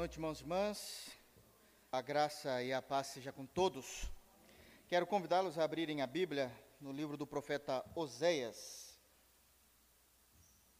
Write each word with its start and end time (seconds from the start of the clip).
noite, 0.00 0.14
irmãos 0.14 0.40
e 0.40 0.42
irmãs. 0.44 1.10
A 1.92 2.00
graça 2.00 2.62
e 2.62 2.72
a 2.72 2.80
paz 2.80 3.08
seja 3.08 3.30
com 3.32 3.44
todos. 3.44 4.10
Quero 4.88 5.06
convidá-los 5.06 5.58
a 5.58 5.64
abrirem 5.64 6.00
a 6.00 6.06
Bíblia 6.06 6.50
no 6.80 6.90
livro 6.90 7.18
do 7.18 7.26
profeta 7.26 7.84
Oséias. 7.94 8.98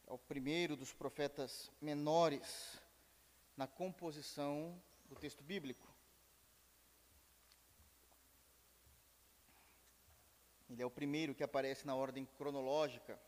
É 0.06 0.13
o 0.14 0.17
primeiro 0.17 0.74
dos 0.74 0.95
profetas 0.95 1.71
menores 1.83 2.81
na 3.59 3.67
composição 3.67 4.83
do 5.04 5.14
texto 5.14 5.45
bíblico. 5.45 5.87
Ele 10.71 10.81
é 10.81 10.87
o 10.87 10.91
primeiro 10.91 11.35
que 11.35 11.45
aparece 11.45 11.87
na 11.87 11.95
ordem 11.95 12.24
cronológica. 12.38 13.21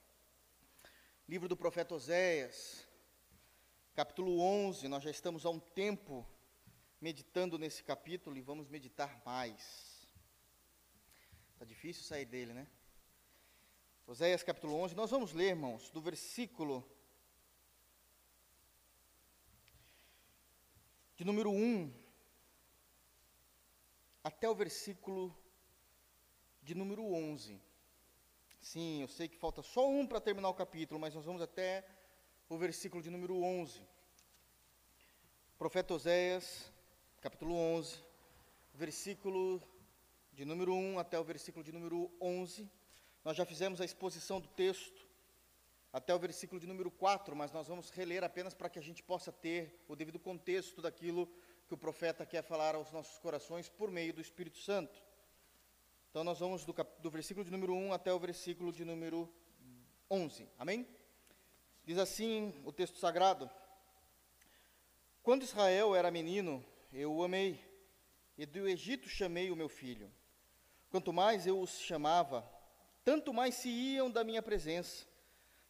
Livro 1.28 1.50
do 1.50 1.56
profeta 1.56 1.94
Oséias, 1.94 2.88
capítulo 3.94 4.40
11, 4.40 4.88
nós 4.88 5.02
já 5.02 5.10
estamos 5.10 5.44
há 5.44 5.50
um 5.50 5.60
tempo 5.60 6.26
meditando 6.98 7.58
nesse 7.58 7.84
capítulo 7.84 8.38
e 8.38 8.40
vamos 8.40 8.68
meditar 8.68 9.20
mais. 9.24 10.08
Está 11.52 11.66
difícil 11.66 12.02
sair 12.02 12.24
dele, 12.24 12.54
né? 12.54 12.66
Oséias 14.06 14.42
capítulo 14.42 14.76
11, 14.76 14.94
nós 14.94 15.10
vamos 15.10 15.34
ler, 15.34 15.50
irmãos, 15.50 15.90
do 15.90 16.00
versículo 16.00 16.82
de 21.14 21.24
número 21.24 21.50
1 21.50 21.92
até 24.24 24.48
o 24.48 24.54
versículo 24.54 25.36
de 26.62 26.74
número 26.74 27.04
11. 27.04 27.60
Sim, 28.58 29.02
eu 29.02 29.08
sei 29.08 29.28
que 29.28 29.36
falta 29.36 29.62
só 29.62 29.86
um 29.86 30.06
para 30.06 30.20
terminar 30.20 30.48
o 30.48 30.54
capítulo, 30.54 30.98
mas 30.98 31.14
nós 31.14 31.26
vamos 31.26 31.42
até 31.42 31.86
o 32.52 32.58
versículo 32.58 33.02
de 33.02 33.08
número 33.08 33.42
11. 33.42 33.80
Profeta 35.56 35.94
Oséias, 35.94 36.70
capítulo 37.22 37.54
11, 37.54 37.98
versículo 38.74 39.62
de 40.34 40.44
número 40.44 40.74
1 40.74 40.98
até 40.98 41.18
o 41.18 41.24
versículo 41.24 41.64
de 41.64 41.72
número 41.72 42.12
11. 42.20 42.70
Nós 43.24 43.38
já 43.38 43.46
fizemos 43.46 43.80
a 43.80 43.86
exposição 43.86 44.38
do 44.38 44.48
texto 44.48 45.08
até 45.94 46.14
o 46.14 46.18
versículo 46.18 46.60
de 46.60 46.66
número 46.66 46.90
4, 46.90 47.34
mas 47.34 47.52
nós 47.52 47.68
vamos 47.68 47.88
reler 47.88 48.22
apenas 48.22 48.52
para 48.52 48.68
que 48.68 48.78
a 48.78 48.82
gente 48.82 49.02
possa 49.02 49.32
ter 49.32 49.82
o 49.88 49.96
devido 49.96 50.18
contexto 50.18 50.82
daquilo 50.82 51.26
que 51.66 51.72
o 51.72 51.78
profeta 51.78 52.26
quer 52.26 52.42
falar 52.42 52.74
aos 52.74 52.92
nossos 52.92 53.18
corações 53.18 53.70
por 53.70 53.90
meio 53.90 54.12
do 54.12 54.20
Espírito 54.20 54.58
Santo. 54.58 55.02
Então, 56.10 56.22
nós 56.22 56.38
vamos 56.38 56.66
do, 56.66 56.74
do 56.98 57.10
versículo 57.10 57.46
de 57.46 57.50
número 57.50 57.72
1 57.72 57.94
até 57.94 58.12
o 58.12 58.18
versículo 58.18 58.70
de 58.70 58.84
número 58.84 59.26
11. 60.10 60.46
Amém? 60.58 60.86
Diz 61.84 61.98
assim 61.98 62.54
o 62.64 62.70
texto 62.70 62.96
sagrado: 62.98 63.50
Quando 65.20 65.42
Israel 65.42 65.96
era 65.96 66.12
menino, 66.12 66.64
eu 66.92 67.12
o 67.12 67.24
amei, 67.24 67.60
e 68.38 68.46
do 68.46 68.68
Egito 68.68 69.08
chamei 69.08 69.50
o 69.50 69.56
meu 69.56 69.68
filho. 69.68 70.10
Quanto 70.90 71.12
mais 71.12 71.44
eu 71.44 71.60
os 71.60 71.80
chamava, 71.80 72.48
tanto 73.04 73.34
mais 73.34 73.56
se 73.56 73.68
iam 73.68 74.08
da 74.08 74.22
minha 74.22 74.40
presença. 74.40 75.04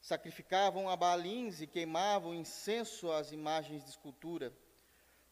Sacrificavam 0.03 0.91
a 0.91 0.97
Baalins 0.97 1.63
e 1.63 1.67
queimavam 1.67 2.35
incenso 2.35 3.11
às 3.11 3.33
imagens 3.33 3.83
de 3.85 3.91
escultura. 3.91 4.53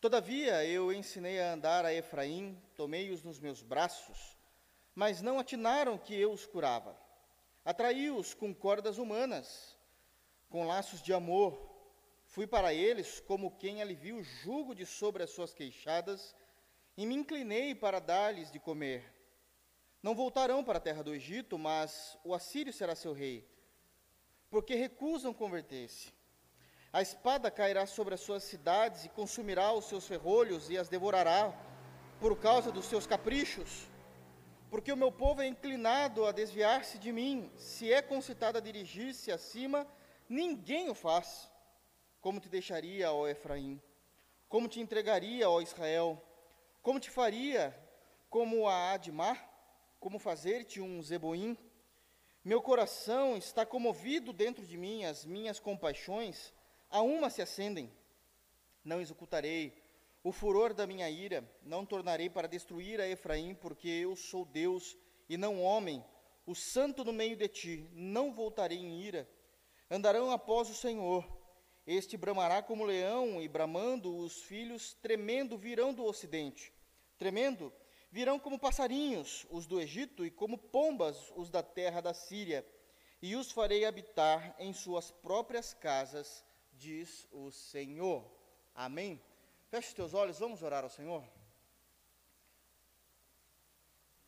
Todavia 0.00 0.64
eu 0.64 0.90
ensinei 0.90 1.40
a 1.40 1.52
andar 1.52 1.84
a 1.84 1.92
Efraim, 1.92 2.56
tomei-os 2.74 3.22
nos 3.22 3.38
meus 3.38 3.62
braços, 3.62 4.38
mas 4.94 5.20
não 5.20 5.38
atinaram 5.38 5.98
que 5.98 6.14
eu 6.14 6.32
os 6.32 6.46
curava. 6.46 6.96
Atraí-os 7.64 8.32
com 8.32 8.54
cordas 8.54 8.96
humanas 8.96 9.76
com 10.50 10.66
laços 10.66 11.00
de 11.00 11.12
amor. 11.14 11.58
Fui 12.26 12.46
para 12.46 12.74
eles 12.74 13.20
como 13.20 13.56
quem 13.56 13.80
alivia 13.80 14.14
o 14.14 14.22
jugo 14.22 14.74
de 14.74 14.84
sobre 14.84 15.22
as 15.22 15.30
suas 15.30 15.54
queixadas 15.54 16.34
e 16.96 17.06
me 17.06 17.14
inclinei 17.14 17.74
para 17.74 18.00
dar-lhes 18.00 18.50
de 18.50 18.58
comer. 18.58 19.02
Não 20.02 20.14
voltarão 20.14 20.62
para 20.64 20.78
a 20.78 20.80
terra 20.80 21.02
do 21.02 21.14
Egito, 21.14 21.58
mas 21.58 22.18
o 22.24 22.34
assírio 22.34 22.72
será 22.72 22.94
seu 22.94 23.12
rei, 23.12 23.48
porque 24.50 24.74
recusam 24.74 25.32
converter-se. 25.32 26.12
A 26.92 27.00
espada 27.00 27.50
cairá 27.50 27.86
sobre 27.86 28.14
as 28.14 28.20
suas 28.20 28.42
cidades 28.42 29.04
e 29.04 29.08
consumirá 29.08 29.72
os 29.72 29.84
seus 29.84 30.06
ferrolhos 30.06 30.68
e 30.70 30.76
as 30.76 30.88
devorará 30.88 31.54
por 32.18 32.36
causa 32.38 32.72
dos 32.72 32.86
seus 32.86 33.06
caprichos. 33.06 33.88
Porque 34.68 34.92
o 34.92 34.96
meu 34.96 35.12
povo 35.12 35.42
é 35.42 35.46
inclinado 35.46 36.26
a 36.26 36.32
desviar-se 36.32 36.98
de 36.98 37.12
mim, 37.12 37.50
se 37.56 37.92
é 37.92 38.02
concitado 38.02 38.58
a 38.58 38.60
dirigir-se 38.60 39.30
acima, 39.30 39.86
Ninguém 40.30 40.88
o 40.88 40.94
faz. 40.94 41.50
Como 42.20 42.38
te 42.38 42.48
deixaria, 42.48 43.10
ó 43.10 43.26
Efraim? 43.26 43.82
Como 44.48 44.68
te 44.68 44.78
entregaria, 44.78 45.50
ó 45.50 45.60
Israel? 45.60 46.22
Como 46.80 47.00
te 47.00 47.10
faria, 47.10 47.76
como 48.28 48.68
a 48.68 48.92
Admar? 48.92 49.44
Como 49.98 50.20
fazer-te 50.20 50.80
um 50.80 51.02
Zeboim? 51.02 51.58
Meu 52.44 52.62
coração 52.62 53.36
está 53.36 53.66
comovido 53.66 54.32
dentro 54.32 54.64
de 54.64 54.76
mim, 54.76 55.04
as 55.04 55.24
minhas 55.24 55.58
compaixões 55.58 56.54
a 56.88 57.02
uma 57.02 57.28
se 57.28 57.42
acendem. 57.42 57.92
Não 58.84 59.00
executarei 59.00 59.82
o 60.22 60.30
furor 60.30 60.72
da 60.72 60.86
minha 60.86 61.10
ira, 61.10 61.42
não 61.60 61.84
tornarei 61.84 62.30
para 62.30 62.46
destruir 62.46 63.00
a 63.00 63.08
Efraim, 63.08 63.52
porque 63.52 63.88
eu 63.88 64.14
sou 64.14 64.44
Deus 64.44 64.96
e 65.28 65.36
não 65.36 65.60
homem, 65.60 66.04
o 66.46 66.54
santo 66.54 67.04
no 67.04 67.12
meio 67.12 67.34
de 67.34 67.48
ti, 67.48 67.90
não 67.92 68.32
voltarei 68.32 68.78
em 68.78 69.00
ira 69.00 69.28
Andarão 69.90 70.30
após 70.30 70.70
o 70.70 70.74
Senhor. 70.74 71.26
Este 71.86 72.16
bramará 72.16 72.62
como 72.62 72.84
leão, 72.84 73.42
e 73.42 73.48
bramando 73.48 74.16
os 74.16 74.42
filhos, 74.42 74.94
tremendo, 74.94 75.58
virão 75.58 75.92
do 75.92 76.04
ocidente. 76.04 76.72
Tremendo, 77.18 77.72
virão 78.10 78.38
como 78.38 78.58
passarinhos 78.58 79.46
os 79.50 79.66
do 79.66 79.80
Egito, 79.80 80.24
e 80.24 80.30
como 80.30 80.56
pombas 80.56 81.32
os 81.34 81.50
da 81.50 81.62
terra 81.62 82.00
da 82.00 82.14
Síria. 82.14 82.64
E 83.20 83.34
os 83.34 83.50
farei 83.50 83.84
habitar 83.84 84.54
em 84.58 84.72
suas 84.72 85.10
próprias 85.10 85.74
casas, 85.74 86.44
diz 86.72 87.26
o 87.32 87.50
Senhor. 87.50 88.24
Amém? 88.72 89.20
Feche 89.68 89.94
teus 89.94 90.14
olhos, 90.14 90.38
vamos 90.38 90.62
orar 90.62 90.84
ao 90.84 90.90
Senhor. 90.90 91.24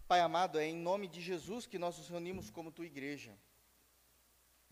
Pai 0.08 0.20
amado, 0.20 0.58
é 0.58 0.66
em 0.66 0.76
nome 0.76 1.08
de 1.08 1.20
Jesus 1.20 1.66
que 1.66 1.78
nós 1.78 1.96
nos 1.96 2.08
reunimos 2.08 2.50
como 2.50 2.72
tua 2.72 2.84
igreja. 2.84 3.38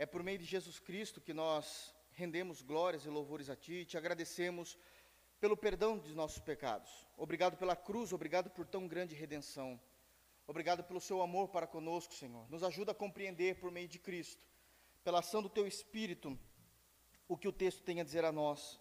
É 0.00 0.06
por 0.06 0.22
meio 0.22 0.38
de 0.38 0.46
Jesus 0.46 0.78
Cristo 0.78 1.20
que 1.20 1.34
nós 1.34 1.94
rendemos 2.12 2.62
glórias 2.62 3.04
e 3.04 3.10
louvores 3.10 3.50
a 3.50 3.54
Ti 3.54 3.74
e 3.74 3.84
te 3.84 3.98
agradecemos 3.98 4.78
pelo 5.38 5.54
perdão 5.54 5.98
de 5.98 6.14
nossos 6.14 6.38
pecados. 6.38 6.90
Obrigado 7.18 7.58
pela 7.58 7.76
cruz, 7.76 8.10
obrigado 8.10 8.48
por 8.48 8.66
tão 8.66 8.88
grande 8.88 9.14
redenção. 9.14 9.78
Obrigado 10.46 10.82
pelo 10.84 11.02
seu 11.02 11.20
amor 11.20 11.48
para 11.48 11.66
conosco, 11.66 12.14
Senhor. 12.14 12.50
Nos 12.50 12.62
ajuda 12.62 12.92
a 12.92 12.94
compreender 12.94 13.56
por 13.56 13.70
meio 13.70 13.86
de 13.86 13.98
Cristo, 13.98 14.42
pela 15.04 15.18
ação 15.18 15.42
do 15.42 15.50
Teu 15.50 15.66
Espírito, 15.66 16.38
o 17.28 17.36
que 17.36 17.46
o 17.46 17.52
texto 17.52 17.82
tem 17.82 18.00
a 18.00 18.04
dizer 18.04 18.24
a 18.24 18.32
nós. 18.32 18.80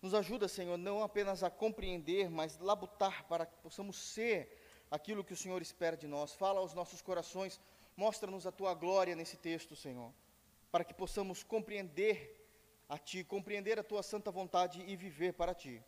Nos 0.00 0.14
ajuda, 0.14 0.46
Senhor, 0.46 0.76
não 0.76 1.02
apenas 1.02 1.42
a 1.42 1.50
compreender, 1.50 2.30
mas 2.30 2.56
labutar 2.60 3.26
para 3.26 3.46
que 3.46 3.56
possamos 3.56 3.96
ser 3.96 4.62
aquilo 4.92 5.24
que 5.24 5.32
o 5.32 5.36
Senhor 5.36 5.60
espera 5.60 5.96
de 5.96 6.06
nós. 6.06 6.34
Fala 6.34 6.60
aos 6.60 6.72
nossos 6.72 7.02
corações, 7.02 7.60
mostra-nos 7.96 8.46
a 8.46 8.52
Tua 8.52 8.74
glória 8.74 9.16
nesse 9.16 9.36
texto, 9.36 9.74
Senhor 9.74 10.14
para 10.72 10.82
que 10.82 10.94
possamos 10.94 11.42
compreender 11.42 12.42
a 12.88 12.96
Ti, 12.98 13.22
compreender 13.22 13.78
a 13.78 13.82
Tua 13.84 14.02
santa 14.02 14.30
vontade 14.30 14.82
e 14.88 14.96
viver 14.96 15.34
para 15.34 15.54
Ti. 15.54 15.84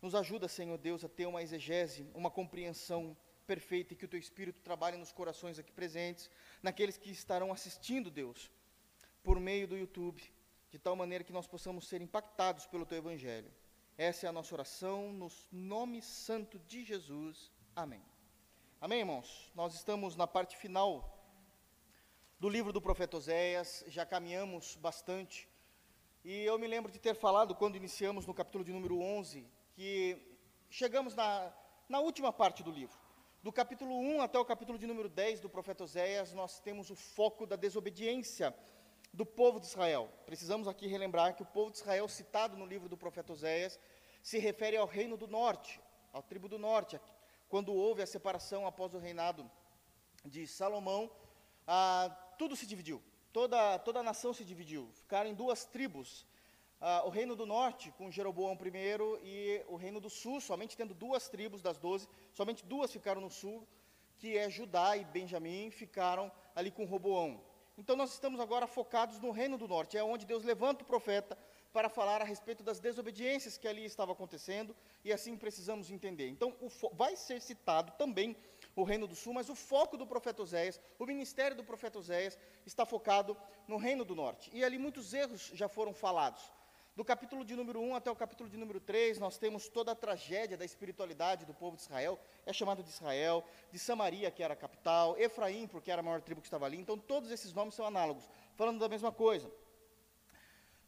Nos 0.00 0.14
ajuda, 0.14 0.46
Senhor 0.46 0.78
Deus, 0.78 1.04
a 1.04 1.08
ter 1.08 1.26
uma 1.26 1.42
exegese, 1.42 2.08
uma 2.14 2.30
compreensão 2.30 3.16
perfeita 3.46 3.92
e 3.92 3.96
que 3.96 4.04
o 4.04 4.08
Teu 4.08 4.20
Espírito 4.20 4.60
trabalhe 4.60 4.96
nos 4.96 5.10
corações 5.10 5.58
aqui 5.58 5.72
presentes, 5.72 6.30
naqueles 6.62 6.96
que 6.96 7.10
estarão 7.10 7.52
assistindo, 7.52 8.10
Deus, 8.10 8.50
por 9.24 9.40
meio 9.40 9.66
do 9.66 9.76
YouTube, 9.76 10.22
de 10.70 10.78
tal 10.78 10.94
maneira 10.94 11.24
que 11.24 11.32
nós 11.32 11.48
possamos 11.48 11.88
ser 11.88 12.00
impactados 12.00 12.64
pelo 12.66 12.86
Teu 12.86 12.98
Evangelho. 12.98 13.52
Essa 13.98 14.26
é 14.26 14.28
a 14.28 14.32
nossa 14.32 14.54
oração, 14.54 15.12
no 15.12 15.28
nome 15.50 16.00
santo 16.00 16.60
de 16.60 16.84
Jesus. 16.84 17.50
Amém. 17.74 18.02
Amém, 18.80 19.00
irmãos? 19.00 19.50
Nós 19.54 19.74
estamos 19.74 20.14
na 20.14 20.26
parte 20.26 20.56
final 20.56 21.15
do 22.38 22.50
livro 22.50 22.70
do 22.70 22.82
profeta 22.82 23.16
Oséias, 23.16 23.82
já 23.88 24.04
caminhamos 24.04 24.76
bastante. 24.76 25.48
E 26.22 26.42
eu 26.42 26.58
me 26.58 26.66
lembro 26.66 26.92
de 26.92 26.98
ter 26.98 27.14
falado, 27.14 27.54
quando 27.54 27.76
iniciamos 27.76 28.26
no 28.26 28.34
capítulo 28.34 28.62
de 28.62 28.72
número 28.72 29.00
11, 29.00 29.48
que 29.72 30.18
chegamos 30.68 31.14
na, 31.14 31.50
na 31.88 32.00
última 32.00 32.30
parte 32.30 32.62
do 32.62 32.70
livro. 32.70 32.98
Do 33.42 33.50
capítulo 33.50 33.98
1 33.98 34.20
até 34.20 34.38
o 34.38 34.44
capítulo 34.44 34.78
de 34.78 34.86
número 34.86 35.08
10 35.08 35.40
do 35.40 35.48
profeta 35.48 35.84
Oséias, 35.84 36.34
nós 36.34 36.60
temos 36.60 36.90
o 36.90 36.94
foco 36.94 37.46
da 37.46 37.56
desobediência 37.56 38.54
do 39.14 39.24
povo 39.24 39.58
de 39.58 39.66
Israel. 39.66 40.10
Precisamos 40.26 40.68
aqui 40.68 40.86
relembrar 40.86 41.34
que 41.34 41.42
o 41.42 41.46
povo 41.46 41.70
de 41.70 41.78
Israel, 41.78 42.06
citado 42.06 42.54
no 42.54 42.66
livro 42.66 42.86
do 42.86 42.98
profeta 42.98 43.32
Oséias, 43.32 43.80
se 44.22 44.38
refere 44.38 44.76
ao 44.76 44.86
reino 44.86 45.16
do 45.16 45.26
norte, 45.26 45.80
à 46.12 46.20
tribo 46.20 46.48
do 46.48 46.58
norte, 46.58 47.00
quando 47.48 47.72
houve 47.72 48.02
a 48.02 48.06
separação 48.06 48.66
após 48.66 48.92
o 48.92 48.98
reinado 48.98 49.50
de 50.22 50.46
Salomão, 50.46 51.10
ah, 51.66 52.14
tudo 52.38 52.54
se 52.56 52.66
dividiu, 52.66 53.02
toda, 53.32 53.78
toda 53.80 54.00
a 54.00 54.02
nação 54.02 54.32
se 54.32 54.44
dividiu, 54.44 54.88
ficaram 54.94 55.28
em 55.30 55.34
duas 55.34 55.64
tribos. 55.64 56.26
ah, 56.80 57.02
o 57.06 57.10
reino 57.10 57.34
do 57.34 57.46
norte 57.46 57.90
com 57.92 58.10
Jeroboão 58.10 58.56
I 58.62 59.18
e 59.22 59.64
o 59.68 59.76
reino 59.76 60.00
do 60.00 60.10
sul, 60.10 60.40
somente 60.40 60.76
tendo 60.76 60.94
duas 60.94 61.28
tribos 61.28 61.62
das 61.62 61.78
doze, 61.78 62.08
somente 62.32 62.64
duas 62.64 62.92
ficaram 62.92 63.20
no 63.20 63.30
sul, 63.30 63.66
que 64.18 64.36
é 64.36 64.48
Judá 64.50 64.96
e 64.96 65.04
Benjamim, 65.04 65.70
ficaram 65.70 66.30
ali 66.54 66.70
com 66.70 66.84
Roboão. 66.84 67.40
Então 67.78 67.94
nós 67.94 68.12
estamos 68.12 68.40
agora 68.40 68.66
focados 68.66 69.20
no 69.20 69.30
reino 69.30 69.58
do 69.58 69.68
norte, 69.68 69.98
é 69.98 70.04
onde 70.04 70.24
Deus 70.24 70.42
levanta 70.44 70.82
o 70.82 70.86
profeta 70.86 71.36
para 71.72 71.90
falar 71.90 72.22
a 72.22 72.24
respeito 72.24 72.64
das 72.64 72.80
desobediências 72.80 73.58
que 73.58 73.68
ali 73.68 73.84
estavam 73.84 74.14
acontecendo, 74.14 74.74
e 75.04 75.12
assim 75.12 75.36
precisamos 75.36 75.90
entender. 75.90 76.26
Então, 76.28 76.54
vai 76.94 77.14
ser 77.16 77.38
citado 77.42 77.92
também 77.98 78.34
o 78.76 78.84
reino 78.84 79.06
do 79.06 79.16
sul, 79.16 79.32
mas 79.32 79.48
o 79.48 79.54
foco 79.54 79.96
do 79.96 80.06
profeta 80.06 80.42
Oséias, 80.42 80.78
o 80.98 81.06
ministério 81.06 81.56
do 81.56 81.64
profeta 81.64 81.98
Oséias, 81.98 82.38
está 82.66 82.84
focado 82.84 83.34
no 83.66 83.78
reino 83.78 84.04
do 84.04 84.14
norte. 84.14 84.50
E 84.52 84.62
ali 84.62 84.78
muitos 84.78 85.14
erros 85.14 85.50
já 85.54 85.66
foram 85.66 85.94
falados. 85.94 86.42
Do 86.94 87.04
capítulo 87.04 87.44
de 87.44 87.54
número 87.56 87.80
1 87.80 87.94
até 87.94 88.10
o 88.10 88.16
capítulo 88.16 88.48
de 88.48 88.56
número 88.56 88.80
3, 88.80 89.18
nós 89.18 89.38
temos 89.38 89.68
toda 89.68 89.92
a 89.92 89.94
tragédia 89.94 90.56
da 90.56 90.64
espiritualidade 90.64 91.44
do 91.44 91.52
povo 91.52 91.76
de 91.76 91.82
Israel, 91.82 92.18
é 92.44 92.52
chamado 92.52 92.82
de 92.82 92.88
Israel, 92.88 93.44
de 93.70 93.78
Samaria, 93.78 94.30
que 94.30 94.42
era 94.42 94.54
a 94.54 94.56
capital, 94.56 95.16
Efraim, 95.18 95.66
porque 95.66 95.90
era 95.90 96.00
a 96.00 96.02
maior 96.02 96.22
tribo 96.22 96.40
que 96.40 96.46
estava 96.46 96.64
ali, 96.64 96.78
então 96.78 96.96
todos 96.96 97.30
esses 97.30 97.52
nomes 97.52 97.74
são 97.74 97.84
análogos, 97.84 98.28
falando 98.54 98.78
da 98.78 98.88
mesma 98.88 99.12
coisa. 99.12 99.50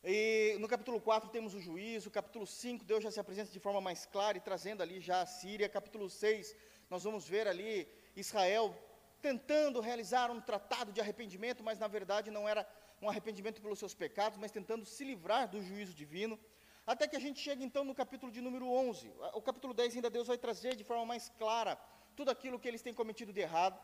E 0.03 0.57
no 0.61 0.69
capítulo 0.69 0.99
4 0.99 1.29
temos 1.29 1.55
o 1.55 1.61
juízo, 1.61 2.11
capítulo 2.11 2.47
5 2.47 2.85
Deus 2.85 3.03
já 3.03 3.11
se 3.11 3.21
apresenta 3.21 3.51
de 3.51 3.61
forma 3.61 3.81
mais 3.81 4.07
clara 4.07 4.39
e 4.39 4.41
trazendo 4.41 4.83
ali 4.83 5.01
já 5.01 5.21
a 5.21 5.27
Síria, 5.27 5.69
capítulo 5.69 6.09
6 6.09 6.57
nós 6.91 7.05
vamos 7.05 7.29
ver 7.29 7.47
ali 7.47 7.89
Israel 8.17 8.75
tentando 9.21 9.81
realizar 9.81 10.31
um 10.31 10.41
tratado 10.41 10.93
de 10.93 11.01
arrependimento, 11.01 11.63
mas 11.63 11.79
na 11.79 11.89
verdade 11.89 12.31
não 12.31 12.49
era 12.49 12.67
um 13.01 13.09
arrependimento 13.09 13.61
pelos 13.61 13.79
seus 13.79 13.95
pecados, 13.95 14.39
mas 14.39 14.51
tentando 14.51 14.85
se 14.85 15.05
livrar 15.05 15.49
do 15.49 15.63
juízo 15.63 15.95
divino, 15.95 16.39
até 16.87 17.07
que 17.07 17.17
a 17.17 17.21
gente 17.21 17.41
chega 17.41 17.63
então 17.63 17.85
no 17.85 17.95
capítulo 17.95 18.33
de 18.33 18.41
número 18.41 18.67
11, 18.69 19.13
o 19.35 19.43
capítulo 19.43 19.75
10 19.75 19.97
ainda 19.97 20.11
Deus 20.11 20.27
vai 20.27 20.39
trazer 20.39 20.75
de 20.75 20.85
forma 20.85 21.05
mais 21.05 21.29
clara 21.39 21.77
tudo 22.17 22.31
aquilo 22.31 22.59
que 22.59 22.67
eles 22.67 22.83
têm 22.83 22.95
cometido 22.95 23.33
de 23.33 23.41
errado, 23.41 23.79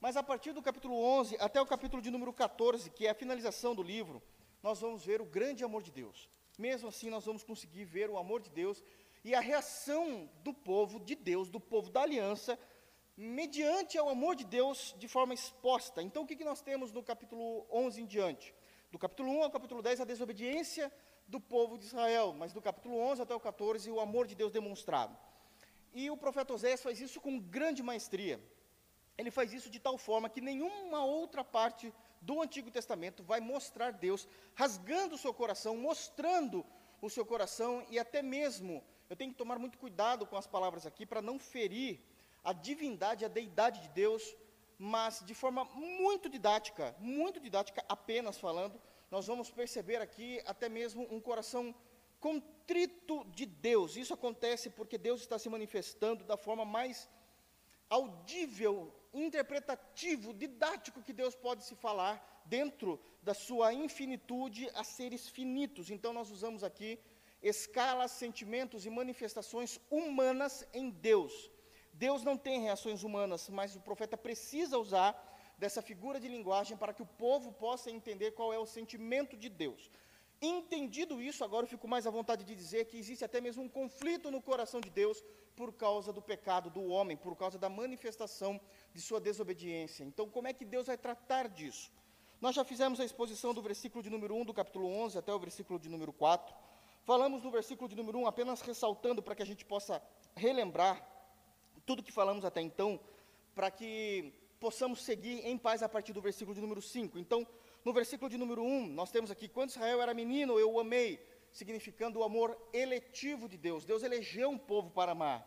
mas 0.00 0.16
a 0.16 0.22
partir 0.22 0.52
do 0.52 0.62
capítulo 0.62 0.96
11 0.96 1.36
até 1.40 1.60
o 1.60 1.66
capítulo 1.66 2.00
de 2.00 2.10
número 2.10 2.32
14, 2.32 2.90
que 2.90 3.06
é 3.06 3.10
a 3.10 3.14
finalização 3.14 3.74
do 3.74 3.82
livro, 3.82 4.22
nós 4.62 4.80
vamos 4.80 5.04
ver 5.04 5.20
o 5.20 5.24
grande 5.24 5.62
amor 5.64 5.82
de 5.82 5.90
Deus. 5.90 6.28
Mesmo 6.56 6.88
assim, 6.88 7.10
nós 7.10 7.24
vamos 7.24 7.44
conseguir 7.44 7.84
ver 7.84 8.10
o 8.10 8.18
amor 8.18 8.40
de 8.40 8.50
Deus 8.50 8.82
e 9.24 9.34
a 9.34 9.40
reação 9.40 10.28
do 10.42 10.52
povo 10.52 11.00
de 11.00 11.14
Deus, 11.14 11.50
do 11.50 11.60
povo 11.60 11.90
da 11.90 12.02
aliança, 12.02 12.58
mediante 13.16 13.98
ao 13.98 14.08
amor 14.08 14.36
de 14.36 14.44
Deus 14.44 14.94
de 14.98 15.08
forma 15.08 15.34
exposta. 15.34 16.02
Então, 16.02 16.22
o 16.22 16.26
que, 16.26 16.36
que 16.36 16.44
nós 16.44 16.62
temos 16.62 16.92
no 16.92 17.02
capítulo 17.02 17.66
11 17.70 18.02
em 18.02 18.06
diante? 18.06 18.54
Do 18.90 18.98
capítulo 18.98 19.30
1 19.30 19.42
ao 19.44 19.50
capítulo 19.50 19.82
10, 19.82 20.00
a 20.00 20.04
desobediência 20.04 20.92
do 21.26 21.40
povo 21.40 21.76
de 21.76 21.84
Israel, 21.84 22.32
mas 22.32 22.52
do 22.52 22.62
capítulo 22.62 22.96
11 22.98 23.22
até 23.22 23.34
o 23.34 23.40
14, 23.40 23.90
o 23.90 24.00
amor 24.00 24.26
de 24.26 24.34
Deus 24.34 24.52
demonstrado. 24.52 25.16
E 25.92 26.10
o 26.10 26.16
profeta 26.16 26.54
Oséias 26.54 26.82
faz 26.82 27.00
isso 27.00 27.20
com 27.20 27.38
grande 27.38 27.82
maestria. 27.82 28.40
Ele 29.16 29.30
faz 29.30 29.52
isso 29.52 29.68
de 29.68 29.80
tal 29.80 29.98
forma 29.98 30.30
que 30.30 30.40
nenhuma 30.40 31.04
outra 31.04 31.42
parte 31.42 31.92
do 32.20 32.40
Antigo 32.40 32.70
Testamento 32.70 33.22
vai 33.22 33.40
mostrar 33.40 33.90
Deus 33.90 34.28
rasgando 34.54 35.16
o 35.16 35.18
seu 35.18 35.34
coração, 35.34 35.76
mostrando 35.76 36.64
o 37.00 37.10
seu 37.10 37.26
coração 37.26 37.84
e 37.90 37.98
até 37.98 38.22
mesmo, 38.22 38.82
eu 39.08 39.16
tenho 39.16 39.32
que 39.32 39.38
tomar 39.38 39.58
muito 39.58 39.78
cuidado 39.78 40.26
com 40.26 40.36
as 40.36 40.46
palavras 40.46 40.86
aqui 40.86 41.06
para 41.06 41.22
não 41.22 41.38
ferir 41.38 42.00
a 42.44 42.52
divindade, 42.52 43.24
a 43.24 43.28
deidade 43.28 43.80
de 43.80 43.88
Deus, 43.88 44.36
mas 44.78 45.22
de 45.24 45.34
forma 45.34 45.64
muito 45.64 46.28
didática, 46.28 46.94
muito 46.98 47.40
didática 47.40 47.84
apenas 47.88 48.38
falando, 48.38 48.80
nós 49.10 49.26
vamos 49.26 49.50
perceber 49.50 49.96
aqui 49.96 50.40
até 50.46 50.68
mesmo 50.68 51.06
um 51.10 51.20
coração 51.20 51.74
contrito 52.20 53.24
de 53.30 53.46
Deus. 53.46 53.96
Isso 53.96 54.12
acontece 54.12 54.70
porque 54.70 54.98
Deus 54.98 55.20
está 55.20 55.38
se 55.38 55.48
manifestando 55.48 56.24
da 56.24 56.36
forma 56.36 56.64
mais 56.64 57.08
audível 57.88 58.92
interpretativo, 59.12 60.34
didático 60.34 61.02
que 61.02 61.12
Deus 61.12 61.34
pode 61.34 61.64
se 61.64 61.74
falar 61.74 62.42
dentro 62.44 63.00
da 63.22 63.34
sua 63.34 63.72
infinitude 63.72 64.68
a 64.74 64.84
seres 64.84 65.28
finitos. 65.28 65.90
Então, 65.90 66.12
nós 66.12 66.30
usamos 66.30 66.62
aqui 66.62 66.98
escalas, 67.42 68.12
sentimentos 68.12 68.84
e 68.84 68.90
manifestações 68.90 69.80
humanas 69.90 70.66
em 70.72 70.90
Deus. 70.90 71.50
Deus 71.92 72.22
não 72.22 72.36
tem 72.36 72.60
reações 72.60 73.02
humanas, 73.02 73.48
mas 73.48 73.74
o 73.74 73.80
profeta 73.80 74.16
precisa 74.16 74.78
usar 74.78 75.12
dessa 75.56 75.82
figura 75.82 76.20
de 76.20 76.28
linguagem 76.28 76.76
para 76.76 76.92
que 76.92 77.02
o 77.02 77.06
povo 77.06 77.52
possa 77.52 77.90
entender 77.90 78.32
qual 78.32 78.52
é 78.52 78.58
o 78.58 78.66
sentimento 78.66 79.36
de 79.36 79.48
Deus. 79.48 79.90
Entendido 80.40 81.20
isso, 81.20 81.42
agora 81.42 81.64
eu 81.64 81.68
fico 81.68 81.88
mais 81.88 82.06
à 82.06 82.10
vontade 82.10 82.44
de 82.44 82.54
dizer 82.54 82.84
que 82.84 82.96
existe 82.96 83.24
até 83.24 83.40
mesmo 83.40 83.64
um 83.64 83.68
conflito 83.68 84.30
no 84.30 84.40
coração 84.40 84.80
de 84.80 84.88
Deus 84.88 85.24
por 85.56 85.72
causa 85.72 86.12
do 86.12 86.22
pecado 86.22 86.70
do 86.70 86.84
homem, 86.86 87.16
por 87.16 87.34
causa 87.34 87.58
da 87.58 87.68
manifestação 87.68 88.60
de 88.94 89.00
sua 89.00 89.20
desobediência. 89.20 90.04
Então, 90.04 90.30
como 90.30 90.46
é 90.46 90.52
que 90.52 90.64
Deus 90.64 90.86
vai 90.86 90.96
tratar 90.96 91.48
disso? 91.48 91.90
Nós 92.40 92.54
já 92.54 92.64
fizemos 92.64 93.00
a 93.00 93.04
exposição 93.04 93.52
do 93.52 93.60
versículo 93.60 94.00
de 94.00 94.08
número 94.08 94.36
1 94.36 94.44
do 94.44 94.54
capítulo 94.54 94.86
11 94.86 95.18
até 95.18 95.34
o 95.34 95.40
versículo 95.40 95.76
de 95.76 95.88
número 95.88 96.12
4. 96.12 96.54
Falamos 97.08 97.42
no 97.42 97.50
versículo 97.50 97.88
de 97.88 97.96
número 97.96 98.18
1 98.18 98.26
apenas 98.26 98.60
ressaltando 98.60 99.22
para 99.22 99.34
que 99.34 99.42
a 99.42 99.46
gente 99.46 99.64
possa 99.64 100.02
relembrar 100.36 101.02
tudo 101.86 102.02
que 102.02 102.12
falamos 102.12 102.44
até 102.44 102.60
então, 102.60 103.00
para 103.54 103.70
que 103.70 104.30
possamos 104.60 105.02
seguir 105.02 105.40
em 105.46 105.56
paz 105.56 105.82
a 105.82 105.88
partir 105.88 106.12
do 106.12 106.20
versículo 106.20 106.54
de 106.54 106.60
número 106.60 106.82
5. 106.82 107.18
Então, 107.18 107.46
no 107.82 107.94
versículo 107.94 108.28
de 108.28 108.36
número 108.36 108.62
1, 108.62 108.88
nós 108.88 109.10
temos 109.10 109.30
aqui: 109.30 109.48
Quando 109.48 109.70
Israel 109.70 110.02
era 110.02 110.12
menino, 110.12 110.58
eu 110.58 110.70
o 110.70 110.80
amei, 110.80 111.18
significando 111.50 112.18
o 112.18 112.24
amor 112.24 112.54
eletivo 112.74 113.48
de 113.48 113.56
Deus. 113.56 113.86
Deus 113.86 114.02
elegeu 114.02 114.50
um 114.50 114.58
povo 114.58 114.90
para 114.90 115.12
amar. 115.12 115.38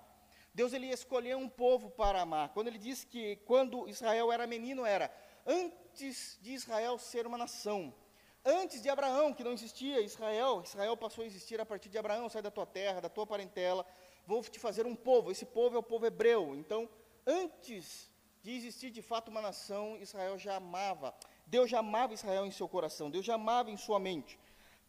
Deus 0.55 0.73
ele 0.73 0.87
escolheu 0.87 1.37
um 1.37 1.47
povo 1.47 1.91
para 1.91 2.23
amar. 2.23 2.49
Quando 2.55 2.69
ele 2.69 2.79
diz 2.79 3.03
que 3.03 3.35
quando 3.45 3.87
Israel 3.87 4.31
era 4.31 4.47
menino, 4.47 4.83
era 4.83 5.13
antes 5.45 6.39
de 6.41 6.53
Israel 6.53 6.97
ser 6.97 7.27
uma 7.27 7.37
nação. 7.37 7.93
Antes 8.43 8.81
de 8.81 8.89
Abraão, 8.89 9.33
que 9.33 9.43
não 9.43 9.53
existia 9.53 10.01
Israel, 10.01 10.63
Israel 10.65 10.97
passou 10.97 11.23
a 11.23 11.27
existir 11.27 11.61
a 11.61 11.65
partir 11.65 11.89
de 11.89 11.97
Abraão, 11.99 12.27
sai 12.27 12.41
da 12.41 12.49
tua 12.49 12.65
terra, 12.65 12.99
da 12.99 13.09
tua 13.09 13.27
parentela, 13.27 13.85
vou 14.25 14.41
te 14.43 14.59
fazer 14.59 14.87
um 14.87 14.95
povo. 14.95 15.29
Esse 15.29 15.45
povo 15.45 15.75
é 15.75 15.79
o 15.79 15.83
povo 15.83 16.07
hebreu. 16.07 16.55
Então, 16.55 16.89
antes 17.25 18.09
de 18.41 18.51
existir 18.55 18.89
de 18.89 19.01
fato 19.01 19.29
uma 19.29 19.41
nação, 19.41 19.95
Israel 19.97 20.39
já 20.39 20.55
amava. 20.55 21.13
Deus 21.45 21.69
já 21.69 21.79
amava 21.79 22.15
Israel 22.15 22.45
em 22.45 22.51
seu 22.51 22.67
coração, 22.67 23.11
Deus 23.11 23.25
já 23.25 23.35
amava 23.35 23.69
em 23.69 23.77
sua 23.77 23.99
mente. 23.99 24.39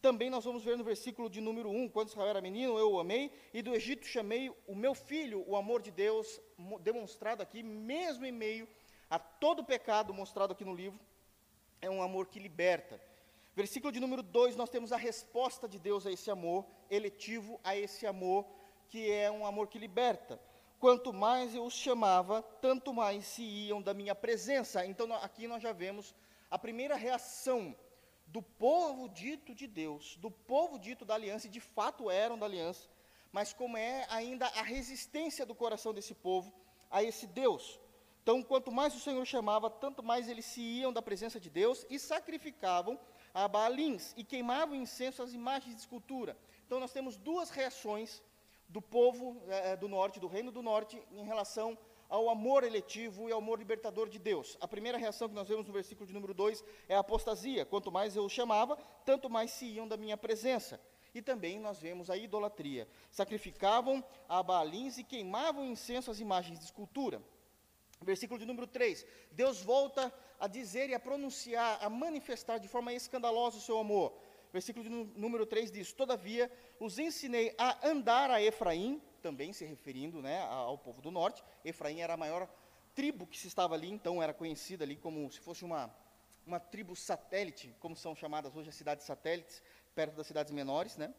Também 0.01 0.31
nós 0.31 0.45
vamos 0.45 0.65
ver 0.65 0.77
no 0.79 0.83
versículo 0.83 1.29
de 1.29 1.41
número 1.41 1.71
1, 1.71 1.91
quando 1.91 2.09
Israel 2.09 2.31
era 2.31 2.41
menino, 2.41 2.79
eu 2.79 2.93
o 2.93 3.01
amei, 3.01 3.31
e 3.53 3.61
do 3.61 3.75
Egito 3.75 4.07
chamei 4.07 4.51
o 4.67 4.75
meu 4.75 4.95
filho, 4.95 5.45
o 5.47 5.55
amor 5.57 5.83
de 5.83 5.91
Deus 5.91 6.41
demonstrado 6.81 7.43
aqui, 7.43 7.63
mesmo 7.63 8.25
em 8.25 8.33
meio 8.33 8.67
a 9.11 9.19
todo 9.19 9.61
o 9.61 9.65
pecado 9.65 10.15
mostrado 10.15 10.55
aqui 10.55 10.65
no 10.65 10.75
livro, 10.75 10.99
é 11.81 11.91
um 11.91 12.03
amor 12.03 12.29
que 12.29 12.39
liberta. 12.39 12.99
Versículo 13.55 13.93
de 13.93 14.01
número 14.01 14.23
2, 14.23 14.57
nós 14.57 14.71
temos 14.71 14.93
a 14.93 14.97
resposta 14.97 15.69
de 15.69 15.79
Deus 15.79 16.07
a 16.07 16.11
esse 16.11 16.31
amor, 16.31 16.65
eletivo 16.89 17.61
a 17.63 17.77
esse 17.77 18.07
amor, 18.07 18.47
que 18.89 19.11
é 19.11 19.31
um 19.31 19.45
amor 19.45 19.69
que 19.69 19.79
liberta. 19.79 20.41
Quanto 20.79 21.13
mais 21.13 21.55
eu 21.55 21.65
os 21.65 21.75
chamava, 21.75 22.43
tanto 22.63 22.95
mais 22.95 23.27
se 23.27 23.43
iam 23.43 23.83
da 23.83 23.93
minha 23.93 24.15
presença. 24.15 24.85
Então, 24.87 25.13
aqui 25.15 25.47
nós 25.47 25.63
já 25.63 25.73
vemos 25.73 26.15
a 26.51 26.59
primeira 26.59 26.97
reação 26.97 27.77
do 28.27 28.41
povo 28.41 29.07
dito 29.11 29.55
de 29.55 29.67
Deus, 29.67 30.17
do 30.17 30.31
povo 30.31 30.79
dito 30.79 31.05
da 31.05 31.15
aliança, 31.15 31.47
e 31.47 31.51
de 31.51 31.61
fato 31.61 32.11
eram 32.11 32.39
da 32.39 32.47
aliança, 32.47 32.89
mas 33.31 33.53
como 33.53 33.77
é 33.77 34.07
ainda 34.09 34.47
a 34.47 34.63
resistência 34.63 35.45
do 35.45 35.55
coração 35.55 35.93
desse 35.93 36.15
povo 36.15 36.51
a 36.91 37.03
esse 37.03 37.27
Deus. 37.27 37.79
Então, 38.23 38.43
quanto 38.43 38.73
mais 38.73 38.95
o 38.95 39.01
Senhor 39.01 39.25
chamava, 39.27 39.69
tanto 39.69 40.03
mais 40.03 40.29
eles 40.29 40.47
se 40.47 40.63
iam 40.63 40.93
da 40.93 41.03
presença 41.03 41.39
de 41.39 41.51
Deus 41.51 41.85
e 41.91 41.99
sacrificavam 41.99 42.99
a 43.35 43.49
Baalins 43.49 44.15
e 44.17 44.25
queimavam 44.25 44.75
incenso 44.75 45.23
às 45.23 45.33
imagens 45.33 45.75
de 45.75 45.81
escultura. 45.81 46.37
Então, 46.67 46.79
nós 46.81 46.93
temos 46.93 47.17
duas 47.17 47.51
reações 47.51 48.23
do 48.69 48.81
povo 48.81 49.43
eh, 49.49 49.77
do 49.77 49.89
norte, 49.89 50.19
do 50.19 50.27
reino 50.27 50.51
do 50.51 50.63
norte, 50.63 51.03
em 51.13 51.25
relação 51.25 51.77
ao 52.09 52.29
amor 52.29 52.63
eletivo 52.63 53.29
e 53.29 53.33
ao 53.33 53.39
amor 53.39 53.59
libertador 53.59 54.09
de 54.09 54.19
Deus. 54.19 54.57
A 54.61 54.69
primeira 54.69 54.99
reação 54.99 55.29
que 55.29 55.35
nós 55.35 55.49
vemos 55.49 55.67
no 55.67 55.73
versículo 55.73 56.07
de 56.07 56.13
número 56.13 56.35
2 56.35 56.63
é 56.89 56.95
a 56.95 57.01
apostasia. 57.01 57.65
Quanto 57.65 57.91
mais 57.91 58.17
eu 58.17 58.29
chamava, 58.29 58.77
tanto 59.05 59.31
mais 59.31 59.51
se 59.51 59.65
iam 59.65 59.89
da 59.89 59.97
minha 59.97 60.17
presença. 60.17 60.79
E 61.15 61.23
também 61.23 61.59
nós 61.59 61.79
vemos 61.79 62.11
a 62.11 62.17
idolatria. 62.17 62.87
Sacrificavam 63.11 64.05
a 64.29 64.43
Baalins 64.43 64.99
e 64.99 65.05
queimavam 65.05 65.65
incenso 65.65 66.11
às 66.11 66.21
imagens 66.21 66.59
de 66.59 66.67
escultura. 66.67 67.23
Versículo 68.03 68.39
de 68.39 68.47
número 68.47 68.67
3. 68.67 69.07
Deus 69.31 69.63
volta 69.63 70.13
a 70.39 70.47
dizer 70.47 70.91
e 70.91 70.95
a 70.95 71.01
pronunciar, 71.01 71.79
a 71.83 71.89
manifestar 71.89 72.59
de 72.59 72.69
forma 72.69 72.93
escandalosa 72.93 73.59
o 73.59 73.61
seu 73.61 73.79
amor. 73.79 74.13
Versículo 74.53 74.85
de 74.85 74.91
número 75.19 75.47
3 75.47 75.71
diz: 75.71 75.93
Todavia 75.93 76.51
os 76.79 76.99
ensinei 76.99 77.55
a 77.57 77.89
andar 77.89 78.31
a 78.31 78.43
Efraim, 78.43 79.01
também 79.23 79.53
se 79.53 79.65
referindo 79.65 80.21
né, 80.21 80.43
ao 80.43 80.77
povo 80.77 81.01
do 81.01 81.11
norte. 81.11 81.43
Efraim 81.65 82.01
era 82.01 82.15
a 82.15 82.17
maior 82.17 82.49
tribo 82.95 83.27
que 83.27 83.39
se 83.39 83.49
estava 83.49 83.75
ali, 83.75 83.91
então 83.91 84.23
era 84.23 84.35
conhecida 84.35 84.85
ali 84.85 84.97
como 84.97 85.31
se 85.31 85.41
fosse 85.41 85.65
uma, 85.65 85.95
uma 86.47 86.61
tribo 86.61 86.95
satélite, 86.95 87.75
como 87.81 87.97
são 87.97 88.15
chamadas 88.15 88.55
hoje 88.55 88.69
as 88.69 88.75
cidades 88.75 89.07
satélites, 89.07 89.63
perto 89.95 90.17
das 90.17 90.27
cidades 90.27 90.53
menores, 90.53 90.97
né? 90.97 91.15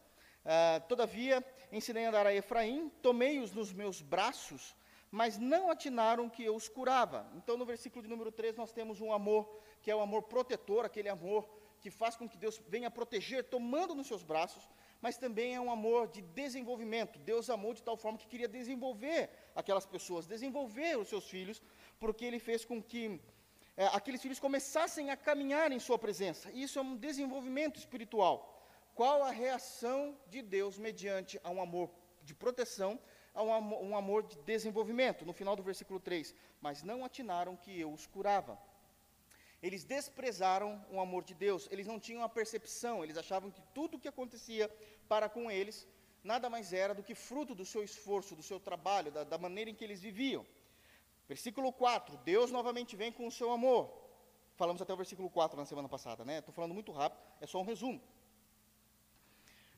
Ah, 0.46 0.82
todavia, 0.90 1.44
ensinei 1.72 2.06
a 2.06 2.10
andar 2.10 2.28
a 2.28 2.34
Efraim, 2.34 2.90
tomei-os 3.02 3.54
nos 3.54 3.72
meus 3.72 4.02
braços, 4.02 4.76
mas 5.14 5.38
não 5.38 5.70
atinaram 5.70 6.28
que 6.28 6.44
eu 6.44 6.56
os 6.56 6.68
curava. 6.68 7.32
Então, 7.36 7.56
no 7.56 7.64
versículo 7.64 8.02
de 8.02 8.10
número 8.10 8.32
3, 8.32 8.56
nós 8.56 8.72
temos 8.72 9.00
um 9.00 9.14
amor, 9.14 9.48
que 9.80 9.92
é 9.92 9.96
o 9.96 10.02
amor 10.02 10.24
protetor, 10.24 10.84
aquele 10.86 11.08
amor 11.08 11.48
que 11.80 11.92
faz 11.92 12.16
com 12.16 12.28
que 12.28 12.36
Deus 12.36 12.60
venha 12.68 12.90
proteger, 12.90 13.44
tomando 13.44 13.94
nos 13.94 14.08
seus 14.08 14.24
braços, 14.24 14.68
mas 15.00 15.16
também 15.16 15.54
é 15.54 15.62
um 15.62 15.70
amor 15.70 16.08
de 16.08 16.24
desenvolvimento. 16.24 17.20
Deus 17.20 17.48
amou 17.48 17.76
de 17.76 17.84
tal 17.84 17.96
forma 17.96 18.18
que 18.18 18.26
queria 18.26 18.48
desenvolver 18.48 19.30
aquelas 19.54 19.86
pessoas, 19.86 20.26
desenvolver 20.26 20.98
os 20.98 21.10
seus 21.10 21.30
filhos, 21.30 21.62
porque 22.00 22.26
Ele 22.26 22.40
fez 22.40 22.66
com 22.66 22.82
que 22.82 23.22
é, 23.78 23.86
aqueles 23.94 24.20
filhos 24.20 24.40
começassem 24.40 25.12
a 25.12 25.16
caminhar 25.16 25.72
em 25.72 25.78
Sua 25.78 26.00
presença. 26.00 26.52
Isso 26.54 26.80
é 26.80 26.82
um 26.82 26.98
desenvolvimento 26.98 27.78
espiritual. 27.78 28.36
Qual 28.96 29.24
a 29.24 29.30
reação 29.30 30.18
de 30.28 30.42
Deus 30.42 30.80
mediante 30.80 31.40
a 31.44 31.52
um 31.52 31.62
amor 31.62 31.92
de 32.24 32.34
proteção, 32.34 33.00
a 33.34 33.42
um 33.42 33.54
amor, 33.54 33.84
um 33.84 33.98
amor 33.98 34.24
de 34.24 34.38
desenvolvimento? 34.40 35.26
No 35.26 35.34
final 35.34 35.56
do 35.56 35.64
versículo 35.64 36.00
3: 36.00 36.34
Mas 36.62 36.84
não 36.84 37.04
atinaram 37.04 37.56
que 37.56 37.80
eu 37.80 37.92
os 37.92 38.06
curava. 38.06 38.58
Eles 39.62 39.84
desprezaram 39.84 40.86
o 40.92 41.00
amor 41.00 41.24
de 41.24 41.34
Deus, 41.34 41.70
eles 41.72 41.88
não 41.88 42.00
tinham 42.00 42.22
a 42.22 42.28
percepção, 42.28 43.04
eles 43.04 43.18
achavam 43.18 43.50
que 43.50 43.62
tudo 43.74 43.96
o 43.96 44.00
que 44.00 44.10
acontecia 44.10 44.70
para 45.08 45.30
com 45.30 45.50
eles 45.50 45.88
nada 46.24 46.50
mais 46.50 46.74
era 46.74 46.94
do 46.94 47.04
que 47.04 47.14
fruto 47.14 47.54
do 47.54 47.66
seu 47.66 47.84
esforço, 47.84 48.36
do 48.36 48.44
seu 48.44 48.60
trabalho, 48.60 49.12
da, 49.12 49.24
da 49.24 49.38
maneira 49.38 49.70
em 49.70 49.76
que 49.76 49.84
eles 49.84 50.02
viviam. 50.02 50.46
Versículo 51.28 51.72
4: 51.72 52.18
Deus 52.18 52.52
novamente 52.52 52.96
vem 52.96 53.12
com 53.12 53.28
o 53.28 53.32
seu 53.32 53.52
amor. 53.52 53.92
Falamos 54.56 54.82
até 54.82 54.94
o 54.94 54.98
versículo 54.98 55.30
4 55.30 55.58
na 55.58 55.66
semana 55.66 55.90
passada, 55.90 56.24
né? 56.24 56.40
Estou 56.40 56.54
falando 56.54 56.74
muito 56.74 56.92
rápido, 56.92 57.22
é 57.42 57.48
só 57.48 57.60
um 57.60 57.66
resumo. 57.66 58.02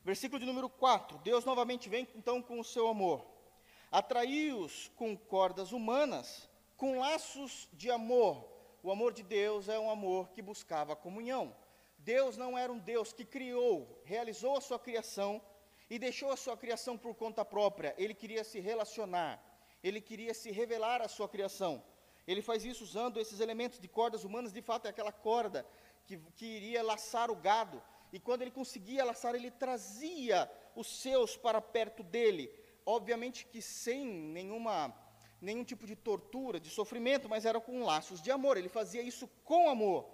Versículo 0.04 0.38
de 0.38 0.46
número 0.46 0.68
4: 0.68 1.18
Deus 1.18 1.44
novamente 1.44 1.88
vem 1.88 2.06
então 2.14 2.42
com 2.42 2.60
o 2.60 2.64
seu 2.64 2.88
amor. 2.88 3.35
Atraiu-os 3.90 4.88
com 4.96 5.16
cordas 5.16 5.72
humanas, 5.72 6.48
com 6.76 6.98
laços 6.98 7.68
de 7.72 7.90
amor. 7.90 8.48
O 8.82 8.90
amor 8.90 9.12
de 9.12 9.22
Deus 9.22 9.68
é 9.68 9.78
um 9.78 9.90
amor 9.90 10.30
que 10.30 10.42
buscava 10.42 10.96
comunhão. 10.96 11.54
Deus 11.98 12.36
não 12.36 12.56
era 12.56 12.72
um 12.72 12.78
Deus 12.78 13.12
que 13.12 13.24
criou, 13.24 14.00
realizou 14.04 14.56
a 14.56 14.60
sua 14.60 14.78
criação 14.78 15.42
e 15.88 15.98
deixou 15.98 16.30
a 16.30 16.36
sua 16.36 16.56
criação 16.56 16.96
por 16.96 17.14
conta 17.14 17.44
própria. 17.44 17.94
Ele 17.98 18.14
queria 18.14 18.44
se 18.44 18.60
relacionar, 18.60 19.42
ele 19.82 20.00
queria 20.00 20.34
se 20.34 20.50
revelar 20.50 21.02
à 21.02 21.08
sua 21.08 21.28
criação. 21.28 21.82
Ele 22.26 22.42
faz 22.42 22.64
isso 22.64 22.84
usando 22.84 23.20
esses 23.20 23.40
elementos 23.40 23.78
de 23.78 23.88
cordas 23.88 24.24
humanas, 24.24 24.52
de 24.52 24.60
fato 24.60 24.86
é 24.86 24.90
aquela 24.90 25.12
corda 25.12 25.66
que, 26.06 26.16
que 26.36 26.46
iria 26.46 26.82
laçar 26.82 27.30
o 27.30 27.36
gado, 27.36 27.82
e 28.12 28.20
quando 28.20 28.42
ele 28.42 28.50
conseguia 28.50 29.04
laçar, 29.04 29.34
ele 29.34 29.50
trazia 29.50 30.50
os 30.74 30.86
seus 30.86 31.36
para 31.36 31.60
perto 31.60 32.02
dele. 32.02 32.50
Obviamente 32.86 33.44
que 33.46 33.60
sem 33.60 34.06
nenhuma, 34.06 34.94
nenhum 35.40 35.64
tipo 35.64 35.84
de 35.88 35.96
tortura, 35.96 36.60
de 36.60 36.70
sofrimento, 36.70 37.28
mas 37.28 37.44
era 37.44 37.60
com 37.60 37.84
laços 37.84 38.22
de 38.22 38.30
amor. 38.30 38.56
Ele 38.56 38.68
fazia 38.68 39.02
isso 39.02 39.28
com 39.44 39.68
amor. 39.68 40.08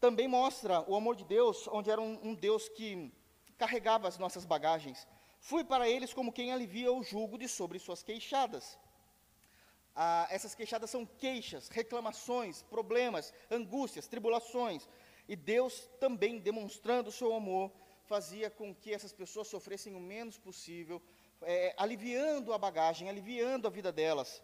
Também 0.00 0.26
mostra 0.26 0.84
o 0.90 0.96
amor 0.96 1.14
de 1.14 1.24
Deus, 1.24 1.68
onde 1.68 1.88
era 1.88 2.00
um, 2.00 2.18
um 2.24 2.34
Deus 2.34 2.68
que 2.68 3.12
carregava 3.56 4.08
as 4.08 4.18
nossas 4.18 4.44
bagagens. 4.44 5.06
Fui 5.38 5.62
para 5.62 5.88
eles 5.88 6.12
como 6.12 6.32
quem 6.32 6.52
alivia 6.52 6.92
o 6.92 7.04
jugo 7.04 7.38
de 7.38 7.48
sobre 7.48 7.78
suas 7.78 8.02
queixadas. 8.02 8.76
Ah, 9.94 10.26
essas 10.30 10.54
queixadas 10.54 10.90
são 10.90 11.06
queixas, 11.06 11.68
reclamações, 11.68 12.62
problemas, 12.62 13.32
angústias, 13.50 14.08
tribulações. 14.08 14.88
E 15.28 15.36
Deus 15.36 15.88
também, 16.00 16.40
demonstrando 16.40 17.10
o 17.10 17.12
seu 17.12 17.32
amor, 17.34 17.70
fazia 18.04 18.50
com 18.50 18.74
que 18.74 18.92
essas 18.92 19.12
pessoas 19.12 19.46
sofressem 19.46 19.94
o 19.94 20.00
menos 20.00 20.38
possível, 20.38 21.00
é, 21.44 21.74
aliviando 21.76 22.52
a 22.52 22.58
bagagem, 22.58 23.08
aliviando 23.08 23.66
a 23.66 23.70
vida 23.70 23.92
delas. 23.92 24.42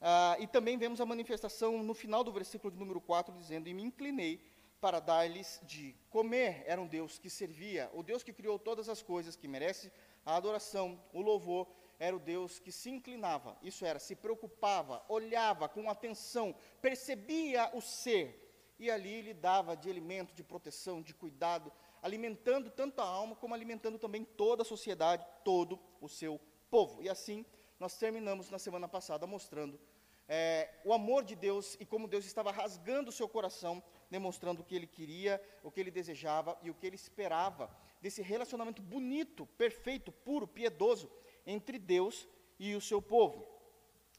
Ah, 0.00 0.36
e 0.40 0.46
também 0.46 0.76
vemos 0.76 1.00
a 1.00 1.06
manifestação 1.06 1.82
no 1.82 1.94
final 1.94 2.24
do 2.24 2.32
versículo 2.32 2.72
de 2.72 2.78
número 2.78 3.00
4, 3.00 3.34
dizendo: 3.36 3.68
E 3.68 3.74
me 3.74 3.82
inclinei 3.82 4.44
para 4.80 4.98
dar-lhes 4.98 5.60
de 5.62 5.94
comer. 6.10 6.64
Era 6.66 6.80
um 6.80 6.88
Deus 6.88 7.18
que 7.18 7.30
servia, 7.30 7.88
o 7.94 8.02
Deus 8.02 8.22
que 8.22 8.32
criou 8.32 8.58
todas 8.58 8.88
as 8.88 9.00
coisas, 9.00 9.36
que 9.36 9.46
merece 9.46 9.92
a 10.26 10.36
adoração, 10.36 11.00
o 11.12 11.20
louvor, 11.20 11.68
era 11.98 12.16
o 12.16 12.18
Deus 12.18 12.58
que 12.58 12.72
se 12.72 12.90
inclinava, 12.90 13.56
isso 13.62 13.84
era, 13.84 14.00
se 14.00 14.16
preocupava, 14.16 15.04
olhava 15.08 15.68
com 15.68 15.88
atenção, 15.88 16.52
percebia 16.80 17.70
o 17.74 17.80
ser, 17.80 18.74
e 18.76 18.90
ali 18.90 19.22
lhe 19.22 19.32
dava 19.32 19.76
de 19.76 19.88
alimento, 19.88 20.34
de 20.34 20.42
proteção, 20.42 21.00
de 21.00 21.14
cuidado, 21.14 21.72
alimentando 22.02 22.70
tanto 22.70 23.00
a 23.00 23.04
alma 23.04 23.36
como 23.36 23.54
alimentando 23.54 23.98
também 23.98 24.24
toda 24.24 24.62
a 24.62 24.66
sociedade, 24.66 25.24
todo 25.44 25.78
o 26.00 26.08
seu 26.08 26.40
povo. 26.68 27.02
E 27.02 27.08
assim 27.08 27.46
nós 27.78 27.96
terminamos 27.96 28.50
na 28.50 28.58
semana 28.58 28.88
passada 28.88 29.26
mostrando 29.26 29.80
é, 30.28 30.70
o 30.84 30.92
amor 30.92 31.24
de 31.24 31.34
Deus 31.34 31.76
e 31.80 31.86
como 31.86 32.08
Deus 32.08 32.24
estava 32.24 32.50
rasgando 32.50 33.10
o 33.10 33.12
seu 33.12 33.28
coração, 33.28 33.82
demonstrando 34.10 34.62
o 34.62 34.64
que 34.64 34.74
ele 34.74 34.86
queria, 34.86 35.42
o 35.62 35.70
que 35.70 35.80
ele 35.80 35.90
desejava 35.90 36.58
e 36.62 36.70
o 36.70 36.74
que 36.74 36.86
ele 36.86 36.96
esperava 36.96 37.70
desse 38.00 38.22
relacionamento 38.22 38.82
bonito, 38.82 39.46
perfeito, 39.46 40.10
puro, 40.10 40.46
piedoso 40.46 41.10
entre 41.46 41.78
Deus 41.78 42.26
e 42.58 42.74
o 42.74 42.80
seu 42.80 43.00
povo. 43.00 43.46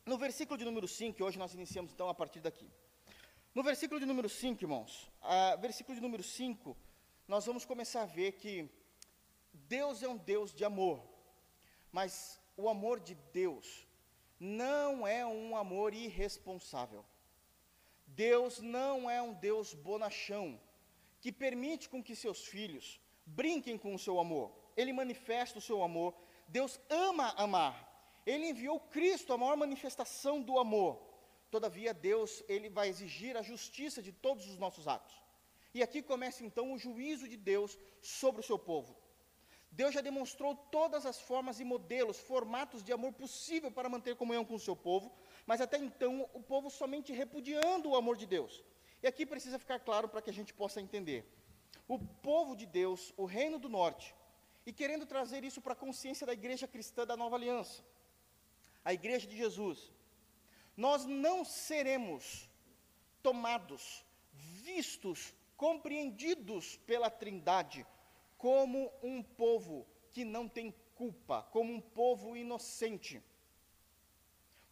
No 0.06 0.18
versículo 0.18 0.58
de 0.58 0.66
número 0.66 0.88
5, 0.88 1.18
que 1.18 1.24
hoje 1.24 1.40
nós 1.40 1.54
iniciamos 1.54 1.94
então 1.94 2.10
a 2.10 2.14
partir 2.14 2.42
daqui. 2.42 2.70
No 3.56 3.64
versículo 3.64 4.00
de 4.00 4.06
número 4.06 4.28
5, 4.28 4.64
irmãos, 4.64 5.10
a, 5.22 5.56
versículo 5.58 5.96
de 5.96 6.02
número 6.02 6.24
5, 6.24 6.76
nós 7.28 7.46
vamos 7.46 7.66
começar 7.66 8.04
a 8.04 8.06
ver 8.06 8.34
que 8.34 8.70
Deus 9.54 10.04
é 10.04 10.08
um 10.08 10.18
Deus 10.18 10.54
de 10.54 10.66
amor, 10.66 11.02
mas 11.92 12.40
o 12.58 12.68
amor 12.68 13.00
de 13.00 13.16
Deus 13.32 13.88
não 14.40 15.08
é 15.08 15.26
um 15.26 15.56
amor 15.56 15.94
irresponsável. 15.94 17.06
Deus 18.06 18.60
não 18.60 19.10
é 19.10 19.22
um 19.22 19.34
Deus 19.34 19.74
bonachão, 19.74 20.60
que 21.22 21.32
permite 21.32 21.88
com 21.90 22.04
que 22.04 22.16
seus 22.16 22.46
filhos 22.46 23.00
brinquem 23.26 23.78
com 23.78 23.96
o 23.96 24.00
seu 24.00 24.20
amor. 24.20 24.52
Ele 24.76 24.92
manifesta 24.92 25.60
o 25.60 25.62
seu 25.62 25.82
amor. 25.82 26.14
Deus 26.48 26.80
ama 26.90 27.34
amar. 27.38 27.90
Ele 28.26 28.50
enviou 28.50 28.80
Cristo, 28.80 29.34
a 29.34 29.38
maior 29.38 29.56
manifestação 29.56 30.42
do 30.42 30.60
amor. 30.60 31.02
Todavia, 31.50 31.94
Deus, 31.94 32.44
ele 32.48 32.70
vai 32.70 32.90
exigir 32.90 33.38
a 33.38 33.42
justiça 33.42 34.02
de 34.02 34.12
todos 34.12 34.48
os 34.48 34.58
nossos 34.58 34.88
atos. 34.88 35.23
E 35.74 35.82
aqui 35.82 36.02
começa 36.02 36.46
então 36.46 36.72
o 36.72 36.78
juízo 36.78 37.28
de 37.28 37.38
Deus 37.38 37.78
sobre 38.02 38.42
o 38.42 38.44
seu 38.44 38.60
povo. 38.60 38.96
Deus 39.72 39.94
já 39.94 40.02
demonstrou 40.02 40.56
todas 40.56 41.04
as 41.04 41.20
formas 41.20 41.60
e 41.60 41.64
modelos, 41.64 42.20
formatos 42.20 42.84
de 42.84 42.94
amor 42.94 43.12
possível 43.14 43.72
para 43.72 43.90
manter 43.90 44.16
comunhão 44.16 44.46
com 44.46 44.54
o 44.54 44.60
seu 44.60 44.76
povo, 44.76 45.12
mas 45.48 45.62
até 45.62 45.78
então 45.78 46.30
o 46.32 46.44
povo 46.44 46.70
somente 46.70 47.12
repudiando 47.12 47.90
o 47.90 47.96
amor 47.96 48.16
de 48.16 48.28
Deus. 48.28 48.64
E 49.02 49.08
aqui 49.08 49.26
precisa 49.26 49.58
ficar 49.58 49.80
claro 49.80 50.08
para 50.08 50.22
que 50.22 50.30
a 50.30 50.34
gente 50.34 50.54
possa 50.54 50.80
entender. 50.80 51.26
O 51.88 51.98
povo 51.98 52.56
de 52.56 52.68
Deus, 52.68 53.12
o 53.18 53.26
reino 53.26 53.58
do 53.58 53.68
norte, 53.68 54.14
e 54.64 54.72
querendo 54.72 55.08
trazer 55.08 55.44
isso 55.44 55.60
para 55.60 55.74
a 55.74 55.76
consciência 55.76 56.26
da 56.28 56.34
igreja 56.34 56.68
cristã 56.68 57.06
da 57.06 57.18
nova 57.18 57.36
aliança, 57.36 57.84
a 58.86 58.94
igreja 58.94 59.28
de 59.28 59.36
Jesus, 59.36 59.92
nós 60.78 61.04
não 61.06 61.44
seremos 61.44 62.48
tomados, 63.24 64.06
vistos, 64.32 65.34
compreendidos 65.64 66.76
pela 66.90 67.10
Trindade 67.10 67.88
como 68.38 68.92
um 69.02 69.24
povo 69.24 69.88
que 70.12 70.26
não 70.26 70.46
tem 70.46 70.76
culpa, 70.94 71.44
como 71.52 71.72
um 71.72 71.80
povo 71.80 72.36
inocente. 72.36 73.24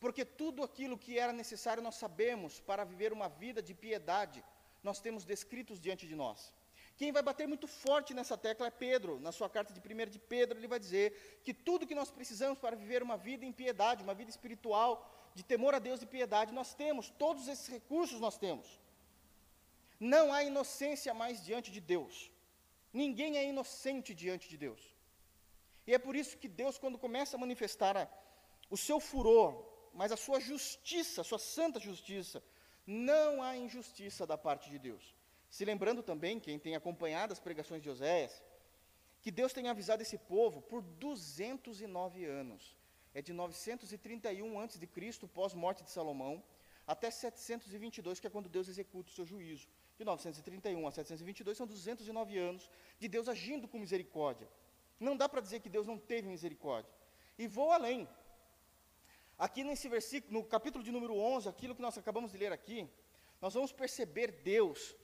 Porque 0.01 0.25
tudo 0.25 0.61
aquilo 0.61 0.97
que 0.97 1.17
era 1.17 1.31
necessário 1.31 1.81
nós 1.81 1.95
sabemos 1.95 2.59
para 2.59 2.83
viver 2.83 3.13
uma 3.13 3.29
vida 3.29 3.61
de 3.61 3.73
piedade, 3.73 4.43
nós 4.83 4.99
temos 4.99 5.23
descritos 5.23 5.79
diante 5.79 6.05
de 6.05 6.13
nós. 6.13 6.53
Quem 6.97 7.13
vai 7.13 7.23
bater 7.23 7.47
muito 7.47 7.67
forte 7.67 8.13
nessa 8.13 8.37
tecla 8.37 8.67
é 8.67 8.71
Pedro. 8.71 9.17
Na 9.21 9.31
sua 9.31 9.49
carta 9.49 9.71
de 9.73 9.79
1 9.79 10.09
de 10.09 10.19
Pedro, 10.19 10.59
ele 10.59 10.67
vai 10.67 10.77
dizer 10.77 11.39
que 11.41 11.53
tudo 11.53 11.87
que 11.87 11.95
nós 11.95 12.11
precisamos 12.11 12.59
para 12.59 12.75
viver 12.75 13.01
uma 13.01 13.15
vida 13.15 13.45
em 13.45 13.53
piedade, 13.53 14.03
uma 14.03 14.13
vida 14.13 14.29
espiritual, 14.29 15.09
de 15.33 15.41
temor 15.41 15.73
a 15.73 15.79
Deus 15.79 16.01
e 16.01 16.05
piedade, 16.05 16.51
nós 16.51 16.73
temos, 16.73 17.09
todos 17.11 17.47
esses 17.47 17.69
recursos 17.69 18.19
nós 18.19 18.37
temos. 18.37 18.81
Não 20.13 20.33
há 20.33 20.43
inocência 20.43 21.13
mais 21.13 21.43
diante 21.47 21.69
de 21.75 21.79
Deus. 21.79 22.31
Ninguém 22.91 23.37
é 23.37 23.43
inocente 23.47 24.13
diante 24.13 24.49
de 24.49 24.57
Deus. 24.57 24.81
E 25.85 25.93
é 25.93 25.99
por 25.99 26.15
isso 26.15 26.37
que 26.37 26.47
Deus, 26.47 26.77
quando 26.77 26.97
começa 26.97 27.35
a 27.35 27.39
manifestar 27.39 27.95
a, 27.95 28.07
o 28.69 28.77
seu 28.77 28.99
furor, 28.99 29.49
mas 29.93 30.11
a 30.11 30.17
sua 30.17 30.39
justiça, 30.39 31.21
a 31.21 31.23
sua 31.23 31.39
santa 31.39 31.79
justiça, 31.79 32.43
não 32.85 33.43
há 33.43 33.55
injustiça 33.55 34.25
da 34.25 34.37
parte 34.37 34.69
de 34.69 34.79
Deus. 34.79 35.15
Se 35.49 35.63
lembrando 35.63 36.01
também, 36.01 36.39
quem 36.39 36.57
tem 36.57 36.75
acompanhado 36.75 37.33
as 37.33 37.39
pregações 37.39 37.81
de 37.83 37.89
Oséias, 37.89 38.41
que 39.21 39.31
Deus 39.31 39.53
tem 39.53 39.67
avisado 39.67 40.01
esse 40.01 40.17
povo 40.17 40.61
por 40.61 40.81
209 40.81 42.25
anos 42.25 42.81
é 43.13 43.21
de 43.21 43.33
931 43.33 44.59
a.C., 44.59 45.27
pós-morte 45.27 45.83
de 45.83 45.91
Salomão, 45.91 46.43
até 46.87 47.11
722, 47.11 48.19
que 48.19 48.27
é 48.27 48.29
quando 48.29 48.49
Deus 48.49 48.67
executa 48.67 49.11
o 49.11 49.13
seu 49.13 49.25
juízo. 49.25 49.67
De 50.01 50.05
931 50.05 50.87
a 50.87 50.91
722 50.91 51.55
são 51.55 51.67
209 51.67 52.35
anos 52.35 52.67
de 52.97 53.07
Deus 53.07 53.29
agindo 53.29 53.67
com 53.67 53.77
misericórdia. 53.77 54.47
Não 54.99 55.15
dá 55.15 55.29
para 55.29 55.41
dizer 55.41 55.59
que 55.59 55.69
Deus 55.69 55.85
não 55.85 55.95
teve 55.95 56.27
misericórdia. 56.27 56.91
E 57.37 57.45
vou 57.47 57.71
além. 57.71 58.09
Aqui 59.37 59.63
nesse 59.63 59.87
versículo, 59.87 60.39
no 60.39 60.43
capítulo 60.43 60.83
de 60.83 60.91
número 60.91 61.15
11, 61.15 61.47
aquilo 61.47 61.75
que 61.75 61.83
nós 61.83 61.99
acabamos 61.99 62.31
de 62.31 62.37
ler 62.39 62.51
aqui, 62.51 62.89
nós 63.39 63.53
vamos 63.53 63.71
perceber 63.71 64.31
Deus 64.43 64.95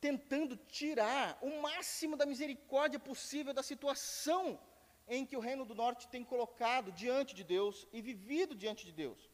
tentando 0.00 0.56
tirar 0.56 1.36
o 1.42 1.60
máximo 1.60 2.16
da 2.16 2.24
misericórdia 2.24 3.00
possível 3.00 3.52
da 3.52 3.64
situação 3.64 4.60
em 5.08 5.26
que 5.26 5.36
o 5.36 5.40
Reino 5.40 5.64
do 5.64 5.74
Norte 5.74 6.06
tem 6.06 6.22
colocado 6.22 6.92
diante 6.92 7.34
de 7.34 7.42
Deus 7.42 7.88
e 7.92 8.00
vivido 8.00 8.54
diante 8.54 8.86
de 8.86 8.92
Deus. 8.92 9.29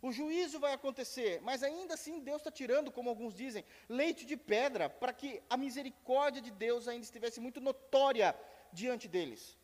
O 0.00 0.12
juízo 0.12 0.60
vai 0.60 0.72
acontecer, 0.72 1.40
mas 1.42 1.62
ainda 1.62 1.94
assim 1.94 2.20
Deus 2.20 2.40
está 2.40 2.50
tirando, 2.50 2.92
como 2.92 3.10
alguns 3.10 3.34
dizem, 3.34 3.64
leite 3.88 4.24
de 4.24 4.36
pedra, 4.36 4.88
para 4.88 5.12
que 5.12 5.42
a 5.50 5.56
misericórdia 5.56 6.40
de 6.40 6.50
Deus 6.50 6.86
ainda 6.86 7.04
estivesse 7.04 7.40
muito 7.40 7.60
notória 7.60 8.38
diante 8.72 9.08
deles. 9.08 9.56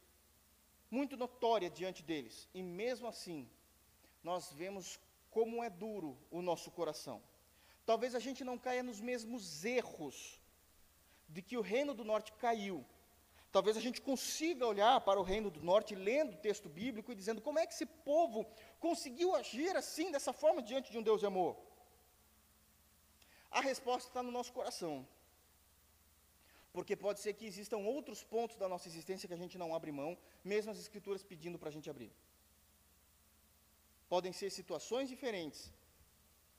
Muito 0.91 1.17
notória 1.17 1.71
diante 1.71 2.03
deles. 2.03 2.49
E 2.53 2.63
mesmo 2.63 3.07
assim, 3.07 3.49
nós 4.23 4.53
vemos 4.53 4.99
como 5.31 5.63
é 5.63 5.71
duro 5.71 6.17
o 6.31 6.43
nosso 6.43 6.71
coração. 6.71 7.23
Talvez 7.87 8.15
a 8.15 8.19
gente 8.19 8.43
não 8.43 8.59
caia 8.59 8.83
nos 8.83 9.01
mesmos 9.01 9.65
erros 9.65 10.41
de 11.29 11.43
que 11.43 11.57
o 11.57 11.61
reino 11.61 11.95
do 11.95 12.05
norte 12.05 12.33
caiu, 12.33 12.85
Talvez 13.55 13.77
a 13.77 13.81
gente 13.87 14.01
consiga 14.01 14.67
olhar 14.67 15.01
para 15.03 15.21
o 15.21 15.23
reino 15.23 15.49
do 15.49 15.61
norte, 15.63 15.95
lendo 15.95 16.33
o 16.35 16.41
texto 16.47 16.69
bíblico 16.69 17.13
e 17.13 17.15
dizendo 17.15 17.41
como 17.41 17.61
é 17.61 17.65
que 17.65 17.73
esse 17.73 17.87
povo 17.87 18.45
conseguiu 18.81 19.33
agir 19.41 19.77
assim, 19.77 20.11
dessa 20.11 20.33
forma, 20.33 20.61
diante 20.61 20.91
de 20.91 20.99
um 20.99 21.05
Deus 21.09 21.21
de 21.21 21.27
amor. 21.27 21.57
A 23.53 23.61
resposta 23.61 24.09
está 24.09 24.25
no 24.25 24.33
nosso 24.33 24.53
coração. 24.53 25.07
Porque 26.73 26.97
pode 26.97 27.21
ser 27.21 27.33
que 27.35 27.47
existam 27.47 27.77
outros 27.77 28.25
pontos 28.25 28.57
da 28.57 28.69
nossa 28.69 28.89
existência 28.89 29.29
que 29.29 29.35
a 29.39 29.43
gente 29.45 29.57
não 29.57 29.73
abre 29.73 29.93
mão, 29.93 30.19
mesmo 30.43 30.73
as 30.73 30.81
Escrituras 30.81 31.23
pedindo 31.23 31.57
para 31.57 31.69
a 31.69 31.73
gente 31.77 31.89
abrir. 31.89 32.13
Podem 34.09 34.33
ser 34.33 34.51
situações 34.51 35.09
diferentes, 35.09 35.73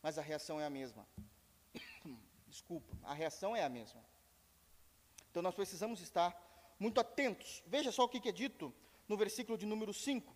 mas 0.02 0.18
a 0.18 0.22
reação 0.22 0.62
é 0.62 0.66
a 0.66 0.70
mesma. 0.70 1.06
Desculpa, 2.48 2.98
a 3.04 3.14
reação 3.14 3.54
é 3.54 3.66
a 3.66 3.68
mesma. 3.68 4.02
Então 5.30 5.44
nós 5.44 5.54
precisamos 5.54 6.00
estar 6.00 6.55
muito 6.80 7.00
atentos. 7.00 7.64
Veja 7.66 7.92
só 7.92 8.04
o 8.04 8.10
que, 8.10 8.28
é 8.28 8.32
dito 8.32 8.74
no 9.08 9.18
versículo 9.18 9.58
de 9.58 9.66
número 9.66 9.94
5. 9.94 10.36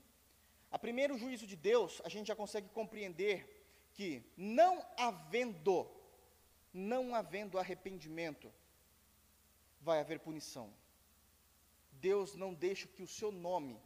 A 0.71 0.77
primeiro 0.77 1.17
juízo 1.17 1.47
de 1.47 1.55
Deus, 1.55 2.01
a 2.03 2.09
gente 2.09 2.27
já 2.27 2.35
consegue 2.35 2.69
compreender 2.69 3.59
que 3.93 4.23
não 4.37 4.85
havendo, 4.97 5.89
não 6.73 7.15
havendo 7.15 7.57
arrependimento, 7.57 8.51
vai 9.81 9.99
haver 9.99 10.19
punição. 10.19 10.73
Deus 11.93 12.35
não 12.35 12.53
deixa 12.53 12.87
que 12.87 13.03
o 13.03 13.07
seu 13.07 13.31
nome 13.31 13.79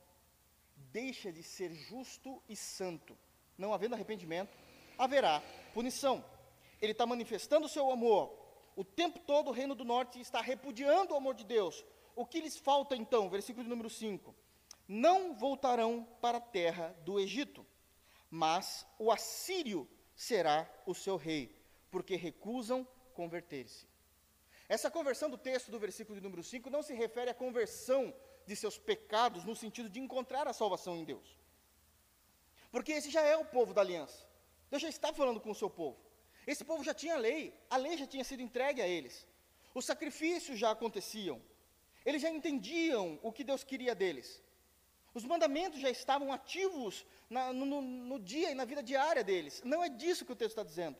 deixe 0.91 1.31
de 1.31 1.41
ser 1.41 1.73
justo 1.73 2.41
e 2.47 2.55
santo. 2.55 3.17
Não 3.57 3.73
havendo 3.73 3.95
arrependimento, 3.95 4.55
haverá 4.97 5.41
punição. 5.73 6.23
Ele 6.81 6.91
está 6.91 7.05
manifestando 7.05 7.65
o 7.65 7.69
seu 7.69 7.89
amor. 7.91 8.37
O 8.75 8.83
tempo 8.83 9.19
todo 9.19 9.49
o 9.49 9.53
reino 9.53 9.75
do 9.75 9.85
norte 9.85 10.19
está 10.19 10.41
repudiando 10.41 11.13
o 11.13 11.17
amor 11.17 11.35
de 11.35 11.43
Deus, 11.43 11.83
o 12.15 12.25
que 12.25 12.41
lhes 12.41 12.57
falta 12.57 12.95
então? 12.95 13.29
Versículo 13.29 13.67
número 13.67 13.89
5. 13.89 14.35
Não 14.87 15.33
voltarão 15.33 16.07
para 16.21 16.37
a 16.37 16.41
terra 16.41 16.95
do 17.05 17.19
Egito, 17.19 17.65
mas 18.29 18.85
o 18.99 19.11
assírio 19.11 19.89
será 20.15 20.69
o 20.85 20.93
seu 20.93 21.15
rei, 21.15 21.55
porque 21.89 22.15
recusam 22.15 22.87
converter-se. 23.13 23.87
Essa 24.67 24.89
conversão 24.89 25.29
do 25.29 25.37
texto 25.37 25.71
do 25.71 25.79
versículo 25.79 26.17
de 26.17 26.23
número 26.23 26.43
5 26.43 26.69
não 26.69 26.81
se 26.81 26.93
refere 26.93 27.29
à 27.29 27.33
conversão 27.33 28.13
de 28.45 28.55
seus 28.55 28.77
pecados 28.77 29.43
no 29.45 29.55
sentido 29.55 29.89
de 29.89 29.99
encontrar 29.99 30.47
a 30.47 30.53
salvação 30.53 30.97
em 30.97 31.03
Deus. 31.03 31.37
Porque 32.71 32.91
esse 32.91 33.09
já 33.09 33.21
é 33.21 33.37
o 33.37 33.45
povo 33.45 33.73
da 33.73 33.81
aliança. 33.81 34.27
Deus 34.69 34.81
já 34.81 34.89
está 34.89 35.13
falando 35.13 35.39
com 35.39 35.51
o 35.51 35.55
seu 35.55 35.69
povo. 35.69 35.99
Esse 36.45 36.65
povo 36.65 36.83
já 36.83 36.93
tinha 36.93 37.15
lei, 37.15 37.53
a 37.69 37.77
lei 37.77 37.97
já 37.97 38.07
tinha 38.07 38.23
sido 38.23 38.41
entregue 38.41 38.81
a 38.81 38.87
eles. 38.87 39.27
Os 39.73 39.85
sacrifícios 39.85 40.59
já 40.59 40.71
aconteciam. 40.71 41.41
Eles 42.05 42.21
já 42.21 42.29
entendiam 42.29 43.19
o 43.21 43.31
que 43.31 43.43
Deus 43.43 43.63
queria 43.63 43.95
deles. 43.95 44.41
Os 45.13 45.23
mandamentos 45.23 45.79
já 45.79 45.89
estavam 45.89 46.33
ativos 46.33 47.05
na, 47.29 47.53
no, 47.53 47.81
no, 47.81 48.19
dia 48.19 48.51
e 48.51 48.55
na 48.55 48.65
vida 48.65 48.81
diária 48.81 49.23
deles. 49.23 49.61
Não 49.63 49.83
é 49.83 49.89
disso 49.89 50.25
que 50.25 50.31
o 50.31 50.35
texto 50.35 50.51
está 50.51 50.63
dizendo. 50.63 50.97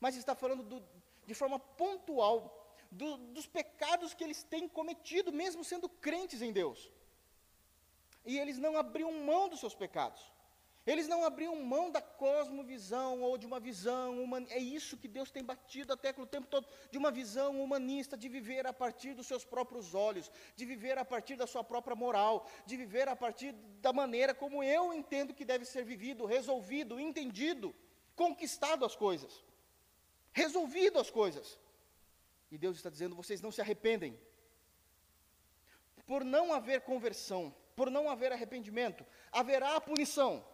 Mas 0.00 0.16
está 0.16 0.34
falando 0.34 0.62
do, 0.62 0.82
de 1.26 1.34
forma 1.34 1.58
pontual 1.58 2.66
do, 2.90 3.16
dos 3.16 3.46
pecados 3.46 4.14
que 4.14 4.24
eles 4.24 4.42
têm 4.42 4.66
cometido, 4.68 5.32
mesmo 5.32 5.62
sendo 5.62 5.88
crentes 5.88 6.40
em 6.40 6.52
Deus. 6.52 6.90
E 8.24 8.38
eles 8.38 8.58
não 8.58 8.76
abriam 8.78 9.12
mão 9.12 9.48
dos 9.48 9.60
seus 9.60 9.74
pecados. 9.74 10.33
Eles 10.86 11.08
não 11.08 11.24
abriam 11.24 11.56
mão 11.62 11.90
da 11.90 12.02
cosmovisão 12.02 13.22
ou 13.22 13.38
de 13.38 13.46
uma 13.46 13.58
visão 13.58 14.22
humanista. 14.22 14.54
É 14.54 14.58
isso 14.58 14.98
que 14.98 15.08
Deus 15.08 15.30
tem 15.30 15.42
batido 15.42 15.94
a 15.94 15.96
tecla 15.96 16.24
o 16.24 16.26
tempo 16.26 16.46
todo, 16.46 16.68
de 16.90 16.98
uma 16.98 17.10
visão 17.10 17.62
humanista, 17.62 18.18
de 18.18 18.28
viver 18.28 18.66
a 18.66 18.72
partir 18.72 19.14
dos 19.14 19.26
seus 19.26 19.46
próprios 19.46 19.94
olhos, 19.94 20.30
de 20.54 20.66
viver 20.66 20.98
a 20.98 21.04
partir 21.04 21.36
da 21.36 21.46
sua 21.46 21.64
própria 21.64 21.96
moral, 21.96 22.46
de 22.66 22.76
viver 22.76 23.08
a 23.08 23.16
partir 23.16 23.52
da 23.80 23.94
maneira 23.94 24.34
como 24.34 24.62
eu 24.62 24.92
entendo 24.92 25.32
que 25.32 25.44
deve 25.44 25.64
ser 25.64 25.84
vivido, 25.84 26.26
resolvido, 26.26 27.00
entendido, 27.00 27.74
conquistado 28.14 28.84
as 28.84 28.94
coisas, 28.94 29.42
resolvido 30.32 30.98
as 30.98 31.10
coisas. 31.10 31.58
E 32.50 32.58
Deus 32.58 32.76
está 32.76 32.90
dizendo: 32.90 33.16
vocês 33.16 33.40
não 33.40 33.50
se 33.50 33.62
arrependem. 33.62 34.20
Por 36.06 36.22
não 36.22 36.52
haver 36.52 36.82
conversão, 36.82 37.54
por 37.74 37.90
não 37.90 38.10
haver 38.10 38.30
arrependimento, 38.32 39.06
haverá 39.32 39.80
punição. 39.80 40.44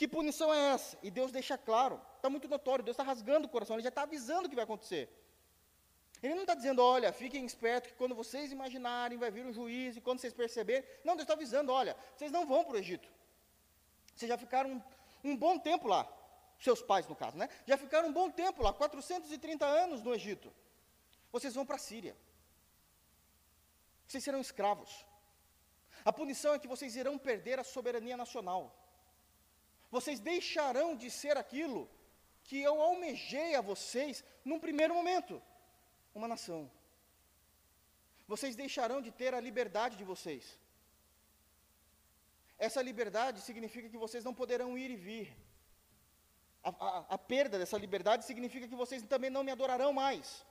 Que 0.00 0.08
punição 0.08 0.50
é 0.50 0.72
essa? 0.72 0.96
E 1.02 1.10
Deus 1.10 1.30
deixa 1.30 1.58
claro, 1.58 2.00
está 2.16 2.30
muito 2.30 2.48
notório, 2.48 2.82
Deus 2.82 2.94
está 2.94 3.02
rasgando 3.02 3.46
o 3.46 3.50
coração, 3.50 3.76
Ele 3.76 3.82
já 3.82 3.90
está 3.90 4.00
avisando 4.04 4.46
o 4.46 4.48
que 4.48 4.54
vai 4.54 4.64
acontecer. 4.64 5.10
Ele 6.22 6.32
não 6.32 6.40
está 6.40 6.54
dizendo, 6.54 6.82
olha, 6.82 7.12
fiquem 7.12 7.44
espertos 7.44 7.90
que 7.90 7.98
quando 7.98 8.14
vocês 8.14 8.50
imaginarem 8.50 9.18
vai 9.18 9.30
vir 9.30 9.44
um 9.44 9.52
juiz 9.52 9.98
e 9.98 10.00
quando 10.00 10.18
vocês 10.18 10.32
perceberem. 10.32 10.88
Não, 11.04 11.16
Deus 11.16 11.24
está 11.24 11.34
avisando, 11.34 11.70
olha, 11.70 11.94
vocês 12.16 12.32
não 12.32 12.46
vão 12.46 12.64
para 12.64 12.76
o 12.76 12.78
Egito. 12.78 13.12
Vocês 14.14 14.26
já 14.26 14.38
ficaram 14.38 14.70
um, 14.70 14.82
um, 15.32 15.36
bom 15.36 15.58
tempo 15.58 15.86
lá, 15.86 16.10
seus 16.58 16.80
pais 16.80 17.06
no 17.06 17.14
caso, 17.14 17.36
né? 17.36 17.50
Já 17.66 17.76
ficaram 17.76 18.08
um 18.08 18.12
bom 18.14 18.30
tempo 18.30 18.62
lá, 18.62 18.72
430 18.72 19.66
anos 19.66 20.02
no 20.02 20.14
Egito. 20.14 20.50
Vocês 21.30 21.54
vão 21.54 21.66
para 21.66 21.76
a 21.76 21.78
Síria. 21.78 22.16
Vocês 24.08 24.24
serão 24.24 24.40
escravos. 24.40 25.04
A 26.06 26.10
punição 26.10 26.54
é 26.54 26.58
que 26.58 26.66
vocês 26.66 26.96
irão 26.96 27.18
perder 27.18 27.58
a 27.58 27.64
soberania 27.64 28.16
nacional. 28.16 28.79
Vocês 29.90 30.20
deixarão 30.20 30.96
de 30.96 31.10
ser 31.10 31.36
aquilo 31.36 31.90
que 32.44 32.60
eu 32.60 32.80
almejei 32.80 33.54
a 33.54 33.60
vocês 33.60 34.24
num 34.44 34.58
primeiro 34.58 34.94
momento 34.94 35.42
uma 36.14 36.28
nação. 36.28 36.70
Vocês 38.26 38.54
deixarão 38.54 39.00
de 39.00 39.10
ter 39.10 39.34
a 39.34 39.40
liberdade 39.40 39.96
de 39.96 40.04
vocês. 40.04 40.58
Essa 42.58 42.82
liberdade 42.82 43.40
significa 43.40 43.88
que 43.88 43.96
vocês 43.96 44.22
não 44.22 44.34
poderão 44.34 44.76
ir 44.76 44.90
e 44.90 44.96
vir. 44.96 45.36
A, 46.62 46.68
a, 46.68 46.98
a, 47.14 47.18
perda 47.18 47.58
dessa 47.58 47.78
liberdade 47.78 48.24
significa 48.24 48.68
que 48.68 48.74
vocês 48.74 49.02
também 49.02 49.30
não 49.30 49.42
me 49.42 49.50
adorarão 49.50 49.92
mais. 49.92 50.44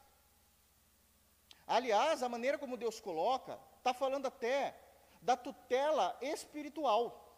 Aliás, 1.68 2.24
a 2.24 2.30
maneira 2.30 2.58
como 2.58 2.76
Deus 2.76 3.00
coloca, 3.00 3.60
está 3.78 3.94
falando 3.94 4.26
até 4.26 4.76
da 5.22 5.38
tutela 5.38 6.18
espiritual. 6.20 7.29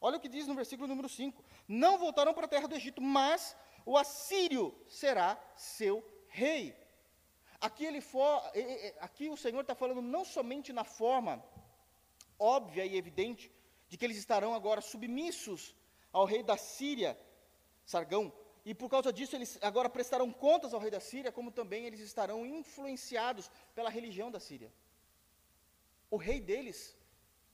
Olha 0.00 0.16
o 0.16 0.20
que 0.20 0.28
diz 0.28 0.46
no 0.46 0.54
versículo 0.54 0.88
número 0.88 1.08
5: 1.08 1.44
Não 1.66 1.98
voltarão 1.98 2.34
para 2.34 2.46
a 2.46 2.48
terra 2.48 2.68
do 2.68 2.74
Egito, 2.74 3.00
mas 3.00 3.56
o 3.84 3.96
assírio 3.96 4.74
será 4.88 5.38
seu 5.56 6.04
rei. 6.28 6.76
Aqui, 7.60 7.84
ele 7.84 8.00
for, 8.00 8.40
aqui 9.00 9.28
o 9.28 9.36
Senhor 9.36 9.60
está 9.60 9.74
falando 9.74 10.00
não 10.00 10.24
somente 10.24 10.72
na 10.72 10.84
forma 10.84 11.42
óbvia 12.38 12.84
e 12.86 12.96
evidente 12.96 13.52
de 13.88 13.96
que 13.96 14.04
eles 14.04 14.16
estarão 14.16 14.54
agora 14.54 14.80
submissos 14.80 15.74
ao 16.12 16.24
rei 16.24 16.42
da 16.42 16.56
Síria, 16.56 17.18
Sargão, 17.84 18.32
e 18.64 18.74
por 18.74 18.88
causa 18.88 19.12
disso 19.12 19.34
eles 19.34 19.58
agora 19.62 19.88
prestarão 19.88 20.30
contas 20.32 20.72
ao 20.72 20.80
rei 20.80 20.90
da 20.90 21.00
Síria, 21.00 21.32
como 21.32 21.50
também 21.50 21.86
eles 21.86 22.00
estarão 22.00 22.46
influenciados 22.46 23.50
pela 23.74 23.90
religião 23.90 24.30
da 24.30 24.38
Síria. 24.38 24.72
O 26.10 26.16
rei 26.16 26.40
deles 26.40 26.96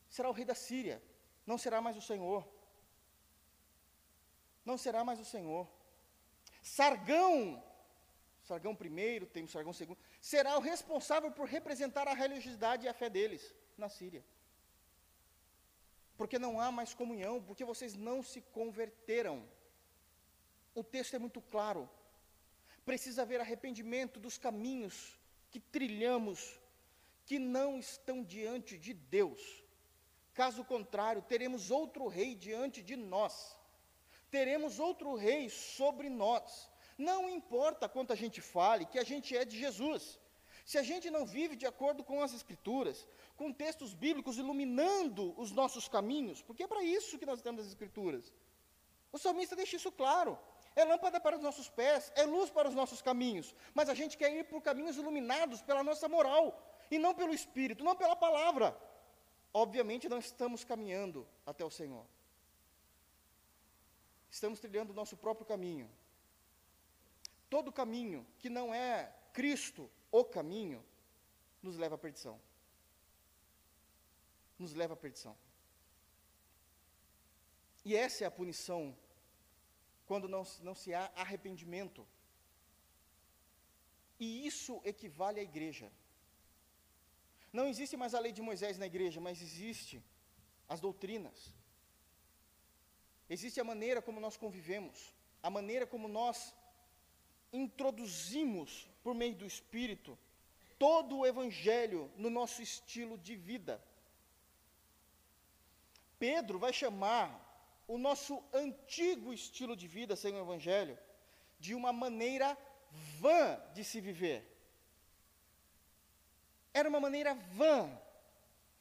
será 0.09 0.28
o 0.28 0.33
rei 0.33 0.44
da 0.44 0.54
Síria, 0.54 1.02
não 1.46 1.59
será 1.59 1.80
mais 1.80 1.96
o 1.96 2.02
Senhor. 2.02 2.46
Não 4.64 4.78
será 4.78 5.04
mais 5.04 5.20
o 5.20 5.24
Senhor. 5.24 5.68
Sargão, 6.62 7.62
Sargão 8.42 8.74
primeiro, 8.74 9.26
tem 9.26 9.44
o 9.44 9.48
Sargão 9.48 9.72
segundo, 9.72 9.98
será 10.20 10.57
o 10.57 10.61
responsável 10.61 11.30
por 11.30 11.46
representar 11.46 12.09
a 12.09 12.14
religiosidade 12.14 12.87
e 12.87 12.88
a 12.88 12.94
fé 12.94 13.11
deles 13.11 13.54
na 13.76 13.88
Síria. 13.88 14.24
Porque 16.16 16.38
não 16.38 16.61
há 16.61 16.70
mais 16.70 16.94
comunhão, 16.94 17.42
porque 17.42 17.64
vocês 17.64 17.94
não 17.94 18.22
se 18.22 18.40
converteram. 18.40 19.46
O 20.74 20.83
texto 20.83 21.14
é 21.14 21.18
muito 21.18 21.40
claro. 21.40 21.90
Precisa 22.85 23.22
haver 23.22 23.40
arrependimento 23.40 24.20
dos 24.20 24.38
caminhos 24.38 25.18
que 25.50 25.59
trilhamos, 25.59 26.59
que 27.26 27.38
não 27.38 27.78
estão 27.78 28.22
diante 28.22 28.78
de 28.78 28.92
Deus. 28.92 29.63
Caso 30.34 30.64
contrário, 30.64 31.22
teremos 31.22 31.70
outro 31.70 32.06
rei 32.08 32.34
diante 32.34 32.82
de 32.82 32.96
nós. 32.96 33.56
Teremos 34.30 34.80
outro 34.80 35.14
rei 35.14 35.48
sobre 35.48 36.08
nós. 36.08 36.68
Não 36.98 37.30
importa 37.30 37.88
quanto 37.88 38.12
a 38.12 38.16
gente 38.16 38.40
fale 38.40 38.84
que 38.84 38.98
a 38.98 39.04
gente 39.04 39.36
é 39.36 39.44
de 39.44 39.56
Jesus. 39.56 40.18
Se 40.64 40.76
a 40.78 40.82
gente 40.82 41.10
não 41.10 41.24
vive 41.24 41.54
de 41.54 41.66
acordo 41.66 42.02
com 42.02 42.22
as 42.22 42.32
Escrituras, 42.32 43.06
com 43.36 43.52
textos 43.52 43.92
bíblicos 43.94 44.38
iluminando 44.38 45.34
os 45.38 45.52
nossos 45.52 45.86
caminhos, 45.88 46.42
porque 46.42 46.64
é 46.64 46.66
para 46.66 46.82
isso 46.82 47.18
que 47.18 47.26
nós 47.26 47.42
temos 47.42 47.62
as 47.62 47.68
Escrituras. 47.68 48.32
O 49.12 49.18
salmista 49.18 49.54
deixa 49.54 49.76
isso 49.76 49.92
claro. 49.92 50.38
É 50.74 50.84
lâmpada 50.84 51.20
para 51.20 51.36
os 51.36 51.42
nossos 51.42 51.68
pés, 51.68 52.10
é 52.16 52.24
luz 52.24 52.50
para 52.50 52.68
os 52.68 52.74
nossos 52.74 53.00
caminhos. 53.00 53.54
Mas 53.72 53.88
a 53.88 53.94
gente 53.94 54.16
quer 54.16 54.32
ir 54.32 54.44
por 54.44 54.60
caminhos 54.60 54.96
iluminados 54.96 55.62
pela 55.62 55.84
nossa 55.84 56.08
moral, 56.08 56.60
e 56.90 56.98
não 56.98 57.14
pelo 57.14 57.32
Espírito, 57.32 57.84
não 57.84 57.94
pela 57.94 58.16
palavra. 58.16 58.76
Obviamente 59.54 60.08
não 60.08 60.18
estamos 60.18 60.64
caminhando 60.64 61.26
até 61.46 61.64
o 61.64 61.70
Senhor. 61.70 62.04
Estamos 64.30 64.58
trilhando 64.58 64.90
o 64.92 64.96
nosso 64.96 65.16
próprio 65.16 65.46
caminho. 65.46 65.88
Todo 67.48 67.72
caminho 67.72 68.26
que 68.40 68.50
não 68.50 68.74
é 68.74 69.14
Cristo 69.32 69.88
o 70.10 70.24
caminho, 70.24 70.84
nos 71.60 71.76
leva 71.76 71.96
à 71.96 71.98
perdição. 71.98 72.40
Nos 74.56 74.72
leva 74.74 74.94
à 74.94 74.96
perdição. 74.96 75.36
E 77.84 77.96
essa 77.96 78.22
é 78.22 78.26
a 78.28 78.30
punição 78.30 78.96
quando 80.06 80.28
não, 80.28 80.44
não 80.62 80.72
se 80.72 80.94
há 80.94 81.10
arrependimento. 81.16 82.06
E 84.20 84.46
isso 84.46 84.80
equivale 84.84 85.40
à 85.40 85.42
igreja. 85.42 85.90
Não 87.58 87.68
existe 87.68 87.96
mais 87.96 88.14
a 88.14 88.20
lei 88.24 88.32
de 88.32 88.42
Moisés 88.42 88.78
na 88.78 88.86
igreja, 88.92 89.20
mas 89.20 89.40
existe 89.40 90.02
as 90.68 90.80
doutrinas. 90.80 91.54
Existe 93.30 93.60
a 93.60 93.64
maneira 93.72 94.02
como 94.02 94.18
nós 94.18 94.36
convivemos, 94.36 95.14
a 95.40 95.48
maneira 95.48 95.86
como 95.86 96.08
nós 96.08 96.52
introduzimos 97.52 98.90
por 99.04 99.14
meio 99.14 99.36
do 99.36 99.46
Espírito, 99.46 100.18
todo 100.76 101.18
o 101.18 101.26
Evangelho 101.26 102.10
no 102.16 102.28
nosso 102.28 102.60
estilo 102.60 103.16
de 103.16 103.36
vida. 103.36 103.80
Pedro 106.18 106.58
vai 106.58 106.72
chamar 106.72 107.28
o 107.86 107.96
nosso 107.96 108.42
antigo 108.52 109.32
estilo 109.32 109.76
de 109.76 109.86
vida 109.86 110.16
sem 110.16 110.34
o 110.34 110.40
Evangelho 110.40 110.98
de 111.60 111.72
uma 111.72 111.92
maneira 111.92 112.58
vã 113.20 113.60
de 113.72 113.84
se 113.84 114.00
viver. 114.00 114.53
Era 116.74 116.88
uma 116.88 116.98
maneira 116.98 117.34
vã, 117.34 117.88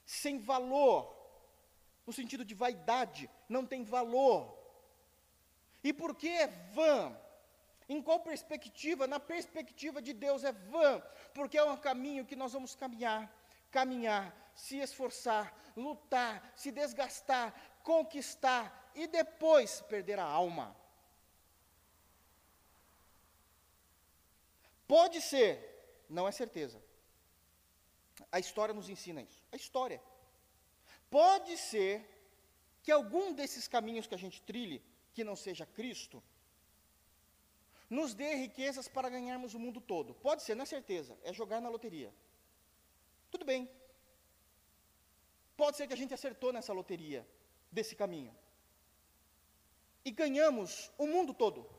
sem 0.04 0.40
valor, 0.40 1.16
no 2.06 2.12
sentido 2.12 2.44
de 2.44 2.56
vaidade, 2.56 3.30
não 3.48 3.66
tem 3.66 3.84
valor. 3.84 4.58
E 5.84 5.94
por 5.94 6.16
que 6.16 6.28
é 6.28 6.48
vã? 6.48 7.16
Em 7.88 8.02
qual 8.02 8.20
perspectiva? 8.20 9.06
Na 9.06 9.20
perspectiva 9.20 10.02
de 10.02 10.12
Deus 10.12 10.44
é 10.44 10.52
vã, 10.52 11.02
porque 11.36 11.58
é 11.58 11.64
um 11.64 11.78
caminho 11.78 12.26
que 12.26 12.36
nós 12.36 12.54
vamos 12.54 12.76
caminhar, 12.76 13.32
caminhar, 13.70 14.36
se 14.56 14.78
esforçar, 14.78 15.54
lutar, 15.76 16.52
se 16.56 16.72
desgastar, 16.72 17.54
conquistar 17.84 18.92
e 18.96 19.06
depois 19.06 19.82
perder 19.82 20.20
a 20.20 20.26
alma. 20.26 20.76
Pode 24.88 25.22
ser, 25.22 26.06
não 26.10 26.28
é 26.28 26.32
certeza. 26.32 26.82
A 28.36 28.40
história 28.40 28.74
nos 28.74 28.90
ensina 28.94 29.22
isso. 29.22 29.42
A 29.52 29.56
história. 29.56 30.02
Pode 31.18 31.56
ser 31.56 31.94
que 32.82 32.92
algum 32.92 33.32
desses 33.40 33.68
caminhos 33.68 34.08
que 34.08 34.16
a 34.16 34.22
gente 34.24 34.42
trilhe, 34.42 34.84
que 35.14 35.24
não 35.24 35.36
seja 35.36 35.68
Cristo, 35.68 36.22
nos 37.88 38.16
dê 38.16 38.34
riquezas 38.34 38.88
para 38.88 39.08
ganharmos 39.16 39.54
o 39.54 39.60
mundo 39.60 39.80
todo. 39.80 40.16
Pode 40.16 40.42
ser, 40.42 40.56
não 40.56 40.64
é 40.64 40.66
certeza, 40.66 41.16
é 41.22 41.32
jogar 41.32 41.62
na 41.62 41.70
loteria. 41.70 42.12
Tudo 43.30 43.46
bem. 43.46 43.70
Pode 45.56 45.78
ser 45.78 45.86
que 45.88 45.94
a 45.94 46.02
gente 46.02 46.16
acertou 46.16 46.52
nessa 46.52 46.74
loteria, 46.74 47.22
desse 47.72 47.96
caminho. 47.96 48.36
E 50.04 50.10
ganhamos 50.10 50.92
o 50.98 51.06
mundo 51.06 51.36
todo. 51.36 51.70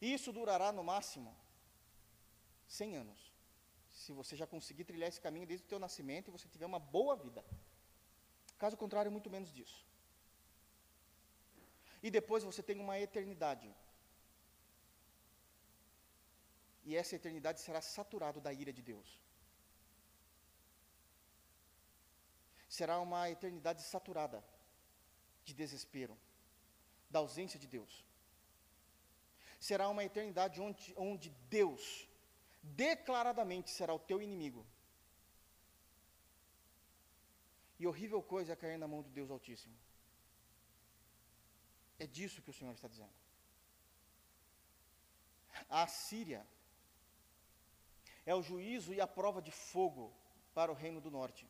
E 0.00 0.14
isso 0.14 0.32
durará 0.32 0.72
no 0.72 0.82
máximo 0.82 1.36
100 2.66 2.96
anos. 2.96 3.32
Se 3.90 4.12
você 4.12 4.36
já 4.36 4.46
conseguir 4.46 4.84
trilhar 4.84 5.08
esse 5.08 5.20
caminho 5.20 5.46
desde 5.46 5.64
o 5.66 5.68
teu 5.68 5.78
nascimento 5.78 6.28
e 6.28 6.30
você 6.30 6.48
tiver 6.48 6.66
uma 6.66 6.78
boa 6.78 7.16
vida. 7.16 7.44
Caso 8.58 8.76
contrário, 8.76 9.10
muito 9.10 9.30
menos 9.30 9.52
disso 9.52 9.86
e 12.06 12.10
depois 12.10 12.44
você 12.44 12.62
tem 12.62 12.78
uma 12.78 12.98
eternidade. 12.98 13.68
E 16.84 16.94
essa 16.94 17.16
eternidade 17.16 17.60
será 17.60 17.80
saturada 17.80 18.40
da 18.40 18.52
ira 18.52 18.72
de 18.72 18.82
Deus. 18.90 19.20
Será 22.68 23.00
uma 23.00 23.28
eternidade 23.28 23.82
saturada 23.82 24.44
de 25.44 25.52
desespero, 25.54 26.16
da 27.10 27.18
ausência 27.20 27.58
de 27.58 27.66
Deus. 27.66 28.04
Será 29.58 29.88
uma 29.88 30.04
eternidade 30.04 30.60
onde, 30.60 30.94
onde 30.96 31.30
Deus 31.58 32.05
declaradamente 32.74 33.70
será 33.70 33.94
o 33.94 33.98
teu 33.98 34.20
inimigo. 34.20 34.66
E 37.78 37.86
horrível 37.86 38.22
coisa 38.22 38.52
é 38.52 38.56
cair 38.56 38.78
na 38.78 38.88
mão 38.88 39.02
de 39.02 39.10
Deus 39.10 39.30
Altíssimo. 39.30 39.76
É 41.98 42.06
disso 42.06 42.42
que 42.42 42.50
o 42.50 42.52
Senhor 42.52 42.72
está 42.74 42.88
dizendo. 42.88 43.12
A 45.68 45.86
Síria 45.86 46.46
é 48.24 48.34
o 48.34 48.42
juízo 48.42 48.92
e 48.92 49.00
a 49.00 49.06
prova 49.06 49.40
de 49.40 49.50
fogo 49.50 50.12
para 50.54 50.72
o 50.72 50.74
reino 50.74 51.00
do 51.00 51.10
norte. 51.10 51.48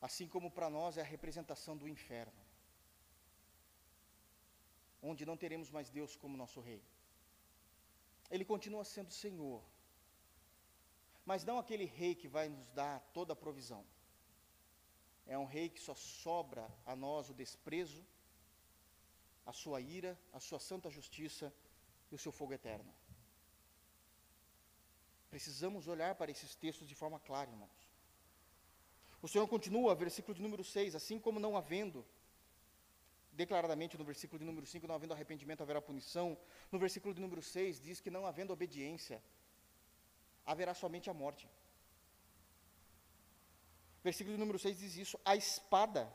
Assim 0.00 0.26
como 0.28 0.50
para 0.50 0.68
nós 0.68 0.96
é 0.96 1.00
a 1.00 1.04
representação 1.04 1.76
do 1.76 1.88
inferno, 1.88 2.40
onde 5.00 5.24
não 5.24 5.36
teremos 5.36 5.70
mais 5.70 5.90
Deus 5.90 6.16
como 6.16 6.36
nosso 6.36 6.60
rei. 6.60 6.82
Ele 8.30 8.44
continua 8.44 8.84
sendo 8.84 9.10
Senhor, 9.10 9.62
mas 11.24 11.44
não 11.44 11.58
aquele 11.58 11.84
rei 11.84 12.14
que 12.14 12.28
vai 12.28 12.48
nos 12.48 12.68
dar 12.70 13.00
toda 13.12 13.32
a 13.32 13.36
provisão. 13.36 13.84
É 15.26 15.38
um 15.38 15.44
rei 15.44 15.68
que 15.68 15.80
só 15.80 15.94
sobra 15.94 16.68
a 16.84 16.96
nós 16.96 17.30
o 17.30 17.34
desprezo, 17.34 18.04
a 19.46 19.52
sua 19.52 19.80
ira, 19.80 20.18
a 20.32 20.40
sua 20.40 20.58
santa 20.58 20.90
justiça 20.90 21.52
e 22.10 22.14
o 22.14 22.18
seu 22.18 22.32
fogo 22.32 22.52
eterno. 22.52 22.92
Precisamos 25.30 25.88
olhar 25.88 26.14
para 26.14 26.30
esses 26.30 26.54
textos 26.54 26.88
de 26.88 26.94
forma 26.94 27.18
clara, 27.18 27.50
irmãos. 27.50 27.90
O 29.22 29.28
Senhor 29.28 29.46
continua, 29.46 29.94
versículo 29.94 30.34
de 30.34 30.42
número 30.42 30.64
6, 30.64 30.94
assim 30.94 31.18
como 31.18 31.38
não 31.40 31.56
havendo, 31.56 32.04
declaradamente 33.32 33.96
no 33.96 34.04
versículo 34.04 34.38
de 34.38 34.44
número 34.44 34.66
5, 34.66 34.86
não 34.86 34.94
havendo 34.94 35.14
arrependimento, 35.14 35.62
haverá 35.62 35.80
punição. 35.80 36.38
No 36.70 36.78
versículo 36.78 37.14
de 37.14 37.20
número 37.20 37.42
6, 37.42 37.80
diz 37.80 38.00
que 38.00 38.10
não 38.10 38.26
havendo 38.26 38.52
obediência, 38.52 39.22
haverá 40.44 40.74
somente 40.74 41.08
a 41.08 41.14
morte. 41.14 41.48
Versículo 44.02 44.36
número 44.36 44.58
6 44.58 44.78
diz 44.78 44.96
isso: 44.96 45.20
A 45.24 45.36
espada 45.36 46.12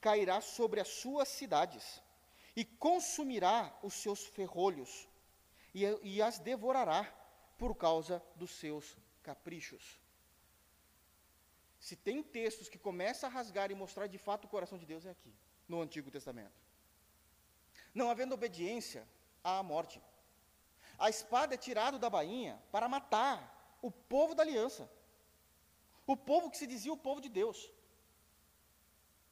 cairá 0.00 0.40
sobre 0.40 0.80
as 0.80 0.88
suas 0.88 1.28
cidades 1.28 2.02
e 2.54 2.64
consumirá 2.64 3.76
os 3.82 3.94
seus 3.94 4.26
ferrolhos 4.26 5.08
e, 5.74 5.84
e 6.02 6.22
as 6.22 6.38
devorará 6.38 7.04
por 7.56 7.74
causa 7.74 8.22
dos 8.34 8.50
seus 8.50 8.96
caprichos. 9.22 10.00
Se 11.78 11.94
tem 11.94 12.22
textos 12.22 12.68
que 12.68 12.78
começam 12.78 13.28
a 13.28 13.32
rasgar 13.32 13.70
e 13.70 13.74
mostrar 13.74 14.06
de 14.06 14.18
fato 14.18 14.46
o 14.46 14.48
coração 14.48 14.78
de 14.78 14.86
Deus, 14.86 15.06
é 15.06 15.10
aqui, 15.10 15.32
no 15.68 15.80
Antigo 15.80 16.10
Testamento. 16.10 16.58
Não 17.94 18.10
havendo 18.10 18.34
obediência, 18.34 19.06
a 19.42 19.62
morte. 19.62 20.02
A 20.98 21.08
espada 21.10 21.54
é 21.54 21.58
tirada 21.58 21.98
da 21.98 22.10
bainha 22.10 22.60
para 22.70 22.88
matar 22.88 23.78
o 23.80 23.90
povo 23.90 24.34
da 24.34 24.42
aliança. 24.42 24.90
O 26.06 26.16
povo 26.16 26.50
que 26.50 26.56
se 26.56 26.66
dizia 26.66 26.92
o 26.92 26.96
povo 26.96 27.20
de 27.20 27.28
Deus. 27.28 27.70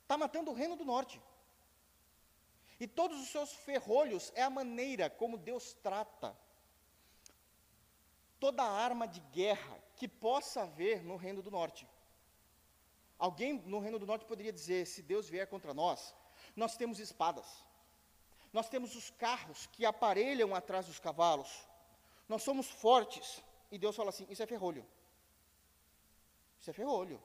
Está 0.02 0.16
matando 0.16 0.50
o 0.50 0.54
reino 0.54 0.76
do 0.76 0.84
norte. 0.84 1.20
E 2.78 2.86
todos 2.86 3.20
os 3.20 3.28
seus 3.28 3.52
ferrolhos 3.52 4.32
é 4.34 4.42
a 4.42 4.50
maneira 4.50 5.08
como 5.08 5.38
Deus 5.38 5.74
trata 5.74 6.36
toda 8.44 8.62
arma 8.62 9.08
de 9.08 9.20
guerra 9.32 9.82
que 9.96 10.06
possa 10.06 10.64
haver 10.64 11.02
no 11.02 11.16
reino 11.16 11.40
do 11.40 11.50
norte. 11.50 11.88
Alguém 13.18 13.54
no 13.64 13.78
reino 13.78 13.98
do 13.98 14.04
norte 14.04 14.26
poderia 14.26 14.52
dizer: 14.52 14.86
se 14.86 15.00
Deus 15.02 15.30
vier 15.30 15.46
contra 15.46 15.72
nós, 15.72 16.14
nós 16.56 16.76
temos 16.76 16.98
espadas, 16.98 17.64
Nós 18.52 18.68
temos 18.68 18.94
os 18.94 19.10
carros 19.10 19.66
que 19.72 19.84
aparelham 19.84 20.54
atrás 20.54 20.86
dos 20.86 21.00
cavalos. 21.00 21.50
Nós 22.28 22.44
somos 22.44 22.70
fortes. 22.70 23.42
E 23.68 23.76
Deus 23.76 23.96
fala 23.96 24.10
assim: 24.10 24.26
Isso 24.30 24.44
é 24.44 24.46
ferrolho. 24.46 24.86
Isso 26.60 26.70
é 26.70 26.72
ferrolho. 26.72 27.20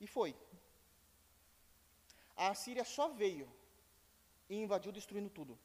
E 0.00 0.06
foi. 0.06 0.34
A 2.34 2.48
Assíria 2.48 2.84
só 2.84 3.08
veio 3.08 3.46
e 4.48 4.56
invadiu, 4.56 4.90
destruindo 4.90 5.28
tudo. 5.28 5.58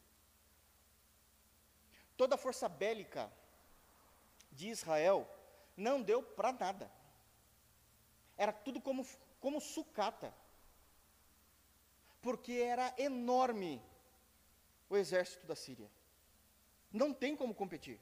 Toda 2.18 2.36
a 2.36 2.38
força 2.38 2.68
bélica 2.68 3.32
de 4.52 4.68
Israel 4.68 5.26
não 5.78 6.02
deu 6.02 6.22
para 6.22 6.52
nada. 6.52 6.92
Era 8.38 8.52
tudo 8.52 8.82
como, 8.82 9.08
como 9.40 9.62
sucata. 9.62 10.34
Porque 12.22 12.54
era 12.54 12.94
enorme 12.98 13.82
o 14.90 14.98
exército 14.98 15.46
da 15.46 15.56
Síria. 15.56 15.90
Não 16.92 17.14
tem 17.14 17.36
como 17.36 17.54
competir. 17.54 18.00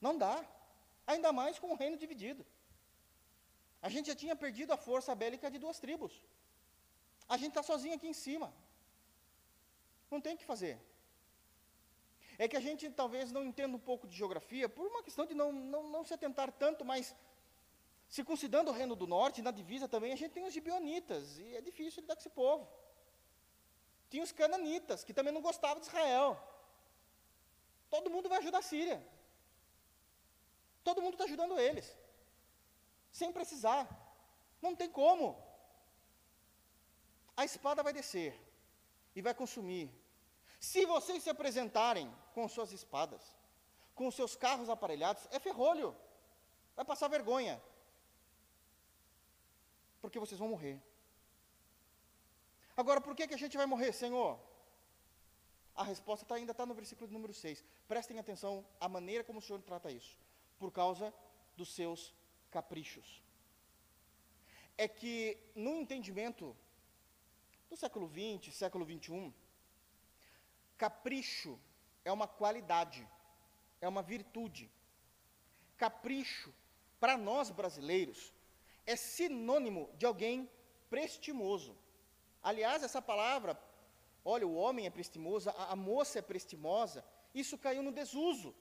Não 0.00 0.16
dá. 0.16 0.44
Ainda 1.06 1.32
mais 1.32 1.58
com 1.58 1.72
o 1.72 1.76
reino 1.76 1.96
dividido. 1.96 2.44
A 3.80 3.88
gente 3.88 4.06
já 4.06 4.14
tinha 4.14 4.36
perdido 4.36 4.72
a 4.72 4.76
força 4.76 5.14
bélica 5.14 5.50
de 5.50 5.58
duas 5.58 5.78
tribos. 5.78 6.12
A 7.28 7.36
gente 7.36 7.48
está 7.48 7.62
sozinho 7.62 7.94
aqui 7.94 8.06
em 8.06 8.12
cima. 8.12 8.52
Não 10.10 10.20
tem 10.20 10.34
o 10.34 10.38
que 10.38 10.44
fazer. 10.44 10.78
É 12.38 12.48
que 12.48 12.56
a 12.56 12.60
gente 12.60 12.88
talvez 12.90 13.30
não 13.32 13.44
entenda 13.44 13.76
um 13.76 13.80
pouco 13.80 14.06
de 14.06 14.16
geografia, 14.16 14.68
por 14.68 14.86
uma 14.86 15.02
questão 15.02 15.26
de 15.26 15.34
não, 15.34 15.52
não, 15.52 15.88
não 15.88 16.04
se 16.04 16.14
atentar 16.14 16.50
tanto, 16.52 16.84
mas 16.84 17.14
se 18.14 18.22
considerando 18.22 18.68
o 18.68 18.76
reino 18.80 18.94
do 18.94 19.06
norte, 19.06 19.40
na 19.40 19.50
divisa 19.50 19.86
também, 19.88 20.12
a 20.12 20.16
gente 20.20 20.34
tem 20.36 20.44
os 20.44 20.52
gibionitas, 20.52 21.38
e 21.38 21.56
é 21.56 21.62
difícil 21.62 22.02
lidar 22.02 22.14
com 22.14 22.20
esse 22.20 22.28
povo. 22.42 22.68
Tinha 24.10 24.22
os 24.22 24.32
cananitas, 24.40 25.02
que 25.02 25.14
também 25.14 25.32
não 25.32 25.40
gostavam 25.40 25.80
de 25.80 25.86
Israel. 25.86 26.30
Todo 27.88 28.10
mundo 28.10 28.28
vai 28.28 28.36
ajudar 28.40 28.58
a 28.58 28.68
Síria. 28.70 28.98
Todo 30.84 31.00
mundo 31.00 31.14
está 31.14 31.24
ajudando 31.24 31.58
eles 31.58 31.96
sem 33.10 33.32
precisar. 33.32 33.88
Não 34.60 34.76
tem 34.76 34.90
como. 34.90 35.42
A 37.34 37.46
espada 37.46 37.82
vai 37.82 37.94
descer 37.94 38.38
e 39.16 39.22
vai 39.22 39.32
consumir. 39.32 39.90
Se 40.60 40.84
vocês 40.84 41.22
se 41.22 41.30
apresentarem 41.30 42.14
com 42.34 42.46
suas 42.46 42.72
espadas, 42.72 43.22
com 43.94 44.10
seus 44.10 44.36
carros 44.36 44.68
aparelhados, 44.68 45.26
é 45.30 45.38
ferrolho. 45.40 45.96
Vai 46.76 46.84
passar 46.84 47.08
vergonha. 47.08 47.62
Porque 50.02 50.18
vocês 50.18 50.38
vão 50.38 50.48
morrer. 50.48 50.78
Agora, 52.76 53.00
por 53.00 53.14
que, 53.14 53.28
que 53.28 53.34
a 53.34 53.38
gente 53.38 53.56
vai 53.56 53.66
morrer, 53.66 53.92
Senhor? 53.92 54.38
A 55.74 55.84
resposta 55.84 56.26
tá, 56.26 56.34
ainda 56.34 56.52
está 56.52 56.66
no 56.66 56.74
versículo 56.74 57.10
número 57.10 57.32
6. 57.32 57.64
Prestem 57.86 58.18
atenção 58.18 58.66
à 58.80 58.88
maneira 58.88 59.24
como 59.24 59.38
o 59.38 59.42
Senhor 59.42 59.62
trata 59.62 59.90
isso. 59.90 60.18
Por 60.58 60.70
causa 60.70 61.14
dos 61.56 61.72
seus 61.72 62.12
caprichos. 62.50 63.22
É 64.76 64.88
que, 64.88 65.38
no 65.54 65.76
entendimento 65.76 66.56
do 67.70 67.76
século 67.76 68.10
XX, 68.10 68.54
século 68.54 68.84
XXI, 68.84 69.32
capricho 70.76 71.58
é 72.04 72.10
uma 72.10 72.26
qualidade, 72.26 73.08
é 73.80 73.88
uma 73.88 74.02
virtude. 74.02 74.70
Capricho, 75.76 76.52
para 76.98 77.16
nós 77.16 77.50
brasileiros, 77.50 78.32
é 78.86 78.96
sinônimo 78.96 79.90
de 79.96 80.06
alguém 80.06 80.50
prestimoso. 80.90 81.76
Aliás, 82.42 82.82
essa 82.82 83.00
palavra, 83.00 83.58
olha, 84.24 84.46
o 84.46 84.54
homem 84.54 84.86
é 84.86 84.90
prestimoso, 84.90 85.50
a, 85.50 85.72
a 85.72 85.76
moça 85.76 86.18
é 86.18 86.22
prestimosa, 86.22 87.04
isso 87.34 87.56
caiu 87.56 87.82
no 87.82 87.92
desuso. 87.92 88.54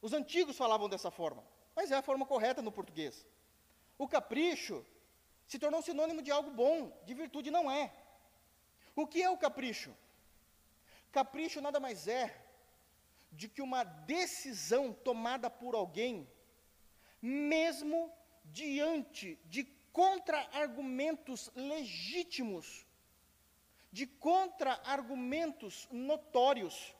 Os 0.00 0.12
antigos 0.12 0.56
falavam 0.56 0.88
dessa 0.88 1.10
forma 1.10 1.42
mas 1.76 1.90
é 1.90 1.96
a 1.96 2.02
forma 2.02 2.24
correta 2.24 2.62
no 2.62 2.72
português. 2.72 3.26
O 3.98 4.08
capricho 4.08 4.84
se 5.46 5.58
tornou 5.58 5.82
sinônimo 5.82 6.22
de 6.22 6.30
algo 6.30 6.50
bom, 6.50 6.90
de 7.04 7.12
virtude 7.12 7.50
não 7.50 7.70
é. 7.70 7.92
O 8.96 9.06
que 9.06 9.22
é 9.22 9.28
o 9.28 9.36
capricho? 9.36 9.94
Capricho 11.12 11.60
nada 11.60 11.78
mais 11.78 12.08
é 12.08 12.34
de 13.30 13.46
que 13.46 13.60
uma 13.60 13.84
decisão 13.84 14.90
tomada 14.90 15.50
por 15.50 15.74
alguém, 15.74 16.26
mesmo 17.20 18.10
diante 18.52 19.38
de 19.44 19.64
contra-argumentos 19.92 21.50
legítimos, 21.54 22.86
de 23.90 24.06
contra-argumentos 24.06 25.88
notórios, 25.90 26.94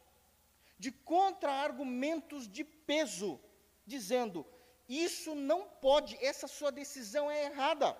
de 0.78 0.90
contra-argumentos 0.90 2.48
de 2.48 2.64
peso, 2.64 3.40
dizendo: 3.86 4.46
isso 4.88 5.34
não 5.34 5.68
pode, 5.68 6.16
essa 6.24 6.46
sua 6.46 6.70
decisão 6.70 7.30
é 7.30 7.44
errada. 7.44 7.96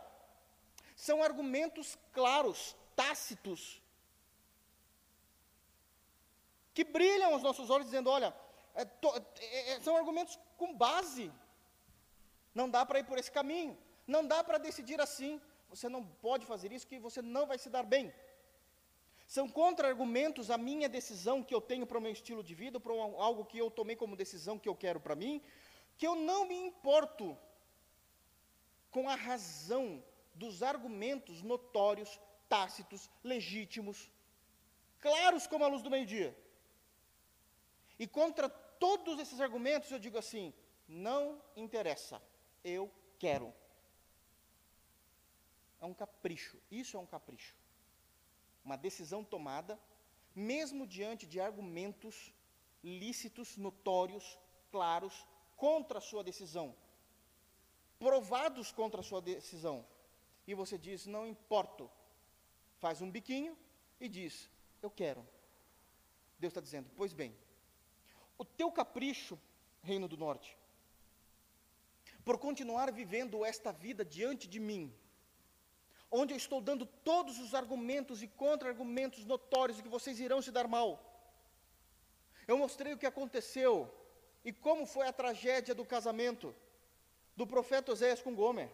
São 0.94 1.22
argumentos 1.22 1.98
claros, 2.12 2.76
tácitos, 2.94 3.82
que 6.72 6.85
brilham 6.85 7.32
aos 7.32 7.42
nossos 7.42 7.70
olhos, 7.70 7.87
dizendo: 7.87 8.11
olha, 8.11 8.35
é, 8.74 8.85
to, 8.85 9.09
é, 9.40 9.72
é 9.72 9.80
são 9.80 9.96
argumentos 9.96 10.38
com 10.56 10.74
base. 10.74 11.32
Não 12.58 12.66
dá 12.76 12.82
para 12.86 13.00
ir 13.00 13.06
por 13.10 13.18
esse 13.20 13.30
caminho, 13.38 13.72
não 14.14 14.22
dá 14.32 14.38
para 14.42 14.58
decidir 14.66 14.98
assim. 15.06 15.32
Você 15.72 15.88
não 15.94 16.02
pode 16.26 16.44
fazer 16.52 16.72
isso, 16.72 16.86
que 16.90 16.98
você 17.06 17.20
não 17.20 17.44
vai 17.50 17.58
se 17.64 17.68
dar 17.68 17.82
bem. 17.94 18.06
São 19.34 19.46
contra-argumentos 19.60 20.50
à 20.50 20.56
minha 20.56 20.88
decisão 20.88 21.42
que 21.42 21.54
eu 21.54 21.60
tenho 21.70 21.86
para 21.86 21.98
o 21.98 22.00
meu 22.00 22.12
estilo 22.18 22.42
de 22.42 22.54
vida, 22.54 22.78
para 22.78 22.92
algo 23.28 23.44
que 23.44 23.58
eu 23.58 23.68
tomei 23.70 23.96
como 24.02 24.22
decisão 24.24 24.58
que 24.58 24.68
eu 24.68 24.76
quero 24.84 25.00
para 25.00 25.16
mim, 25.22 25.42
que 25.98 26.06
eu 26.06 26.14
não 26.14 26.40
me 26.50 26.54
importo 26.68 27.36
com 28.90 29.08
a 29.14 29.16
razão 29.16 30.02
dos 30.42 30.62
argumentos 30.62 31.42
notórios, 31.42 32.20
tácitos, 32.48 33.10
legítimos, 33.32 34.10
claros 35.00 35.46
como 35.46 35.64
a 35.64 35.68
luz 35.68 35.82
do 35.82 35.90
meio-dia. 35.90 36.30
E 37.98 38.06
contra 38.06 38.48
todos 38.48 39.18
esses 39.18 39.40
argumentos 39.40 39.90
eu 39.90 39.98
digo 39.98 40.16
assim: 40.16 40.54
não 40.88 41.42
interessa, 41.56 42.22
eu 42.64 42.90
quero. 43.18 43.52
É 45.80 45.84
um 45.84 45.94
capricho, 45.94 46.58
isso 46.70 46.96
é 46.96 47.00
um 47.00 47.06
capricho. 47.06 47.54
Uma 48.64 48.76
decisão 48.76 49.22
tomada, 49.22 49.78
mesmo 50.34 50.86
diante 50.86 51.26
de 51.26 51.40
argumentos 51.40 52.32
lícitos, 52.82 53.56
notórios, 53.56 54.38
claros, 54.70 55.26
contra 55.56 55.98
a 55.98 56.00
sua 56.00 56.22
decisão, 56.22 56.76
provados 57.98 58.70
contra 58.70 59.00
a 59.00 59.04
sua 59.04 59.20
decisão, 59.20 59.86
e 60.46 60.54
você 60.54 60.78
diz: 60.78 61.06
não 61.06 61.26
importo, 61.26 61.90
faz 62.78 63.00
um 63.00 63.10
biquinho 63.10 63.56
e 64.00 64.08
diz: 64.08 64.50
eu 64.82 64.90
quero. 64.90 65.26
Deus 66.38 66.50
está 66.50 66.60
dizendo: 66.60 66.90
pois 66.96 67.12
bem, 67.12 67.36
o 68.38 68.44
teu 68.44 68.70
capricho, 68.70 69.38
Reino 69.82 70.06
do 70.06 70.16
Norte, 70.16 70.56
por 72.26 72.36
continuar 72.38 72.88
vivendo 73.00 73.44
esta 73.44 73.70
vida 73.84 74.04
diante 74.04 74.46
de 74.52 74.58
mim, 74.68 74.84
onde 76.10 76.34
eu 76.34 76.40
estou 76.44 76.60
dando 76.60 76.84
todos 76.84 77.38
os 77.38 77.54
argumentos 77.60 78.20
e 78.20 78.26
contra-argumentos 78.26 79.24
notórios 79.24 79.76
de 79.76 79.84
que 79.84 79.94
vocês 79.96 80.18
irão 80.18 80.42
se 80.42 80.50
dar 80.56 80.66
mal. 80.66 80.90
Eu 82.48 82.58
mostrei 82.58 82.92
o 82.92 82.98
que 82.98 83.06
aconteceu 83.06 83.74
e 84.44 84.52
como 84.52 84.84
foi 84.94 85.06
a 85.06 85.12
tragédia 85.12 85.72
do 85.72 85.84
casamento 85.84 86.52
do 87.36 87.46
profeta 87.46 87.92
Oséias 87.92 88.20
com 88.20 88.34
Gomer. 88.34 88.70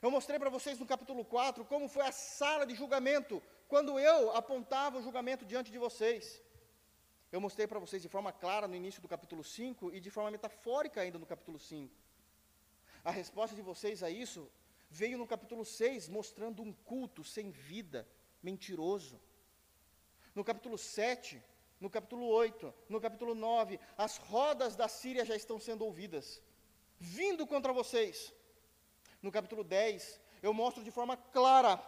Eu 0.00 0.10
mostrei 0.10 0.38
para 0.38 0.48
vocês 0.56 0.78
no 0.78 0.86
capítulo 0.86 1.26
4 1.26 1.66
como 1.66 1.86
foi 1.86 2.06
a 2.06 2.12
sala 2.12 2.64
de 2.64 2.74
julgamento, 2.74 3.42
quando 3.72 3.98
eu 3.98 4.34
apontava 4.34 4.98
o 4.98 5.02
julgamento 5.02 5.44
diante 5.44 5.70
de 5.70 5.76
vocês. 5.86 6.42
Eu 7.30 7.42
mostrei 7.42 7.66
para 7.66 7.78
vocês 7.78 8.00
de 8.00 8.08
forma 8.08 8.32
clara 8.32 8.66
no 8.66 8.74
início 8.74 9.02
do 9.02 9.08
capítulo 9.16 9.44
5 9.44 9.92
e 9.92 10.00
de 10.00 10.10
forma 10.10 10.30
metafórica 10.30 11.02
ainda 11.02 11.18
no 11.18 11.26
capítulo 11.26 11.58
5. 11.58 12.07
A 13.04 13.10
resposta 13.10 13.54
de 13.54 13.62
vocês 13.62 14.02
a 14.02 14.10
isso 14.10 14.50
veio 14.90 15.18
no 15.18 15.26
capítulo 15.26 15.64
6, 15.64 16.08
mostrando 16.08 16.62
um 16.62 16.72
culto 16.72 17.22
sem 17.22 17.50
vida, 17.50 18.08
mentiroso. 18.42 19.20
No 20.34 20.44
capítulo 20.44 20.78
7, 20.78 21.42
no 21.80 21.90
capítulo 21.90 22.26
8, 22.26 22.72
no 22.88 23.00
capítulo 23.00 23.34
9, 23.34 23.78
as 23.96 24.16
rodas 24.16 24.76
da 24.76 24.88
Síria 24.88 25.24
já 25.24 25.36
estão 25.36 25.58
sendo 25.58 25.84
ouvidas, 25.84 26.42
vindo 26.98 27.46
contra 27.46 27.72
vocês. 27.72 28.32
No 29.22 29.30
capítulo 29.30 29.64
10, 29.64 30.20
eu 30.42 30.52
mostro 30.52 30.82
de 30.82 30.90
forma 30.90 31.16
clara, 31.16 31.82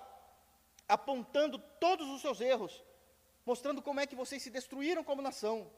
apontando 0.88 1.59
todos 1.59 2.09
os 2.09 2.20
seus 2.20 2.40
erros, 2.40 2.83
mostrando 3.46 3.81
como 3.81 4.01
é 4.01 4.07
que 4.07 4.16
vocês 4.16 4.42
se 4.42 4.51
destruíram 4.51 5.03
como 5.05 5.23
nação. 5.23 5.70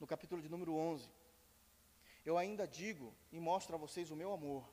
No 0.00 0.06
capítulo 0.06 0.42
de 0.42 0.48
número 0.48 0.74
11, 0.74 1.08
eu 2.24 2.36
ainda 2.38 2.66
digo 2.66 3.14
e 3.32 3.38
mostro 3.38 3.74
a 3.74 3.78
vocês 3.78 4.10
o 4.10 4.16
meu 4.16 4.32
amor, 4.32 4.68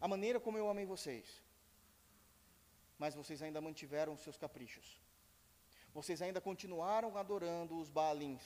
a 0.00 0.08
maneira 0.08 0.38
como 0.40 0.58
eu 0.58 0.68
amei 0.68 0.84
vocês, 0.84 1.42
mas 2.98 3.14
vocês 3.14 3.42
ainda 3.42 3.60
mantiveram 3.60 4.14
os 4.14 4.20
seus 4.20 4.36
caprichos 4.36 5.04
vocês 5.94 6.20
ainda 6.20 6.40
continuaram 6.40 7.16
adorando 7.16 7.78
os 7.78 7.88
Baalins. 7.88 8.42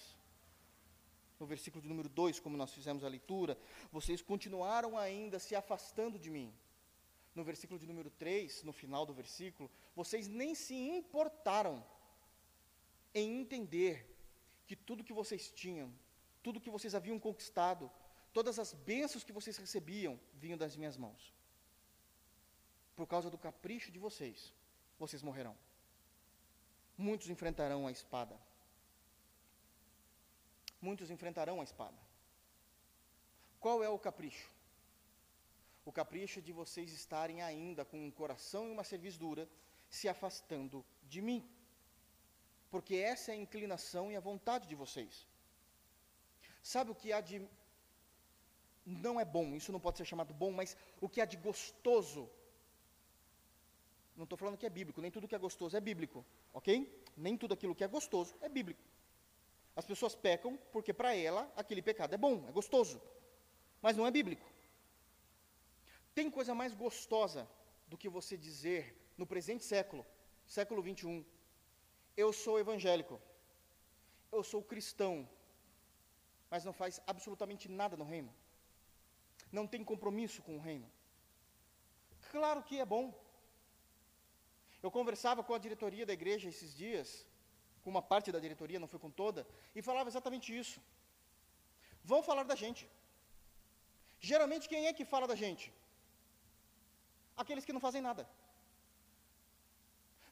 No 1.40 1.46
versículo 1.46 1.80
de 1.80 1.88
número 1.88 2.08
2, 2.08 2.38
como 2.40 2.58
nós 2.58 2.74
fizemos 2.74 3.02
a 3.02 3.08
leitura, 3.08 3.56
vocês 3.90 4.20
continuaram 4.20 4.98
ainda 4.98 5.38
se 5.38 5.54
afastando 5.54 6.18
de 6.18 6.30
mim. 6.30 6.52
No 7.34 7.42
versículo 7.42 7.80
de 7.80 7.86
número 7.86 8.10
3, 8.10 8.64
no 8.64 8.72
final 8.72 9.06
do 9.06 9.14
versículo, 9.14 9.70
vocês 9.96 10.28
nem 10.28 10.54
se 10.54 10.74
importaram 10.74 11.82
em 13.14 13.40
entender 13.40 14.14
que 14.66 14.76
tudo 14.76 15.04
que 15.04 15.12
vocês 15.12 15.50
tinham, 15.50 15.90
tudo 16.48 16.62
que 16.62 16.70
vocês 16.70 16.94
haviam 16.94 17.18
conquistado, 17.20 17.90
todas 18.32 18.58
as 18.58 18.72
bênçãos 18.72 19.22
que 19.22 19.34
vocês 19.38 19.58
recebiam 19.58 20.18
vinham 20.32 20.56
das 20.56 20.74
minhas 20.74 20.96
mãos. 20.96 21.34
Por 22.96 23.06
causa 23.06 23.28
do 23.28 23.36
capricho 23.36 23.92
de 23.92 23.98
vocês, 23.98 24.54
vocês 24.98 25.22
morrerão. 25.22 25.54
Muitos 26.96 27.28
enfrentarão 27.28 27.86
a 27.86 27.92
espada. 27.92 28.34
Muitos 30.80 31.10
enfrentarão 31.10 31.60
a 31.60 31.64
espada. 31.64 31.98
Qual 33.60 33.84
é 33.84 33.90
o 33.90 33.98
capricho? 33.98 34.50
O 35.84 35.92
capricho 35.92 36.40
de 36.40 36.50
vocês 36.50 36.90
estarem 36.94 37.42
ainda 37.42 37.84
com 37.84 38.02
um 38.06 38.10
coração 38.10 38.66
e 38.68 38.72
uma 38.72 38.84
cerviz 38.84 39.18
dura, 39.18 39.46
se 39.90 40.08
afastando 40.08 40.82
de 41.02 41.20
mim. 41.20 41.46
Porque 42.70 42.94
essa 42.94 43.32
é 43.32 43.34
a 43.34 43.44
inclinação 43.46 44.10
e 44.10 44.16
a 44.16 44.20
vontade 44.20 44.66
de 44.66 44.74
vocês. 44.74 45.27
Sabe 46.72 46.90
o 46.90 46.98
que 47.00 47.12
há 47.14 47.20
de. 47.28 47.36
Não 49.04 49.14
é 49.22 49.24
bom, 49.36 49.46
isso 49.58 49.72
não 49.74 49.80
pode 49.84 49.96
ser 49.98 50.06
chamado 50.10 50.32
bom, 50.42 50.50
mas 50.58 50.76
o 51.00 51.08
que 51.08 51.20
há 51.22 51.26
de 51.32 51.38
gostoso 51.48 52.22
não 54.18 54.24
estou 54.24 54.36
falando 54.40 54.58
que 54.58 54.66
é 54.66 54.70
bíblico, 54.78 55.00
nem 55.00 55.10
tudo 55.10 55.28
que 55.28 55.34
é 55.34 55.38
gostoso 55.38 55.76
é 55.76 55.80
bíblico, 55.80 56.24
ok? 56.52 56.70
Nem 57.16 57.36
tudo 57.42 57.54
aquilo 57.54 57.74
que 57.74 57.84
é 57.84 57.88
gostoso 57.88 58.34
é 58.42 58.48
bíblico. 58.48 58.82
As 59.76 59.86
pessoas 59.90 60.14
pecam 60.26 60.58
porque 60.72 60.92
para 60.92 61.14
ela 61.14 61.42
aquele 61.56 61.80
pecado 61.80 62.14
é 62.14 62.18
bom, 62.18 62.44
é 62.48 62.52
gostoso, 62.52 63.00
mas 63.80 63.96
não 63.96 64.06
é 64.06 64.10
bíblico. 64.10 64.46
Tem 66.14 66.30
coisa 66.30 66.54
mais 66.54 66.74
gostosa 66.74 67.48
do 67.86 67.96
que 67.96 68.08
você 68.08 68.36
dizer 68.36 68.82
no 69.16 69.26
presente 69.26 69.64
século, 69.64 70.04
século 70.46 70.82
21, 70.82 71.24
eu 72.16 72.30
sou 72.32 72.58
evangélico, 72.58 73.20
eu 74.32 74.42
sou 74.42 74.62
cristão, 74.62 75.14
mas 76.50 76.64
não 76.64 76.72
faz 76.72 77.00
absolutamente 77.06 77.68
nada 77.68 77.96
no 77.96 78.04
reino, 78.04 78.32
não 79.52 79.66
tem 79.66 79.82
compromisso 79.84 80.42
com 80.42 80.56
o 80.56 80.60
reino. 80.60 80.88
Claro 82.30 82.62
que 82.62 82.78
é 82.78 82.84
bom, 82.84 83.04
eu 84.82 84.90
conversava 84.90 85.42
com 85.42 85.54
a 85.54 85.58
diretoria 85.66 86.06
da 86.06 86.12
igreja 86.12 86.48
esses 86.48 86.74
dias, 86.82 87.26
com 87.82 87.90
uma 87.90 88.02
parte 88.02 88.30
da 88.30 88.38
diretoria, 88.38 88.78
não 88.78 88.92
foi 88.92 89.00
com 89.04 89.10
toda, 89.10 89.46
e 89.74 89.82
falava 89.82 90.08
exatamente 90.08 90.56
isso. 90.62 90.80
Vão 92.04 92.22
falar 92.22 92.44
da 92.44 92.54
gente. 92.54 92.88
Geralmente, 94.20 94.68
quem 94.68 94.86
é 94.86 94.92
que 94.92 95.04
fala 95.04 95.26
da 95.26 95.34
gente? 95.34 95.72
Aqueles 97.36 97.64
que 97.64 97.72
não 97.72 97.84
fazem 97.86 98.02
nada. 98.02 98.28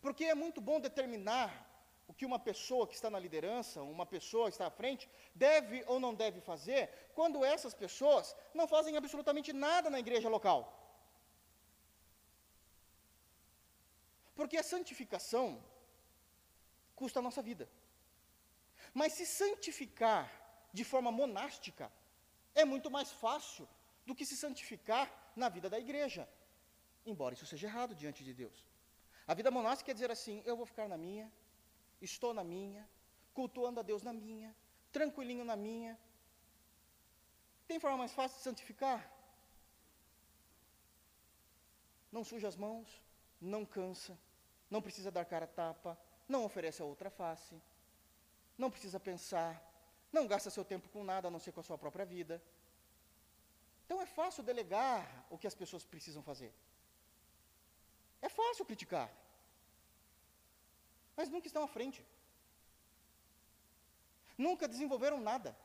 Porque 0.01 0.25
é 0.25 0.35
muito 0.35 0.61
bom 0.61 0.79
determinar 0.81 1.49
o 2.09 2.15
que 2.15 2.27
uma 2.31 2.39
pessoa 2.39 2.87
que 2.87 2.95
está 2.95 3.11
na 3.11 3.19
liderança, 3.19 3.83
uma 3.83 4.07
pessoa 4.07 4.47
que 4.47 4.55
está 4.55 4.67
à 4.69 4.71
frente, 4.71 5.09
deve 5.35 5.85
ou 5.87 5.99
não 5.99 6.15
deve 6.15 6.41
fazer, 6.41 6.83
quando 7.15 7.45
essas 7.45 7.75
pessoas 7.75 8.35
não 8.55 8.67
fazem 8.69 8.97
absolutamente 8.97 9.53
nada 9.53 9.91
na 9.91 9.99
igreja 9.99 10.29
local. 10.29 10.61
Porque 14.35 14.57
a 14.57 14.63
santificação 14.63 15.47
custa 16.95 17.19
a 17.19 17.23
nossa 17.23 17.43
vida. 17.43 17.69
Mas 18.95 19.15
se 19.15 19.27
santificar 19.27 20.25
de 20.73 20.85
forma 20.85 21.11
monástica 21.11 21.91
é 22.55 22.65
muito 22.65 22.91
mais 22.91 23.11
fácil 23.11 23.69
do 24.07 24.15
que 24.15 24.25
se 24.25 24.37
santificar 24.37 25.07
na 25.35 25.49
vida 25.49 25.69
da 25.69 25.79
igreja. 25.79 26.29
Embora 27.05 27.35
isso 27.35 27.47
seja 27.47 27.67
errado 27.67 27.95
diante 27.95 28.23
de 28.23 28.33
Deus. 28.33 28.65
A 29.27 29.35
vida 29.35 29.51
monástica 29.51 29.87
quer 29.87 29.95
dizer 29.95 30.11
assim: 30.11 30.43
eu 30.45 30.57
vou 30.57 30.67
ficar 30.67 30.89
na 30.89 30.97
minha, 30.97 31.31
estou 32.01 32.33
na 32.35 32.45
minha, 32.45 32.89
cultuando 33.35 33.81
a 33.81 33.83
Deus 33.83 34.03
na 34.03 34.13
minha, 34.13 34.55
tranquilinho 34.93 35.45
na 35.45 35.57
minha. 35.57 35.99
Tem 37.67 37.81
forma 37.81 37.99
mais 37.99 38.13
fácil 38.13 38.39
de 38.39 38.45
santificar? 38.45 39.13
Não 42.11 42.25
suja 42.25 42.49
as 42.49 42.57
mãos, 42.57 43.03
não 43.41 43.65
cansa, 43.65 44.19
não 44.71 44.81
precisa 44.81 45.11
dar 45.11 45.25
cara 45.25 45.45
a 45.45 45.49
tapa, 45.49 45.99
não 46.29 46.45
oferece 46.45 46.81
a 46.81 46.85
outra 46.85 47.11
face, 47.11 47.61
não 48.57 48.71
precisa 48.71 48.99
pensar, 48.99 49.63
não 50.13 50.27
gasta 50.27 50.51
seu 50.51 50.65
tempo 50.65 50.89
com 50.89 51.05
nada 51.05 51.29
a 51.29 51.31
não 51.31 51.39
ser 51.39 51.53
com 51.53 51.61
a 51.61 51.63
sua 51.63 51.77
própria 51.77 52.07
vida. 52.07 52.43
Então 53.85 54.01
é 54.01 54.07
fácil 54.07 54.43
delegar 54.43 55.27
o 55.31 55.39
que 55.39 55.47
as 55.47 55.55
pessoas 55.55 55.85
precisam 55.85 56.23
fazer. 56.23 56.53
É 58.21 58.29
fácil 58.29 58.65
criticar. 58.65 59.11
Mas 61.17 61.29
nunca 61.29 61.47
estão 61.47 61.63
à 61.63 61.69
frente. 61.69 62.05
Nunca 64.37 64.69
desenvolveram 64.69 65.21
nada. 65.21 65.57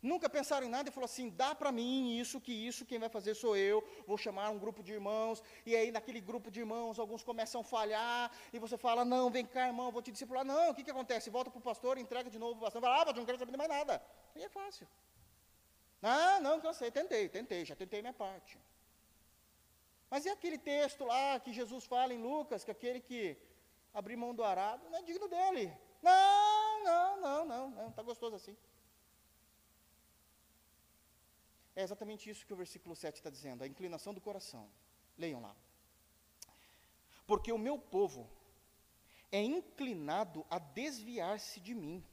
Nunca 0.00 0.28
pensaram 0.30 0.64
em 0.66 0.70
nada 0.70 0.88
e 0.88 0.92
falou 0.92 1.06
assim: 1.06 1.28
dá 1.28 1.54
para 1.54 1.72
mim 1.72 2.18
isso, 2.18 2.40
que 2.40 2.52
isso 2.52 2.86
quem 2.86 2.98
vai 2.98 3.08
fazer 3.08 3.34
sou 3.34 3.56
eu. 3.56 3.82
Vou 4.06 4.16
chamar 4.16 4.50
um 4.50 4.58
grupo 4.58 4.80
de 4.82 4.92
irmãos. 4.92 5.42
E 5.66 5.74
aí, 5.74 5.90
naquele 5.90 6.20
grupo 6.20 6.50
de 6.50 6.60
irmãos, 6.60 6.98
alguns 6.98 7.24
começam 7.24 7.60
a 7.62 7.64
falhar. 7.64 8.30
E 8.52 8.58
você 8.58 8.76
fala: 8.76 9.04
não, 9.04 9.28
vem 9.28 9.44
cá, 9.44 9.66
irmão, 9.66 9.90
vou 9.90 10.00
te 10.00 10.12
discipular. 10.12 10.44
Não, 10.44 10.70
o 10.70 10.74
que, 10.74 10.84
que 10.84 10.90
acontece? 10.90 11.30
Volta 11.30 11.50
para 11.50 11.58
o 11.58 11.62
pastor, 11.62 11.98
entrega 11.98 12.30
de 12.30 12.38
novo 12.38 12.54
para 12.54 12.60
o 12.60 12.64
pastor. 12.66 12.82
Fala: 12.82 12.94
ah, 12.94 13.04
pastor, 13.06 13.16
não 13.16 13.26
quero 13.26 13.38
saber 13.38 13.56
mais 13.56 13.70
nada. 13.70 14.00
E 14.36 14.44
é 14.44 14.48
fácil. 14.48 14.86
Ah, 16.00 16.38
não, 16.40 16.60
cansei, 16.60 16.92
tentei, 16.92 17.28
tentei, 17.28 17.64
já 17.64 17.74
tentei 17.74 18.00
minha 18.00 18.12
parte. 18.12 18.56
Mas 20.08 20.24
e 20.24 20.28
aquele 20.28 20.58
texto 20.58 21.04
lá 21.04 21.40
que 21.40 21.52
Jesus 21.52 21.84
fala 21.84 22.14
em 22.14 22.22
Lucas, 22.22 22.62
que 22.62 22.70
aquele 22.70 23.00
que 23.00 23.36
abrir 23.92 24.16
mão 24.16 24.34
do 24.34 24.44
arado 24.44 24.88
não 24.88 24.98
é 24.98 25.02
digno 25.02 25.28
dele. 25.28 25.72
Não, 26.02 26.84
não, 26.84 27.20
não, 27.20 27.44
não, 27.44 27.70
não, 27.70 27.88
está 27.88 28.02
gostoso 28.02 28.36
assim. 28.36 28.56
É 31.74 31.82
exatamente 31.82 32.28
isso 32.28 32.46
que 32.46 32.52
o 32.52 32.56
versículo 32.56 32.96
7 32.96 33.16
está 33.16 33.30
dizendo, 33.30 33.62
a 33.62 33.66
inclinação 33.66 34.12
do 34.12 34.20
coração. 34.20 34.68
Leiam 35.16 35.40
lá. 35.40 35.54
Porque 37.26 37.52
o 37.52 37.58
meu 37.58 37.78
povo 37.78 38.28
é 39.30 39.42
inclinado 39.42 40.44
a 40.50 40.58
desviar-se 40.58 41.60
de 41.60 41.74
mim. 41.74 42.04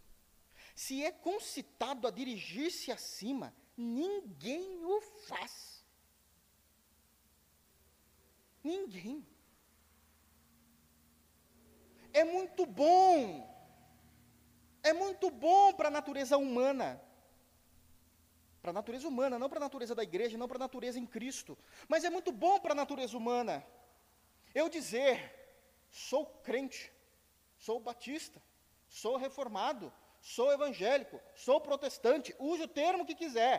Se 0.76 1.04
é 1.04 1.12
concitado 1.12 2.08
a 2.08 2.12
dirigir-se 2.12 2.92
acima, 2.92 3.56
ninguém 3.78 4.84
o 4.84 5.02
faz. 5.02 5.84
Ninguém. 8.64 9.26
É 12.21 12.23
muito 12.23 12.65
bom. 12.65 13.19
É 14.82 14.93
muito 14.93 15.30
bom 15.30 15.73
para 15.73 15.89
a 15.89 15.97
natureza 15.99 16.38
humana 16.38 16.89
para 18.65 18.71
a 18.71 18.80
natureza 18.82 19.08
humana, 19.08 19.38
não 19.38 19.47
para 19.47 19.60
a 19.60 19.67
natureza 19.67 19.93
da 19.93 20.01
igreja, 20.01 20.39
não 20.39 20.47
para 20.47 20.58
a 20.58 20.65
natureza 20.67 20.97
em 21.01 21.06
Cristo. 21.06 21.56
Mas 21.88 22.04
é 22.04 22.10
muito 22.10 22.32
bom 22.32 22.60
para 22.60 22.71
a 22.71 22.82
natureza 22.84 23.15
humana 23.15 23.63
eu 24.56 24.67
dizer: 24.67 25.15
sou 25.91 26.25
crente, 26.47 26.91
sou 27.65 27.80
batista, 27.80 28.41
sou 28.88 29.17
reformado, 29.17 29.93
sou 30.19 30.51
evangélico, 30.51 31.21
sou 31.36 31.62
protestante, 31.62 32.36
use 32.39 32.63
o 32.63 32.73
termo 32.82 33.06
que 33.06 33.19
quiser. 33.21 33.58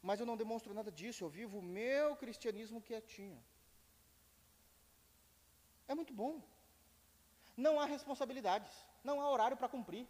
Mas 0.00 0.20
eu 0.20 0.26
não 0.30 0.36
demonstro 0.36 0.72
nada 0.72 0.92
disso, 0.92 1.24
eu 1.24 1.28
vivo 1.28 1.58
o 1.58 1.68
meu 1.80 2.14
cristianismo 2.22 2.80
quietinho. 2.80 3.42
É 5.92 5.94
muito 6.00 6.14
bom. 6.20 6.34
Não 7.64 7.72
há 7.78 7.84
responsabilidades, 7.94 8.72
não 9.08 9.20
há 9.20 9.26
horário 9.30 9.58
para 9.60 9.72
cumprir. 9.74 10.04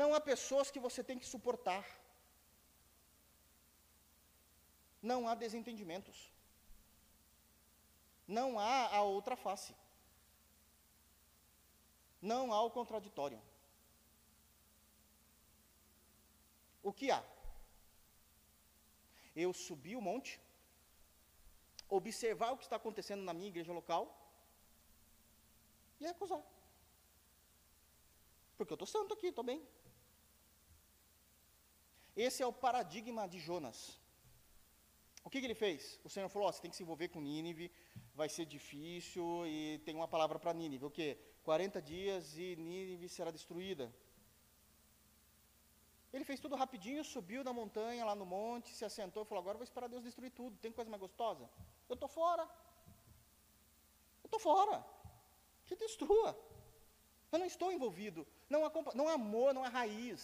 Não 0.00 0.08
há 0.14 0.20
pessoas 0.20 0.70
que 0.72 0.84
você 0.86 1.02
tem 1.08 1.18
que 1.20 1.30
suportar. 1.34 1.84
Não 5.10 5.26
há 5.28 5.34
desentendimentos. 5.44 6.18
Não 8.38 8.48
há 8.60 8.76
a 8.98 9.02
outra 9.02 9.36
face. 9.44 9.74
Não 12.32 12.52
há 12.52 12.60
o 12.62 12.70
contraditório. 12.78 13.40
O 16.88 16.92
que 16.92 17.10
há? 17.10 17.22
Eu 19.34 19.52
subi 19.52 19.96
o 19.96 20.04
monte, 20.10 20.40
observar 21.88 22.52
o 22.52 22.58
que 22.58 22.64
está 22.68 22.76
acontecendo 22.76 23.24
na 23.24 23.34
minha 23.34 23.52
igreja 23.54 23.72
local 23.80 24.17
e 26.00 26.06
acusar. 26.06 26.42
Porque 28.56 28.72
eu 28.72 28.76
estou 28.76 28.86
santo 28.86 29.14
aqui, 29.14 29.28
estou 29.28 29.44
bem. 29.44 29.60
Esse 32.16 32.42
é 32.42 32.46
o 32.46 32.52
paradigma 32.52 33.28
de 33.28 33.38
Jonas. 33.38 33.78
O 35.24 35.30
que, 35.30 35.40
que 35.40 35.46
ele 35.46 35.54
fez? 35.54 36.00
O 36.02 36.08
Senhor 36.08 36.28
falou: 36.28 36.48
ó, 36.48 36.52
você 36.52 36.60
tem 36.62 36.70
que 36.70 36.76
se 36.76 36.82
envolver 36.82 37.08
com 37.08 37.20
Nínive, 37.20 37.70
vai 38.14 38.28
ser 38.28 38.46
difícil 38.46 39.46
e 39.46 39.78
tem 39.84 39.94
uma 39.94 40.08
palavra 40.08 40.38
para 40.38 40.52
Nínive. 40.52 40.84
O 40.86 40.90
quê? 40.90 41.18
40 41.44 41.80
dias 41.80 42.36
e 42.36 42.56
Nínive 42.56 43.08
será 43.08 43.30
destruída. 43.30 43.92
Ele 46.12 46.24
fez 46.24 46.40
tudo 46.40 46.56
rapidinho, 46.56 47.04
subiu 47.04 47.44
na 47.44 47.52
montanha, 47.52 48.04
lá 48.04 48.14
no 48.14 48.24
monte, 48.24 48.74
se 48.74 48.84
assentou 48.84 49.22
e 49.22 49.26
falou: 49.26 49.42
Agora 49.42 49.58
vou 49.58 49.64
esperar 49.64 49.88
Deus 49.88 50.02
destruir 50.02 50.30
tudo. 50.30 50.56
Tem 50.56 50.72
coisa 50.72 50.90
mais 50.90 51.00
gostosa? 51.00 51.48
Eu 51.88 51.94
estou 51.94 52.08
fora. 52.08 52.44
Eu 54.24 54.28
estou 54.28 54.40
fora. 54.40 54.84
Que 55.68 55.76
destrua. 55.76 56.30
Eu 57.30 57.38
não 57.38 57.46
estou 57.46 57.70
envolvido. 57.70 58.26
Não 58.48 58.64
há, 58.64 58.72
não 58.94 59.08
há 59.08 59.12
amor, 59.12 59.52
não 59.52 59.64
há 59.64 59.68
raiz. 59.68 60.22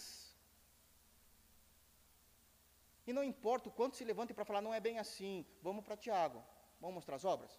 E 3.07 3.13
não 3.13 3.23
importa 3.23 3.69
o 3.69 3.71
quanto 3.71 3.95
se 3.95 4.03
levante 4.03 4.33
para 4.33 4.43
falar, 4.43 4.61
não 4.61 4.73
é 4.73 4.79
bem 4.79 4.97
assim. 4.97 5.45
Vamos 5.61 5.85
para 5.85 5.95
Tiago. 5.95 6.43
Vamos 6.81 6.95
mostrar 6.95 7.15
as 7.15 7.25
obras? 7.25 7.51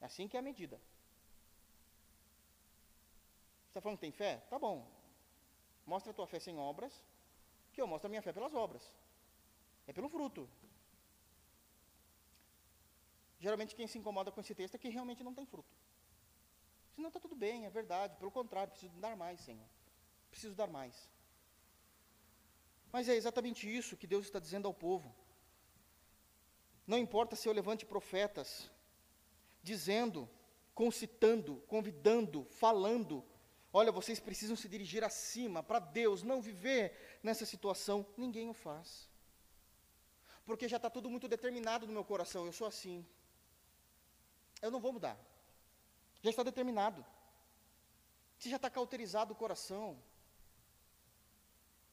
É 0.00 0.06
assim 0.06 0.26
que 0.26 0.36
é 0.36 0.40
a 0.40 0.48
medida. 0.50 0.80
Você 3.64 3.72
está 3.72 3.80
falando 3.82 3.98
que 3.98 4.06
tem 4.06 4.12
fé? 4.12 4.38
Tá 4.48 4.58
bom. 4.58 4.76
Mostra 5.86 6.10
a 6.10 6.14
tua 6.14 6.26
fé 6.26 6.38
sem 6.40 6.56
obras, 6.58 7.02
que 7.72 7.80
eu 7.82 7.86
mostro 7.86 8.06
a 8.08 8.10
minha 8.10 8.22
fé 8.22 8.32
pelas 8.32 8.54
obras. 8.54 8.90
É 9.86 9.92
pelo 9.92 10.08
fruto. 10.08 10.48
Geralmente 13.38 13.74
quem 13.74 13.86
se 13.86 13.98
incomoda 13.98 14.32
com 14.32 14.40
esse 14.40 14.54
texto 14.54 14.74
é 14.76 14.78
que 14.78 14.88
realmente 14.88 15.22
não 15.22 15.34
tem 15.34 15.44
fruto. 15.44 15.74
Senão 17.00 17.08
está 17.08 17.18
tudo 17.18 17.34
bem, 17.34 17.64
é 17.64 17.70
verdade. 17.70 18.14
Pelo 18.16 18.30
contrário, 18.30 18.72
preciso 18.72 18.94
dar 18.98 19.16
mais, 19.16 19.40
Senhor. 19.40 19.66
Preciso 20.30 20.54
dar 20.54 20.66
mais. 20.66 21.10
Mas 22.92 23.08
é 23.08 23.14
exatamente 23.14 23.74
isso 23.74 23.96
que 23.96 24.06
Deus 24.06 24.26
está 24.26 24.38
dizendo 24.38 24.68
ao 24.68 24.74
povo. 24.74 25.10
Não 26.86 26.98
importa 26.98 27.34
se 27.34 27.48
eu 27.48 27.54
levante 27.54 27.86
profetas, 27.86 28.70
dizendo, 29.62 30.28
concitando, 30.74 31.62
convidando, 31.66 32.44
falando, 32.50 33.24
olha, 33.72 33.90
vocês 33.90 34.20
precisam 34.20 34.54
se 34.54 34.68
dirigir 34.68 35.02
acima, 35.02 35.62
para 35.62 35.78
Deus, 35.78 36.22
não 36.22 36.42
viver 36.42 37.18
nessa 37.22 37.46
situação, 37.46 38.06
ninguém 38.14 38.50
o 38.50 38.52
faz. 38.52 39.08
Porque 40.44 40.68
já 40.68 40.76
está 40.76 40.90
tudo 40.90 41.08
muito 41.08 41.26
determinado 41.26 41.86
no 41.86 41.94
meu 41.94 42.04
coração, 42.04 42.44
eu 42.44 42.52
sou 42.52 42.66
assim. 42.66 43.06
Eu 44.60 44.70
não 44.70 44.80
vou 44.80 44.92
mudar. 44.92 45.29
Já 46.22 46.30
está 46.30 46.42
determinado. 46.42 47.04
Se 48.38 48.48
já 48.48 48.56
está 48.56 48.70
cauterizado 48.70 49.32
o 49.32 49.36
coração, 49.36 50.02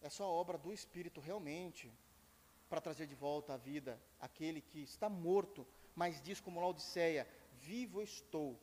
é 0.01 0.09
só 0.09 0.30
obra 0.30 0.57
do 0.57 0.71
Espírito 0.71 1.19
realmente 1.19 1.91
para 2.69 2.82
trazer 2.82 3.07
de 3.07 3.15
volta 3.15 3.53
à 3.53 3.57
vida 3.57 4.01
aquele 4.19 4.61
que 4.61 4.82
está 4.84 5.09
morto, 5.09 5.65
mas 5.95 6.21
diz 6.21 6.39
como 6.39 6.59
Laodiceia: 6.59 7.28
Vivo 7.59 8.01
estou. 8.01 8.59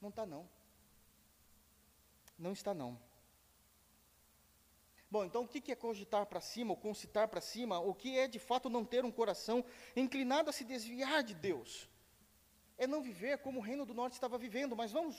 Não 0.00 0.08
está, 0.08 0.26
não. 0.26 0.48
Não 2.38 2.52
está, 2.52 2.74
não. 2.74 3.00
Bom, 5.08 5.24
então 5.24 5.44
o 5.44 5.48
que 5.48 5.70
é 5.70 5.76
cogitar 5.76 6.26
para 6.26 6.40
cima, 6.40 6.70
ou 6.70 6.76
concitar 6.76 7.28
para 7.28 7.40
cima? 7.40 7.78
O 7.78 7.94
que 7.94 8.18
é 8.18 8.26
de 8.26 8.38
fato 8.38 8.70
não 8.70 8.84
ter 8.84 9.04
um 9.04 9.12
coração 9.12 9.64
inclinado 9.94 10.48
a 10.48 10.52
se 10.52 10.64
desviar 10.64 11.22
de 11.22 11.34
Deus? 11.34 11.88
É 12.82 12.86
não 12.94 13.00
viver 13.10 13.34
como 13.44 13.58
o 13.58 13.66
reino 13.70 13.84
do 13.90 13.94
norte 14.00 14.14
estava 14.14 14.36
vivendo, 14.46 14.74
mas 14.80 14.90
vamos 14.98 15.16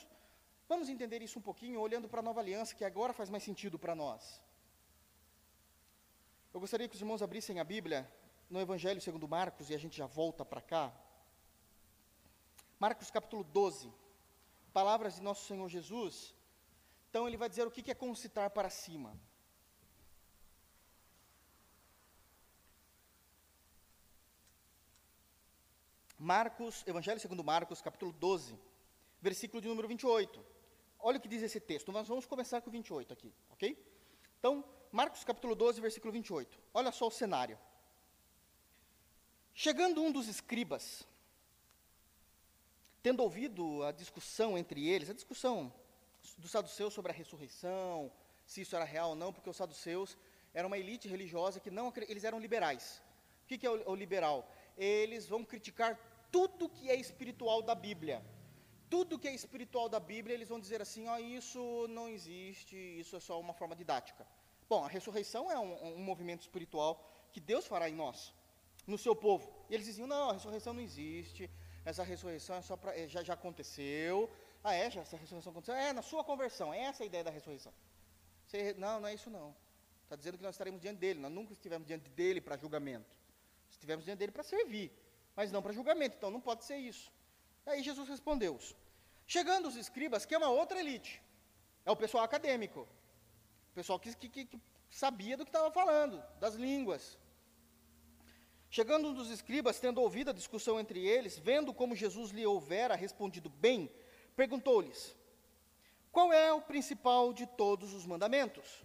Vamos 0.68 0.88
entender 0.89 1.22
isso 1.22 1.38
um 1.39 1.41
pouquinho 1.41 1.80
olhando 1.80 2.07
para 2.07 2.20
a 2.20 2.24
nova 2.24 2.39
aliança, 2.39 2.76
que 2.76 2.86
agora 2.86 3.14
faz 3.14 3.30
mais 3.30 3.43
sentido 3.43 3.78
para 3.78 3.93
nós. 3.93 4.41
Eu 6.53 6.59
gostaria 6.59 6.88
que 6.88 6.95
os 6.95 7.01
irmãos 7.01 7.22
abrissem 7.22 7.59
a 7.59 7.64
Bíblia 7.64 8.09
no 8.49 8.61
Evangelho 8.61 9.01
segundo 9.01 9.28
Marcos 9.28 9.70
e 9.70 9.76
a 9.76 9.78
gente 9.78 9.97
já 9.97 10.05
volta 10.05 10.45
para 10.45 10.61
cá. 10.61 10.93
Marcos 12.80 13.11
capítulo 13.11 13.43
12, 13.43 13.91
palavras 14.72 15.16
de 15.16 15.22
nosso 15.22 15.45
Senhor 15.45 15.68
Jesus. 15.68 16.36
Então 17.09 17.28
ele 17.28 17.38
vai 17.38 17.49
dizer 17.49 17.68
o 17.68 17.72
que 17.72 17.91
é 17.91 17.95
concitar 17.95 18.49
para 18.49 18.70
cima. 18.70 19.18
Marcos, 26.24 26.86
Evangelho 26.88 27.20
segundo 27.20 27.44
Marcos, 27.44 27.82
capítulo 27.82 28.14
12, 28.14 28.58
versículo 29.22 29.62
de 29.62 29.68
número 29.68 29.90
28. 29.90 30.42
Olha 30.98 31.18
o 31.18 31.20
que 31.20 31.28
diz 31.28 31.44
esse 31.44 31.60
texto. 31.60 31.92
Nós 31.92 32.08
vamos 32.08 32.26
começar 32.26 32.62
com 32.62 32.70
o 32.70 32.72
28 32.72 33.12
aqui, 33.12 33.34
ok? 33.52 33.78
Então, 34.40 34.64
Marcos 34.90 35.26
capítulo 35.26 35.54
12, 35.54 35.82
versículo 35.82 36.14
28. 36.14 36.58
Olha 36.74 36.94
só 36.94 37.08
o 37.08 37.12
cenário. 37.12 37.60
Chegando 39.54 40.02
um 40.02 40.14
dos 40.14 40.30
escribas, 40.30 41.06
tendo 43.02 43.22
ouvido 43.22 43.84
a 43.84 43.92
discussão 43.92 44.58
entre 44.58 44.88
eles, 44.88 45.10
a 45.10 45.14
discussão 45.14 45.74
dos 46.38 46.50
saduceus 46.50 46.94
sobre 46.94 47.12
a 47.12 47.16
ressurreição, 47.16 48.10
se 48.46 48.62
isso 48.62 48.78
era 48.78 48.86
real 48.86 49.10
ou 49.10 49.16
não, 49.16 49.34
porque 49.34 49.50
os 49.50 49.58
saduceus 49.58 50.18
eram 50.54 50.68
uma 50.68 50.78
elite 50.78 51.06
religiosa 51.06 51.60
que 51.60 51.70
não, 51.70 51.92
eles 52.08 52.24
eram 52.24 52.40
liberais. 52.40 53.04
O 53.44 53.46
que, 53.46 53.68
é 53.68 53.70
o 53.70 53.94
liberal? 53.94 54.50
Eles 54.78 55.28
vão 55.28 55.44
criticar 55.44 56.00
tudo 56.36 56.68
que 56.76 56.90
é 56.90 56.96
espiritual 57.06 57.62
da 57.62 57.76
Bíblia 57.88 58.18
tudo 58.94 59.18
que 59.18 59.28
é 59.28 59.34
espiritual 59.34 59.90
da 59.90 60.00
Bíblia, 60.00 60.36
eles 60.36 60.50
vão 60.50 60.60
dizer 60.60 60.80
assim: 60.80 61.08
ó, 61.08 61.16
oh, 61.16 61.18
isso 61.18 61.88
não 61.90 62.08
existe, 62.08 62.76
isso 63.02 63.16
é 63.16 63.20
só 63.20 63.40
uma 63.40 63.52
forma 63.52 63.76
didática. 63.76 64.24
Bom, 64.70 64.86
a 64.86 64.88
ressurreição 64.88 65.52
é 65.52 65.58
um, 65.58 65.96
um, 65.96 65.98
movimento 65.98 66.42
espiritual 66.42 66.92
que 67.32 67.40
Deus 67.40 67.66
fará 67.66 67.90
em 67.90 67.96
nós, 67.96 68.32
no 68.86 68.96
seu 68.96 69.16
povo. 69.16 69.52
E 69.68 69.74
eles 69.74 69.88
diziam: 69.88 70.06
não, 70.06 70.30
a 70.30 70.34
ressurreição 70.34 70.74
não 70.74 70.84
existe, 70.90 71.50
essa 71.84 72.04
ressurreição 72.04 72.56
é 72.56 72.62
só 72.62 72.78
pra, 72.78 72.96
é, 72.96 73.08
já, 73.08 73.24
já 73.24 73.34
aconteceu. 73.34 74.30
Ah, 74.64 74.76
é? 74.76 74.92
Já, 74.92 75.02
essa 75.02 75.18
ressurreição 75.18 75.52
aconteceu? 75.52 75.74
É, 75.74 75.92
na 75.92 76.04
sua 76.04 76.24
conversão, 76.24 76.72
é 76.72 76.82
essa 76.82 77.02
a 77.02 77.06
ideia 77.08 77.24
da 77.24 77.32
ressurreição. 77.32 77.74
Você, 78.46 78.76
não, 78.76 79.00
não 79.00 79.08
é 79.08 79.16
isso 79.16 79.32
não. 79.32 79.56
Está 80.04 80.16
dizendo 80.16 80.38
que 80.38 80.44
nós 80.44 80.54
estaremos 80.54 80.80
diante 80.80 81.00
dele, 81.00 81.20
nós 81.20 81.32
nunca 81.32 81.52
estivemos 81.52 81.88
diante 81.88 82.12
dele 82.12 82.40
para 82.40 82.56
julgamento. 82.58 83.18
Estivemos 83.72 84.06
diante 84.06 84.20
dele 84.20 84.32
para 84.32 84.44
servir, 84.44 84.92
mas 85.36 85.52
não 85.52 85.62
para 85.62 85.74
julgamento, 85.74 86.16
então 86.18 86.32
não 86.32 86.42
pode 86.42 86.64
ser 86.66 86.78
isso. 86.78 87.12
Aí 87.66 87.82
Jesus 87.82 88.08
respondeu: 88.08 88.60
Chegando 89.26 89.68
os 89.68 89.76
escribas, 89.76 90.26
que 90.26 90.36
é 90.36 90.38
uma 90.38 90.50
outra 90.50 90.80
elite, 90.80 91.22
é 91.86 91.92
o 91.92 91.96
pessoal 91.96 92.24
acadêmico, 92.24 92.82
o 93.72 93.74
pessoal 93.74 94.00
que, 94.00 94.14
que, 94.16 94.46
que 94.46 94.62
sabia 94.90 95.36
do 95.36 95.46
que 95.46 95.50
estava 95.50 95.72
falando, 95.72 96.24
das 96.40 96.56
línguas. 96.56 97.18
Chegando 98.70 99.10
um 99.10 99.14
dos 99.14 99.30
escribas, 99.30 99.80
tendo 99.80 100.02
ouvido 100.02 100.32
a 100.32 100.34
discussão 100.34 100.80
entre 100.80 101.06
eles, 101.06 101.38
vendo 101.38 101.74
como 101.74 101.96
Jesus 101.96 102.32
lhe 102.32 102.46
houvera 102.46 102.96
respondido 102.96 103.50
bem, 103.50 103.90
perguntou-lhes: 104.36 105.16
Qual 106.12 106.34
é 106.34 106.52
o 106.52 106.62
principal 106.62 107.34
de 107.34 107.46
todos 107.46 107.94
os 107.94 108.06
mandamentos? 108.06 108.84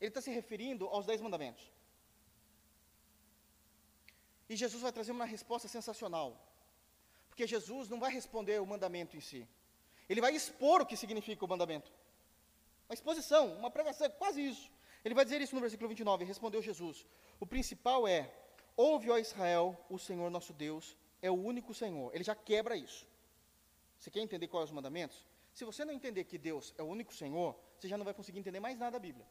Ele 0.00 0.08
está 0.08 0.20
se 0.20 0.30
referindo 0.30 0.86
aos 0.88 1.06
dez 1.06 1.20
mandamentos. 1.20 1.70
E 4.50 4.56
Jesus 4.56 4.82
vai 4.82 4.90
trazer 4.90 5.12
uma 5.12 5.24
resposta 5.24 5.68
sensacional. 5.68 6.28
Porque 7.28 7.46
Jesus 7.46 7.88
não 7.88 8.00
vai 8.00 8.10
responder 8.12 8.60
o 8.60 8.66
mandamento 8.66 9.16
em 9.16 9.20
si. 9.20 9.48
Ele 10.08 10.20
vai 10.20 10.34
expor 10.34 10.80
o 10.80 10.86
que 10.86 10.96
significa 10.96 11.44
o 11.44 11.48
mandamento. 11.48 11.92
Uma 12.88 12.94
exposição, 12.94 13.44
uma 13.56 13.70
pregação, 13.70 14.10
quase 14.22 14.44
isso. 14.44 14.68
Ele 15.04 15.14
vai 15.14 15.24
dizer 15.24 15.40
isso 15.40 15.54
no 15.54 15.60
versículo 15.60 15.88
29. 15.88 16.24
Respondeu 16.24 16.60
Jesus: 16.60 17.06
O 17.38 17.46
principal 17.46 18.08
é: 18.08 18.28
Ouve, 18.76 19.08
ó 19.08 19.18
Israel, 19.18 19.78
o 19.88 19.98
Senhor 20.00 20.28
nosso 20.28 20.52
Deus 20.52 20.96
é 21.22 21.30
o 21.30 21.40
único 21.52 21.72
Senhor. 21.72 22.12
Ele 22.12 22.24
já 22.24 22.34
quebra 22.34 22.76
isso. 22.76 23.06
Você 24.00 24.10
quer 24.10 24.20
entender 24.20 24.48
quais 24.48 24.62
são 24.62 24.72
os 24.72 24.74
mandamentos? 24.74 25.24
Se 25.54 25.64
você 25.64 25.84
não 25.84 25.94
entender 25.94 26.24
que 26.24 26.36
Deus 26.36 26.74
é 26.76 26.82
o 26.82 26.86
único 26.86 27.14
Senhor, 27.14 27.56
você 27.78 27.86
já 27.86 27.96
não 27.96 28.04
vai 28.04 28.14
conseguir 28.14 28.40
entender 28.40 28.58
mais 28.58 28.76
nada 28.76 28.92
da 28.92 28.98
Bíblia. 28.98 29.26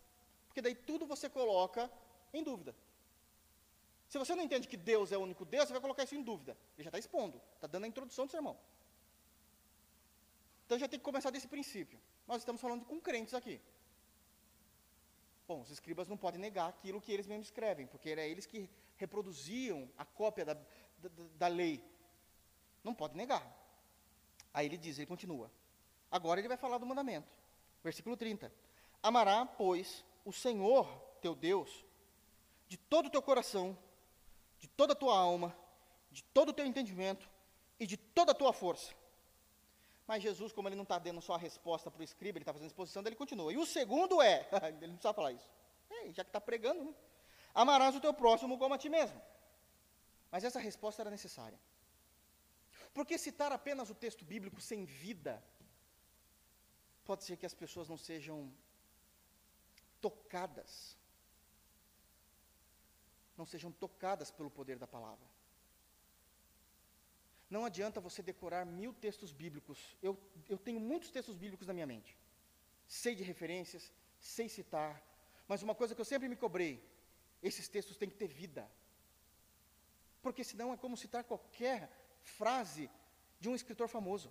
Porque 0.47 0.61
daí 0.61 0.76
tudo 0.76 1.05
você 1.05 1.28
coloca 1.28 1.91
em 2.34 2.41
dúvida. 2.41 2.74
Se 4.10 4.18
você 4.18 4.34
não 4.34 4.43
entende 4.43 4.68
que 4.68 4.76
Deus 4.76 5.12
é 5.12 5.18
o 5.18 5.22
único 5.22 5.45
Deus, 5.45 5.68
você 5.68 5.74
vai 5.74 5.82
colocar 5.82 6.03
isso 6.03 6.16
em 6.16 6.24
dúvida. 6.24 6.57
Ele 6.76 6.84
já 6.84 6.89
está 6.89 6.97
expondo, 6.97 7.39
está 7.55 7.68
dando 7.68 7.84
a 7.84 7.88
introdução 7.88 8.26
do 8.26 8.32
sermão. 8.32 8.57
Então 10.66 10.80
já 10.80 10.88
tem 10.88 10.99
que 10.99 11.05
começar 11.05 11.30
desse 11.30 11.47
princípio. 11.47 11.99
Nós 12.28 12.41
estamos 12.41 12.60
falando 12.60 12.86
com 12.86 12.99
crentes 12.99 13.36
aqui. 13.36 13.62
Bom, 15.47 15.62
os 15.62 15.70
escribas 15.70 16.07
não 16.07 16.18
podem 16.18 16.39
negar 16.39 16.70
aquilo 16.70 16.99
que 16.99 17.12
eles 17.12 17.28
mesmos 17.28 17.47
escrevem, 17.47 17.86
porque 17.86 18.10
era 18.10 18.22
eles 18.22 18.47
que 18.47 18.68
reproduziam 18.97 19.88
a 19.97 20.05
cópia 20.05 20.43
da, 20.43 20.53
da, 20.53 21.10
da 21.38 21.47
lei. 21.47 21.84
Não 22.84 22.95
pode 22.95 23.16
negar. 23.16 23.43
Aí 24.53 24.66
ele 24.66 24.78
diz, 24.78 24.97
ele 24.97 25.07
continua. 25.07 25.51
Agora 26.12 26.39
ele 26.39 26.47
vai 26.47 26.57
falar 26.57 26.80
do 26.80 26.86
mandamento. 26.86 27.28
Versículo 27.84 28.18
30. 28.18 28.51
Amará, 29.03 29.45
pois, 29.45 30.03
o 30.26 30.34
Senhor 30.34 30.88
teu 31.22 31.36
Deus 31.36 31.86
de 32.68 32.78
todo 32.78 33.07
o 33.07 33.10
teu 33.10 33.22
coração, 33.22 33.76
de 34.60 34.68
toda 34.68 34.93
a 34.93 34.95
tua 34.95 35.18
alma, 35.18 35.55
de 36.12 36.24
todo 36.24 36.49
o 36.49 36.53
teu 36.53 36.66
entendimento 36.66 37.30
e 37.80 37.88
de 37.88 37.97
toda 37.97 38.32
a 38.34 38.36
tua 38.36 38.53
força. 38.53 38.93
Mas 40.05 40.24
Jesus, 40.24 40.51
como 40.51 40.68
ele 40.68 40.76
não 40.76 40.84
está 40.84 40.97
dando 40.99 41.22
só 41.22 41.36
a 41.36 41.38
resposta 41.38 41.89
para 41.89 42.01
o 42.01 42.03
escriba, 42.03 42.38
ele 42.38 42.43
está 42.43 42.51
fazendo 42.51 42.68
a 42.68 42.72
exposição, 42.72 43.03
ele 43.05 43.16
continua. 43.16 43.53
E 43.53 43.57
o 43.57 43.66
segundo 43.66 44.22
é, 44.22 44.47
ele 44.68 44.88
não 44.88 44.95
precisa 44.95 45.14
falar 45.14 45.32
isso. 45.32 45.49
É, 45.89 46.12
já 46.12 46.24
que 46.24 46.30
está 46.30 46.41
pregando, 46.41 46.84
né? 46.84 46.93
Amarás 47.53 47.95
o 47.95 47.99
teu 47.99 48.14
próximo 48.14 48.57
como 48.57 48.74
a 48.74 48.78
ti 48.78 48.89
mesmo. 48.89 49.20
Mas 50.32 50.43
essa 50.43 50.60
resposta 50.60 51.01
era 51.01 51.10
necessária. 51.10 51.60
Porque 52.93 53.18
citar 53.18 53.51
apenas 53.51 53.89
o 53.89 53.95
texto 53.95 54.26
bíblico 54.26 54.60
sem 54.60 54.86
vida, 54.86 55.43
pode 57.05 57.24
ser 57.24 57.38
que 57.38 57.45
as 57.45 57.53
pessoas 57.53 57.88
não 57.88 57.97
sejam 57.97 58.51
tocadas, 60.01 60.97
não 63.39 63.45
sejam 63.45 63.71
tocadas 63.71 64.29
pelo 64.37 64.51
poder 64.51 64.77
da 64.77 64.85
palavra. 64.95 65.25
Não 67.49 67.63
adianta 67.65 68.01
você 68.07 68.21
decorar 68.21 68.65
mil 68.65 68.93
textos 68.93 69.31
bíblicos. 69.31 69.79
Eu, 70.03 70.13
eu 70.47 70.57
tenho 70.57 70.79
muitos 70.79 71.09
textos 71.09 71.37
bíblicos 71.43 71.65
na 71.65 71.73
minha 71.73 71.87
mente. 71.87 72.11
Sei 72.85 73.15
de 73.15 73.23
referências, 73.23 73.91
sei 74.19 74.47
citar. 74.49 75.01
Mas 75.47 75.63
uma 75.63 75.73
coisa 75.73 75.95
que 75.95 76.01
eu 76.01 76.09
sempre 76.13 76.27
me 76.27 76.35
cobrei: 76.35 76.73
esses 77.41 77.69
textos 77.69 77.97
têm 77.97 78.09
que 78.09 78.17
ter 78.17 78.27
vida. 78.27 78.69
Porque 80.21 80.43
senão 80.43 80.73
é 80.73 80.77
como 80.77 80.97
citar 80.97 81.23
qualquer 81.23 81.89
frase 82.21 82.89
de 83.39 83.47
um 83.49 83.55
escritor 83.55 83.87
famoso. 83.87 84.29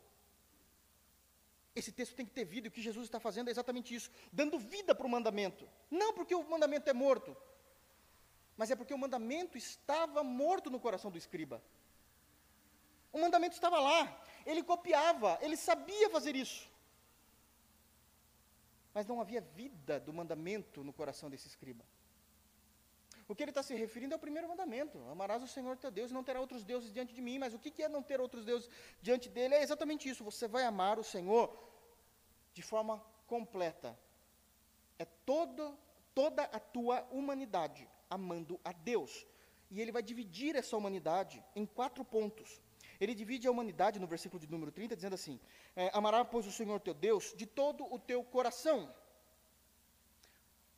Esse 1.74 1.92
texto 1.92 2.14
tem 2.14 2.26
que 2.26 2.32
ter 2.32 2.44
vida, 2.44 2.66
e 2.66 2.70
o 2.70 2.72
que 2.72 2.82
Jesus 2.82 3.04
está 3.06 3.20
fazendo 3.20 3.48
é 3.48 3.50
exatamente 3.52 3.94
isso, 3.94 4.10
dando 4.32 4.58
vida 4.58 4.94
para 4.94 5.06
o 5.06 5.10
mandamento. 5.16 5.68
Não 5.90 6.12
porque 6.12 6.34
o 6.34 6.48
mandamento 6.50 6.90
é 6.90 6.92
morto, 6.92 7.36
mas 8.58 8.72
é 8.72 8.76
porque 8.76 8.92
o 8.92 8.98
mandamento 8.98 9.56
estava 9.56 10.24
morto 10.24 10.68
no 10.68 10.80
coração 10.80 11.12
do 11.12 11.16
escriba. 11.16 11.62
O 13.12 13.20
mandamento 13.20 13.54
estava 13.54 13.78
lá, 13.78 14.20
ele 14.44 14.64
copiava, 14.64 15.38
ele 15.40 15.56
sabia 15.56 16.10
fazer 16.10 16.34
isso. 16.34 16.68
Mas 18.92 19.06
não 19.06 19.20
havia 19.20 19.40
vida 19.40 20.00
do 20.00 20.12
mandamento 20.12 20.82
no 20.82 20.92
coração 20.92 21.30
desse 21.30 21.46
escriba. 21.46 21.84
O 23.28 23.34
que 23.34 23.44
ele 23.44 23.52
está 23.52 23.62
se 23.62 23.74
referindo 23.76 24.12
é 24.14 24.16
ao 24.16 24.18
primeiro 24.18 24.48
mandamento: 24.48 24.98
amarás 25.08 25.40
o 25.40 25.46
Senhor 25.46 25.76
teu 25.76 25.92
Deus 25.92 26.10
e 26.10 26.14
não 26.14 26.24
terá 26.24 26.40
outros 26.40 26.64
deuses 26.64 26.92
diante 26.92 27.14
de 27.14 27.22
mim. 27.22 27.38
Mas 27.38 27.54
o 27.54 27.60
que 27.60 27.80
é 27.80 27.88
não 27.88 28.02
ter 28.02 28.20
outros 28.20 28.44
deuses 28.44 28.68
diante 29.00 29.28
dele? 29.28 29.54
É 29.54 29.62
exatamente 29.62 30.08
isso: 30.08 30.24
você 30.24 30.48
vai 30.48 30.64
amar 30.64 30.98
o 30.98 31.04
Senhor 31.04 31.56
de 32.52 32.62
forma 32.62 33.00
completa. 33.28 33.96
É 34.98 35.04
todo, 35.04 35.78
toda 36.12 36.42
a 36.42 36.58
tua 36.58 37.06
humanidade 37.12 37.88
amando 38.08 38.60
a 38.64 38.72
Deus. 38.72 39.26
E 39.70 39.80
ele 39.80 39.92
vai 39.92 40.02
dividir 40.02 40.56
essa 40.56 40.76
humanidade 40.76 41.42
em 41.54 41.66
quatro 41.66 42.04
pontos. 42.04 42.60
Ele 43.00 43.14
divide 43.14 43.46
a 43.46 43.50
humanidade 43.50 44.00
no 44.00 44.06
versículo 44.06 44.40
de 44.40 44.50
número 44.50 44.72
30, 44.72 44.96
dizendo 44.96 45.14
assim: 45.14 45.38
é, 45.76 45.90
Amará, 45.92 46.24
pois, 46.24 46.46
o 46.46 46.52
Senhor 46.52 46.80
teu 46.80 46.94
Deus 46.94 47.34
de 47.36 47.46
todo 47.46 47.84
o 47.92 47.98
teu 47.98 48.24
coração, 48.24 48.92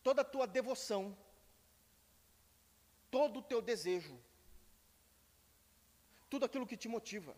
toda 0.03 0.23
a 0.23 0.25
tua 0.25 0.47
devoção, 0.47 1.17
todo 3.11 3.39
o 3.39 3.43
teu 3.43 3.63
desejo, 3.63 4.19
tudo 6.29 6.45
aquilo 6.45 6.67
que 6.67 6.77
te 6.77 6.89
motiva. 6.89 7.35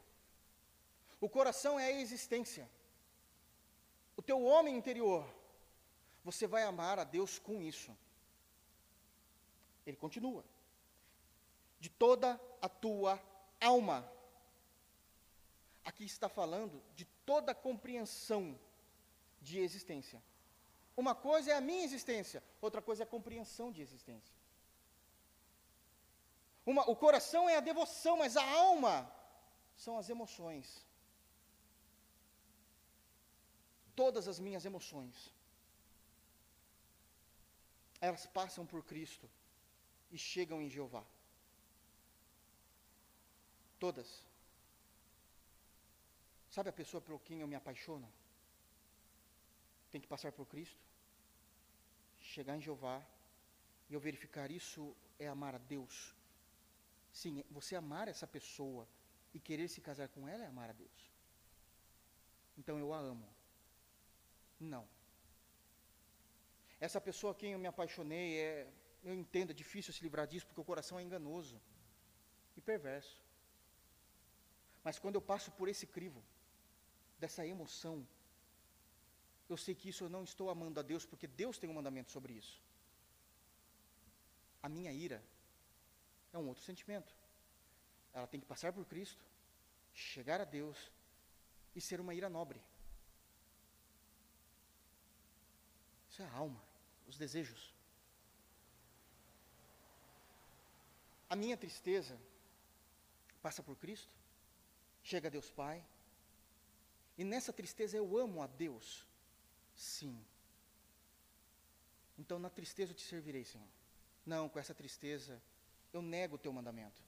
O 1.21 1.29
coração 1.29 1.79
é 1.79 1.87
a 1.87 2.01
existência. 2.01 2.69
O 4.17 4.23
teu 4.23 4.43
homem 4.43 4.77
interior, 4.77 5.25
você 6.25 6.47
vai 6.47 6.65
amar 6.65 6.99
a 6.99 7.05
Deus 7.05 7.39
com 7.39 7.63
isso. 7.63 7.97
Ele 9.87 9.97
continua. 9.97 10.45
De 11.81 11.89
toda 11.89 12.41
a 12.61 12.69
tua 12.69 13.21
alma. 13.61 14.11
Aqui 15.85 16.05
está 16.05 16.29
falando 16.29 16.83
de 16.95 17.05
toda 17.27 17.53
a 17.53 17.55
compreensão 17.55 18.59
de 19.41 19.59
existência. 19.59 20.23
Uma 20.97 21.15
coisa 21.15 21.51
é 21.51 21.55
a 21.55 21.61
minha 21.61 21.85
existência, 21.85 22.43
outra 22.61 22.81
coisa 22.81 23.03
é 23.03 23.05
a 23.05 23.15
compreensão 23.15 23.73
de 23.73 23.81
existência. 23.81 24.35
Uma, 26.65 26.89
o 26.89 26.95
coração 26.95 27.49
é 27.49 27.57
a 27.57 27.61
devoção, 27.61 28.19
mas 28.19 28.37
a 28.37 28.45
alma 28.45 29.13
são 29.75 29.99
as 29.99 30.09
emoções. 30.09 30.87
Todas 33.97 34.29
as 34.29 34.39
minhas 34.39 34.65
emoções, 34.65 35.33
elas 38.01 38.27
passam 38.27 38.65
por 38.65 38.85
Cristo 38.85 39.29
e 40.13 40.19
chegam 40.19 40.61
em 40.63 40.69
Jeová. 40.69 41.05
Todas. 43.81 44.23
Sabe 46.49 46.69
a 46.69 46.73
pessoa 46.81 47.01
por 47.01 47.21
quem 47.23 47.41
eu 47.41 47.49
me 47.49 47.57
apaixono? 47.57 48.09
Tem 49.91 50.01
que 50.01 50.07
passar 50.07 50.33
por 50.33 50.47
Cristo, 50.47 50.79
chegar 52.21 52.57
em 52.57 52.61
Jeová 52.61 53.05
e 53.89 53.95
eu 53.95 54.01
verificar 54.01 54.51
isso 54.51 54.95
é 55.19 55.27
amar 55.27 55.55
a 55.55 55.59
Deus 55.59 56.15
Sim, 57.13 57.45
você 57.51 57.77
amar 57.77 58.09
essa 58.09 58.27
pessoa 58.27 58.89
e 59.35 59.39
querer 59.39 59.69
se 59.69 59.81
casar 59.81 60.09
com 60.09 60.27
ela 60.27 60.45
é 60.45 60.47
amar 60.47 60.71
a 60.71 60.73
Deus. 60.73 61.13
Então 62.57 62.79
eu 62.79 62.93
a 62.93 62.99
amo. 62.99 63.29
Não. 64.59 64.89
Essa 66.81 67.01
pessoa 67.01 67.33
a 67.33 67.35
quem 67.35 67.53
eu 67.53 67.59
me 67.59 67.67
apaixonei, 67.67 68.39
é, 68.39 68.73
eu 69.03 69.15
entendo, 69.15 69.51
é 69.51 69.55
difícil 69.55 69.93
se 69.93 70.03
livrar 70.03 70.27
disso, 70.27 70.47
porque 70.47 70.61
o 70.61 70.65
coração 70.65 70.99
é 70.99 71.03
enganoso 71.03 71.61
e 72.57 72.61
perverso. 72.61 73.21
Mas 74.85 74.99
quando 74.99 75.17
eu 75.17 75.23
passo 75.23 75.51
por 75.53 75.69
esse 75.69 75.87
crivo, 75.87 76.23
dessa 77.19 77.47
emoção, 77.47 78.07
eu 79.49 79.57
sei 79.57 79.75
que 79.75 79.89
isso 79.89 80.05
eu 80.05 80.09
não 80.09 80.25
estou 80.25 80.51
amando 80.51 80.81
a 80.81 80.83
Deus, 80.83 81.05
porque 81.05 81.27
Deus 81.27 81.59
tem 81.59 81.69
um 81.69 81.75
mandamento 81.75 82.11
sobre 82.11 82.33
isso. 82.33 82.61
A 84.63 84.69
minha 84.69 84.93
ira 84.93 85.23
é 86.33 86.39
um 86.39 86.49
outro 86.49 86.63
sentimento. 86.63 87.15
Ela 88.13 88.27
tem 88.27 88.41
que 88.41 88.47
passar 88.47 88.73
por 88.73 88.85
Cristo, 88.87 89.25
chegar 89.93 90.41
a 90.41 90.45
Deus 90.45 90.91
e 91.75 91.81
ser 91.81 92.01
uma 92.01 92.15
ira 92.15 92.29
nobre. 92.29 92.61
Isso 96.09 96.23
é 96.23 96.27
a 96.27 96.33
alma, 96.33 96.63
os 97.07 97.17
desejos. 97.17 97.73
A 101.33 101.37
minha 101.43 101.57
tristeza 101.57 102.21
passa 103.41 103.63
por 103.63 103.75
Cristo, 103.83 104.15
chega 105.03 105.29
a 105.29 105.31
Deus 105.31 105.51
Pai, 105.51 105.83
e 107.17 107.25
nessa 107.25 107.55
tristeza 107.55 107.97
eu 107.97 108.19
amo 108.19 108.43
a 108.43 108.47
Deus. 108.47 109.07
Sim. 109.75 110.15
Então 112.19 112.39
na 112.39 112.51
tristeza 112.51 112.93
eu 112.93 112.95
te 112.95 113.03
servirei, 113.03 113.47
Senhor. 113.47 113.67
Não, 114.27 114.47
com 114.47 114.59
essa 114.59 114.75
tristeza 114.75 115.43
eu 115.91 116.03
nego 116.03 116.35
o 116.35 116.39
teu 116.39 116.53
mandamento. 116.53 117.01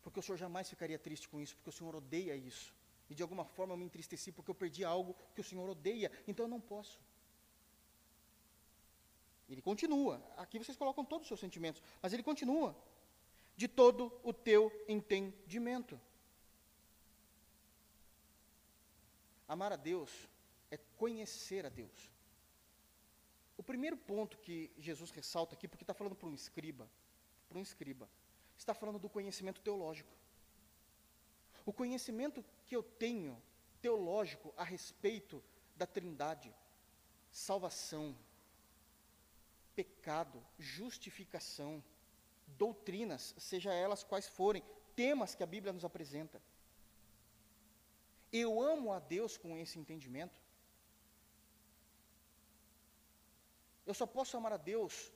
Porque 0.00 0.20
o 0.20 0.22
Senhor 0.22 0.38
jamais 0.38 0.70
ficaria 0.70 0.96
triste 0.96 1.28
com 1.28 1.40
isso, 1.40 1.56
porque 1.56 1.70
o 1.70 1.72
Senhor 1.72 1.96
odeia 1.96 2.36
isso. 2.36 2.72
E 3.10 3.14
de 3.16 3.24
alguma 3.24 3.44
forma 3.44 3.72
eu 3.72 3.76
me 3.76 3.86
entristeci 3.86 4.30
porque 4.30 4.52
eu 4.52 4.54
perdi 4.54 4.84
algo 4.84 5.16
que 5.34 5.40
o 5.40 5.44
Senhor 5.44 5.68
odeia, 5.68 6.12
então 6.28 6.44
eu 6.46 6.48
não 6.48 6.60
posso. 6.60 7.00
Ele 9.54 9.62
continua. 9.62 10.20
Aqui 10.36 10.58
vocês 10.58 10.76
colocam 10.76 11.04
todos 11.04 11.24
os 11.24 11.28
seus 11.28 11.40
sentimentos, 11.40 11.80
mas 12.02 12.12
ele 12.12 12.22
continua. 12.22 12.76
De 13.56 13.68
todo 13.68 14.12
o 14.24 14.32
teu 14.32 14.70
entendimento. 14.88 15.98
Amar 19.46 19.72
a 19.72 19.76
Deus 19.76 20.10
é 20.70 20.76
conhecer 20.96 21.64
a 21.64 21.68
Deus. 21.68 22.10
O 23.56 23.62
primeiro 23.62 23.96
ponto 23.96 24.36
que 24.38 24.72
Jesus 24.76 25.12
ressalta 25.12 25.54
aqui, 25.54 25.68
porque 25.68 25.84
está 25.84 25.94
falando 25.94 26.16
para 26.16 26.28
um 26.28 26.34
escriba, 26.34 26.90
para 27.48 27.58
um 27.58 27.62
escriba. 27.62 28.10
Está 28.58 28.74
falando 28.74 28.98
do 28.98 29.08
conhecimento 29.08 29.60
teológico. 29.60 30.12
O 31.64 31.72
conhecimento 31.72 32.44
que 32.66 32.74
eu 32.74 32.82
tenho 32.82 33.40
teológico 33.80 34.52
a 34.56 34.64
respeito 34.64 35.40
da 35.76 35.86
Trindade, 35.86 36.52
salvação, 37.30 38.16
pecado, 39.74 40.42
justificação, 40.58 41.82
doutrinas, 42.46 43.34
seja 43.38 43.72
elas 43.72 44.02
quais 44.02 44.26
forem, 44.26 44.62
temas 44.94 45.34
que 45.34 45.42
a 45.42 45.46
Bíblia 45.54 45.72
nos 45.72 45.84
apresenta. 45.84 46.40
Eu 48.32 48.60
amo 48.60 48.92
a 48.92 48.98
Deus 48.98 49.36
com 49.36 49.56
esse 49.56 49.78
entendimento. 49.78 50.38
Eu 53.86 53.94
só 53.94 54.06
posso 54.06 54.36
amar 54.36 54.52
a 54.52 54.56
Deus 54.56 55.12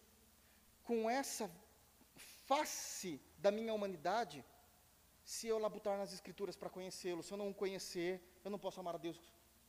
com 0.85 1.09
essa 1.09 1.51
face 2.47 3.21
da 3.39 3.51
minha 3.51 3.75
humanidade 3.75 4.45
se 5.25 5.47
eu 5.47 5.59
labutar 5.59 5.97
nas 5.99 6.13
Escrituras 6.13 6.57
para 6.57 6.71
conhecê-lo. 6.71 7.23
Se 7.23 7.33
eu 7.33 7.39
não 7.39 7.51
o 7.51 7.55
conhecer, 7.55 8.23
eu 8.45 8.51
não 8.51 8.59
posso 8.59 8.81
amar 8.81 8.95
a 8.95 8.99
Deus 8.99 9.19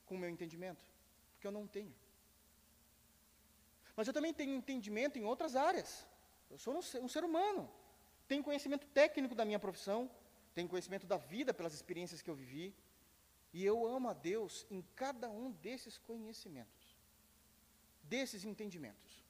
com 0.06 0.16
o 0.16 0.18
meu 0.18 0.30
entendimento, 0.30 0.86
porque 1.34 1.48
eu 1.48 1.52
não 1.52 1.68
tenho. 1.68 1.94
Mas 4.00 4.08
eu 4.08 4.14
também 4.14 4.34
tenho 4.34 4.54
entendimento 4.56 5.20
em 5.20 5.26
outras 5.26 5.58
áreas. 5.58 6.08
Eu 6.50 6.58
sou 6.58 6.74
um 6.74 6.82
ser, 6.82 7.02
um 7.02 7.10
ser 7.10 7.22
humano. 7.22 7.70
Tenho 8.30 8.42
conhecimento 8.42 8.88
técnico 8.88 9.36
da 9.36 9.44
minha 9.44 9.60
profissão, 9.60 10.10
tenho 10.56 10.70
conhecimento 10.70 11.06
da 11.06 11.18
vida 11.18 11.54
pelas 11.54 11.74
experiências 11.74 12.22
que 12.22 12.30
eu 12.30 12.34
vivi. 12.34 12.74
E 13.52 13.66
eu 13.66 13.86
amo 13.86 14.08
a 14.08 14.14
Deus 14.14 14.66
em 14.72 14.82
cada 14.96 15.30
um 15.30 15.52
desses 15.52 15.98
conhecimentos, 15.98 16.98
desses 18.02 18.46
entendimentos. 18.46 19.22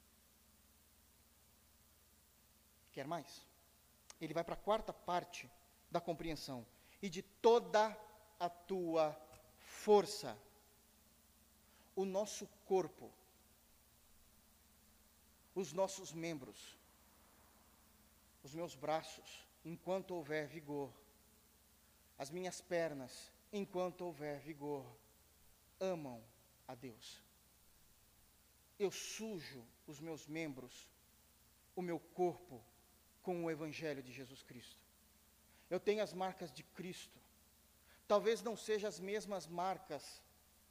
Quer 2.92 3.08
mais? 3.08 3.44
Ele 4.22 4.36
vai 4.36 4.44
para 4.44 4.54
a 4.54 4.66
quarta 4.70 4.94
parte 4.94 5.50
da 5.90 6.00
compreensão. 6.00 6.64
E 7.02 7.10
de 7.10 7.24
toda 7.24 7.98
a 8.40 8.50
tua 8.50 9.20
força. 9.58 10.38
O 11.96 12.06
nosso 12.06 12.48
corpo, 12.68 13.12
os 15.60 15.74
nossos 15.74 16.14
membros, 16.14 16.78
os 18.44 18.54
meus 18.56 18.76
braços, 18.76 19.46
enquanto 19.66 20.12
houver 20.12 20.48
vigor, 20.48 20.94
as 22.18 22.30
minhas 22.30 22.62
pernas, 22.62 23.30
enquanto 23.52 24.02
houver 24.02 24.40
vigor, 24.40 24.86
amam 25.80 26.24
a 26.66 26.76
Deus. 26.76 27.22
Eu 28.78 28.90
sujo 28.90 29.66
os 29.86 30.00
meus 30.00 30.28
membros, 30.28 30.88
o 31.76 31.82
meu 31.82 32.00
corpo, 32.00 32.64
com 33.22 33.44
o 33.44 33.52
Evangelho 33.52 34.02
de 34.02 34.14
Jesus 34.14 34.42
Cristo. 34.42 34.82
Eu 35.70 35.80
tenho 35.80 36.02
as 36.02 36.14
marcas 36.14 36.54
de 36.54 36.64
Cristo. 36.64 37.20
Talvez 38.08 38.42
não 38.42 38.56
sejam 38.56 38.88
as 38.88 39.00
mesmas 39.00 39.46
marcas 39.46 40.24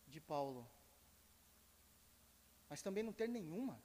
de 0.07 0.19
Paulo, 0.19 0.67
mas 2.71 2.81
também 2.81 3.05
não 3.05 3.13
ter 3.13 3.29
nenhuma. 3.29 3.79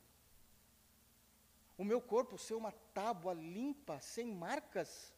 O 1.77 1.83
meu 1.83 2.01
corpo 2.01 2.37
ser 2.37 2.53
uma 2.53 2.71
tábua 2.93 3.33
limpa, 3.33 3.99
sem 3.99 4.31
marcas, 4.31 5.13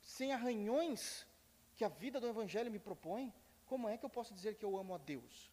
sem 0.00 0.32
arranhões 0.32 1.26
que 1.76 1.84
a 1.84 1.88
vida 1.88 2.20
do 2.20 2.26
Evangelho 2.26 2.70
me 2.70 2.78
propõe, 2.78 3.32
como 3.66 3.88
é 3.88 3.96
que 3.96 4.04
eu 4.04 4.10
posso 4.10 4.34
dizer 4.34 4.56
que 4.56 4.64
eu 4.64 4.76
amo 4.76 4.94
a 4.94 4.98
Deus? 4.98 5.50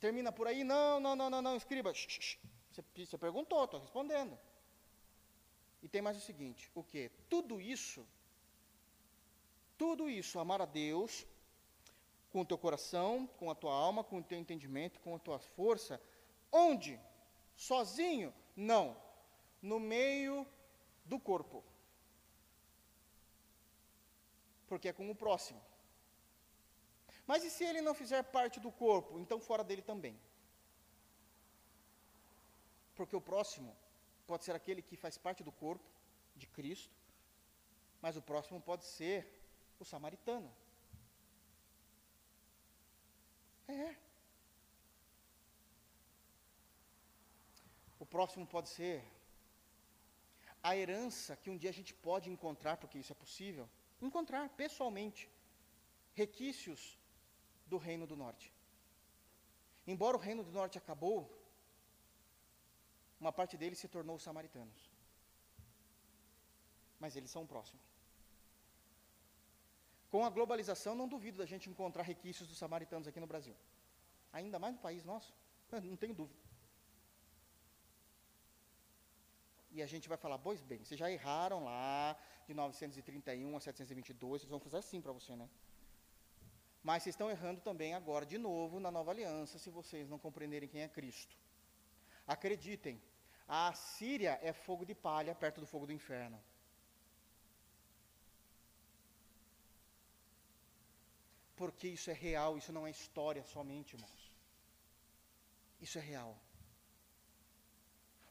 Termina 0.00 0.32
por 0.32 0.46
aí, 0.46 0.64
não, 0.64 0.98
não, 0.98 1.14
não, 1.14 1.30
não, 1.30 1.42
não, 1.42 1.56
escriba. 1.56 1.92
Você, 1.92 2.38
você 2.96 3.18
perguntou, 3.18 3.64
estou 3.64 3.80
respondendo. 3.80 4.38
E 5.82 5.88
tem 5.88 6.00
mais 6.00 6.16
o 6.16 6.20
seguinte: 6.20 6.70
o 6.74 6.82
que? 6.82 7.10
Tudo 7.28 7.60
isso, 7.60 8.06
tudo 9.76 10.08
isso, 10.08 10.38
amar 10.38 10.62
a 10.62 10.64
Deus 10.64 11.26
com 12.32 12.40
o 12.40 12.44
teu 12.44 12.56
coração, 12.56 13.26
com 13.38 13.50
a 13.50 13.54
tua 13.54 13.74
alma, 13.74 14.02
com 14.02 14.18
o 14.18 14.22
teu 14.22 14.38
entendimento, 14.38 14.98
com 15.00 15.14
a 15.14 15.18
tua 15.18 15.38
força, 15.38 16.00
onde? 16.52 17.00
Sozinho? 17.56 18.32
Não. 18.54 18.96
No 19.60 19.80
meio 19.80 20.46
do 21.04 21.18
corpo. 21.18 21.64
Porque 24.66 24.88
é 24.88 24.92
com 24.92 25.10
o 25.10 25.14
próximo. 25.14 25.60
Mas 27.26 27.44
e 27.44 27.50
se 27.50 27.64
ele 27.64 27.80
não 27.80 27.94
fizer 27.94 28.22
parte 28.22 28.60
do 28.60 28.70
corpo? 28.70 29.18
Então 29.18 29.40
fora 29.40 29.64
dele 29.64 29.82
também. 29.82 30.18
Porque 32.94 33.16
o 33.16 33.20
próximo 33.20 33.76
pode 34.26 34.44
ser 34.44 34.54
aquele 34.54 34.82
que 34.82 34.96
faz 34.96 35.16
parte 35.16 35.42
do 35.42 35.52
corpo 35.52 35.84
de 36.34 36.46
Cristo, 36.46 36.94
mas 38.00 38.16
o 38.16 38.22
próximo 38.22 38.60
pode 38.60 38.84
ser 38.84 39.26
o 39.78 39.84
samaritano. 39.84 40.50
É. 43.68 44.01
próximo 48.14 48.46
pode 48.54 48.68
ser 48.76 48.96
a 50.68 50.76
herança 50.80 51.36
que 51.42 51.50
um 51.52 51.58
dia 51.62 51.70
a 51.74 51.78
gente 51.78 51.92
pode 52.08 52.26
encontrar, 52.34 52.74
porque 52.80 52.98
isso 53.02 53.12
é 53.14 53.18
possível, 53.24 53.66
encontrar 54.08 54.42
pessoalmente 54.62 55.22
requisitos 56.22 56.82
do 57.66 57.78
Reino 57.86 58.06
do 58.10 58.16
Norte. 58.24 58.52
Embora 59.92 60.16
o 60.16 60.20
Reino 60.20 60.44
do 60.48 60.52
Norte 60.52 60.78
acabou, 60.82 61.18
uma 63.22 63.32
parte 63.38 63.56
deles 63.56 63.78
se 63.78 63.88
tornou 63.88 64.18
samaritanos. 64.18 64.80
Mas 67.00 67.16
eles 67.16 67.30
são 67.30 67.44
próximos. 67.46 67.84
Com 70.12 70.24
a 70.24 70.30
globalização, 70.36 70.94
não 70.94 71.08
duvido 71.08 71.38
da 71.38 71.46
gente 71.52 71.70
encontrar 71.70 72.02
requisitos 72.02 72.46
dos 72.46 72.58
samaritanos 72.58 73.08
aqui 73.08 73.18
no 73.18 73.26
Brasil. 73.26 73.56
Ainda 74.32 74.58
mais 74.58 74.74
no 74.74 74.80
país 74.80 75.02
nosso, 75.12 75.34
não 75.90 75.96
tenho 75.96 76.14
dúvida. 76.14 76.51
E 79.74 79.82
a 79.82 79.86
gente 79.86 80.08
vai 80.08 80.18
falar, 80.18 80.38
pois 80.38 80.60
bem, 80.60 80.84
vocês 80.84 81.00
já 81.00 81.10
erraram 81.10 81.64
lá 81.64 82.16
de 82.46 82.52
931 82.52 83.56
a 83.56 83.60
722, 83.60 84.42
vocês 84.42 84.50
vão 84.50 84.60
fazer 84.60 84.76
assim 84.76 85.00
para 85.00 85.12
você, 85.12 85.34
né? 85.34 85.48
Mas 86.82 87.02
vocês 87.02 87.14
estão 87.14 87.30
errando 87.30 87.60
também 87.60 87.94
agora, 87.94 88.26
de 88.26 88.36
novo, 88.36 88.78
na 88.78 88.90
nova 88.90 89.10
aliança, 89.12 89.58
se 89.58 89.70
vocês 89.70 90.08
não 90.08 90.18
compreenderem 90.18 90.68
quem 90.68 90.82
é 90.82 90.88
Cristo. 90.88 91.36
Acreditem, 92.26 93.00
a 93.48 93.72
Síria 93.72 94.38
é 94.42 94.52
fogo 94.52 94.84
de 94.84 94.94
palha 94.94 95.34
perto 95.34 95.60
do 95.60 95.66
fogo 95.66 95.86
do 95.86 95.92
inferno. 95.92 96.38
Porque 101.56 101.88
isso 101.88 102.10
é 102.10 102.14
real, 102.14 102.58
isso 102.58 102.72
não 102.72 102.86
é 102.86 102.90
história 102.90 103.44
somente, 103.44 103.94
irmãos. 103.94 104.32
Isso 105.80 105.98
é 105.98 106.00
real. 106.00 106.36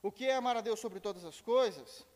O 0.01 0.11
que 0.11 0.25
é 0.25 0.33
amar 0.35 0.57
a 0.57 0.61
Deus 0.61 0.79
sobre 0.79 0.99
todas 0.99 1.23
as 1.23 1.39
coisas? 1.39 2.07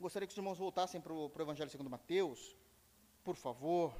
Gostaria 0.00 0.26
que 0.26 0.32
os 0.32 0.36
irmãos 0.36 0.58
voltassem 0.58 1.00
para 1.00 1.12
o 1.12 1.30
Evangelho 1.38 1.70
segundo 1.70 1.88
Mateus, 1.88 2.56
por 3.22 3.36
favor. 3.36 3.94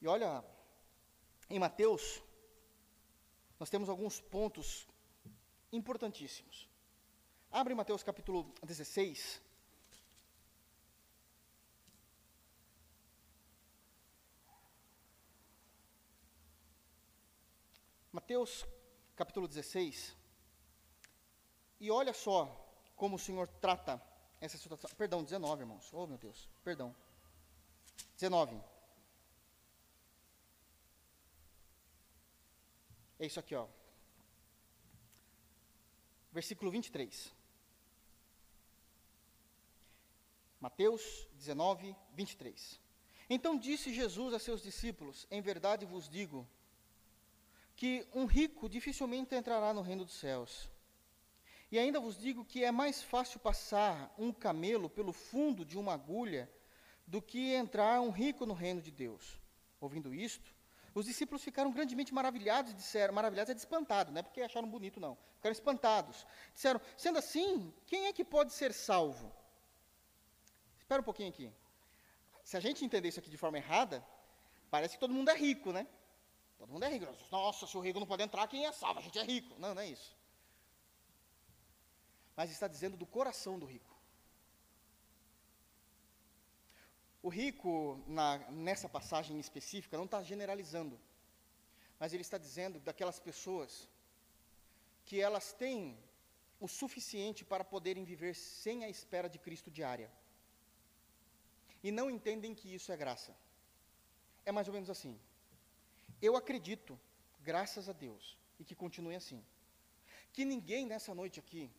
E 0.00 0.06
olha, 0.06 0.44
em 1.50 1.58
Mateus, 1.58 2.22
nós 3.58 3.68
temos 3.68 3.88
alguns 3.88 4.20
pontos 4.20 4.86
importantíssimos. 5.72 6.68
Abre 7.50 7.74
Mateus 7.74 8.02
capítulo 8.02 8.54
16. 8.62 9.42
Mateus 18.16 18.66
capítulo 19.14 19.46
16. 19.46 20.16
E 21.78 21.90
olha 21.90 22.14
só 22.14 22.40
como 22.96 23.16
o 23.16 23.18
Senhor 23.18 23.46
trata 23.46 24.02
essa 24.40 24.56
situação. 24.56 24.88
Perdão, 24.96 25.22
19, 25.22 25.60
irmãos. 25.60 25.92
Oh, 25.92 26.06
meu 26.06 26.16
Deus, 26.16 26.48
perdão. 26.64 26.96
19. 28.14 28.58
É 33.18 33.26
isso 33.26 33.38
aqui, 33.38 33.54
ó. 33.54 33.68
Versículo 36.32 36.70
23. 36.70 37.34
Mateus 40.58 41.28
19, 41.34 41.94
23. 42.14 42.80
Então 43.28 43.58
disse 43.58 43.92
Jesus 43.92 44.32
a 44.32 44.38
seus 44.38 44.62
discípulos: 44.62 45.26
Em 45.30 45.42
verdade 45.42 45.84
vos 45.84 46.08
digo 46.08 46.48
que 47.76 48.08
um 48.14 48.24
rico 48.24 48.68
dificilmente 48.68 49.34
entrará 49.34 49.72
no 49.72 49.82
reino 49.82 50.04
dos 50.04 50.14
céus. 50.14 50.68
E 51.70 51.78
ainda 51.78 52.00
vos 52.00 52.16
digo 52.16 52.44
que 52.44 52.64
é 52.64 52.72
mais 52.72 53.02
fácil 53.02 53.38
passar 53.38 54.12
um 54.16 54.32
camelo 54.32 54.88
pelo 54.88 55.12
fundo 55.12 55.64
de 55.64 55.76
uma 55.76 55.92
agulha 55.92 56.50
do 57.06 57.20
que 57.20 57.52
entrar 57.52 58.00
um 58.00 58.10
rico 58.10 58.46
no 58.46 58.54
reino 58.54 58.80
de 58.80 58.90
Deus. 58.90 59.38
Ouvindo 59.80 60.14
isto, 60.14 60.54
os 60.94 61.04
discípulos 61.04 61.44
ficaram 61.44 61.70
grandemente 61.70 62.14
maravilhados, 62.14 62.74
disseram, 62.74 63.12
maravilhados 63.12 63.50
é 63.50 63.54
de 63.54 63.60
espantado, 63.60 64.10
não 64.10 64.20
é 64.20 64.22
porque 64.22 64.40
acharam 64.40 64.68
bonito, 64.68 64.98
não. 64.98 65.18
Ficaram 65.34 65.52
espantados. 65.52 66.26
Disseram, 66.54 66.80
sendo 66.96 67.18
assim, 67.18 67.72
quem 67.84 68.06
é 68.06 68.12
que 68.12 68.24
pode 68.24 68.54
ser 68.54 68.72
salvo? 68.72 69.30
Espera 70.78 71.02
um 71.02 71.04
pouquinho 71.04 71.28
aqui. 71.28 71.52
Se 72.42 72.56
a 72.56 72.60
gente 72.60 72.84
entender 72.84 73.08
isso 73.08 73.20
aqui 73.20 73.28
de 73.28 73.36
forma 73.36 73.58
errada, 73.58 74.02
parece 74.70 74.94
que 74.94 75.00
todo 75.00 75.12
mundo 75.12 75.28
é 75.28 75.36
rico, 75.36 75.72
né? 75.72 75.86
Todo 76.58 76.70
mundo 76.72 76.84
é 76.84 76.88
rico. 76.88 77.06
Nossa, 77.30 77.66
se 77.66 77.76
o 77.76 77.80
rico 77.80 78.00
não 78.00 78.06
pode 78.06 78.22
entrar, 78.22 78.46
quem 78.48 78.66
é 78.66 78.72
salvo? 78.72 79.00
A 79.00 79.02
gente 79.02 79.18
é 79.18 79.22
rico. 79.22 79.54
Não, 79.58 79.74
não 79.74 79.82
é 79.82 79.88
isso. 79.88 80.16
Mas 82.34 82.50
está 82.50 82.66
dizendo 82.66 82.96
do 82.96 83.06
coração 83.06 83.58
do 83.58 83.66
rico. 83.66 83.94
O 87.22 87.28
rico, 87.28 88.00
na, 88.06 88.38
nessa 88.50 88.88
passagem 88.88 89.38
específica, 89.40 89.96
não 89.96 90.04
está 90.04 90.22
generalizando, 90.22 90.98
mas 91.98 92.12
ele 92.12 92.22
está 92.22 92.38
dizendo 92.38 92.78
daquelas 92.78 93.18
pessoas 93.18 93.88
que 95.04 95.20
elas 95.20 95.52
têm 95.52 95.98
o 96.60 96.68
suficiente 96.68 97.44
para 97.44 97.64
poderem 97.64 98.04
viver 98.04 98.34
sem 98.34 98.84
a 98.84 98.88
espera 98.88 99.28
de 99.28 99.38
Cristo 99.38 99.70
diária. 99.70 100.10
E 101.82 101.90
não 101.90 102.10
entendem 102.10 102.54
que 102.54 102.72
isso 102.74 102.92
é 102.92 102.96
graça. 102.96 103.36
É 104.44 104.52
mais 104.52 104.68
ou 104.68 104.74
menos 104.74 104.88
assim. 104.88 105.18
Eu 106.20 106.36
acredito, 106.36 106.98
graças 107.40 107.88
a 107.88 107.92
Deus, 107.92 108.36
e 108.58 108.64
que 108.64 108.74
continue 108.74 109.14
assim, 109.14 109.44
que 110.32 110.44
ninguém 110.44 110.86
nessa 110.86 111.14
noite 111.14 111.38
aqui 111.40 111.70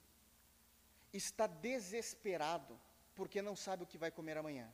está 1.14 1.48
desesperado 1.48 2.80
porque 3.16 3.42
não 3.42 3.56
sabe 3.56 3.84
o 3.84 3.88
que 3.88 3.98
vai 3.98 4.12
comer 4.12 4.38
amanhã. 4.38 4.72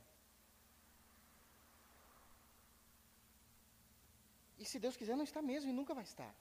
E 4.58 4.64
se 4.64 4.78
Deus 4.78 4.96
quiser, 4.96 5.16
não 5.16 5.24
está 5.24 5.40
mesmo 5.42 5.70
e 5.70 5.72
nunca 5.72 5.94
vai 5.94 6.04
estar. 6.04 6.34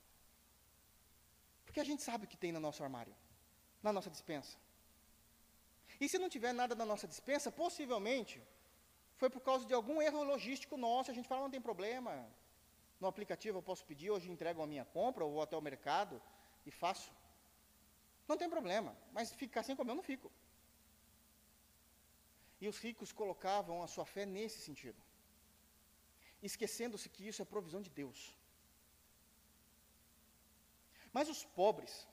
Porque 1.65 1.79
a 1.79 1.83
gente 1.83 2.03
sabe 2.03 2.25
o 2.25 2.27
que 2.27 2.37
tem 2.37 2.51
no 2.51 2.59
nosso 2.59 2.83
armário, 2.83 3.15
na 3.81 3.91
nossa 3.91 4.09
dispensa. 4.09 4.57
E 5.99 6.07
se 6.07 6.17
não 6.17 6.29
tiver 6.29 6.53
nada 6.53 6.75
na 6.75 6.85
nossa 6.85 7.07
dispensa, 7.07 7.51
possivelmente 7.51 8.41
foi 9.15 9.29
por 9.29 9.41
causa 9.41 9.65
de 9.65 9.73
algum 9.73 10.01
erro 10.01 10.23
logístico 10.23 10.77
nosso. 10.77 11.09
A 11.09 11.13
gente 11.13 11.27
fala, 11.27 11.41
não 11.43 11.49
tem 11.49 11.61
problema. 11.61 12.11
No 13.03 13.09
aplicativo 13.09 13.57
eu 13.57 13.65
posso 13.69 13.83
pedir, 13.85 14.09
hoje 14.09 14.31
entrego 14.31 14.61
a 14.61 14.67
minha 14.73 14.85
compra, 14.85 15.25
ou 15.25 15.31
vou 15.33 15.41
até 15.41 15.55
o 15.57 15.61
mercado 15.69 16.21
e 16.65 16.71
faço. 16.71 17.11
Não 18.29 18.37
tem 18.37 18.49
problema, 18.49 18.95
mas 19.11 19.33
ficar 19.33 19.61
sem 19.61 19.75
comer 19.75 19.91
eu 19.91 19.97
não 19.97 20.09
fico. 20.11 20.31
E 22.61 22.67
os 22.71 22.77
ricos 22.85 23.11
colocavam 23.11 23.83
a 23.83 23.87
sua 23.87 24.05
fé 24.05 24.25
nesse 24.25 24.59
sentido, 24.67 25.01
esquecendo-se 26.41 27.09
que 27.09 27.27
isso 27.27 27.41
é 27.41 27.45
provisão 27.53 27.81
de 27.81 27.89
Deus. 27.89 28.19
Mas 31.11 31.27
os 31.27 31.43
pobres, 31.43 32.07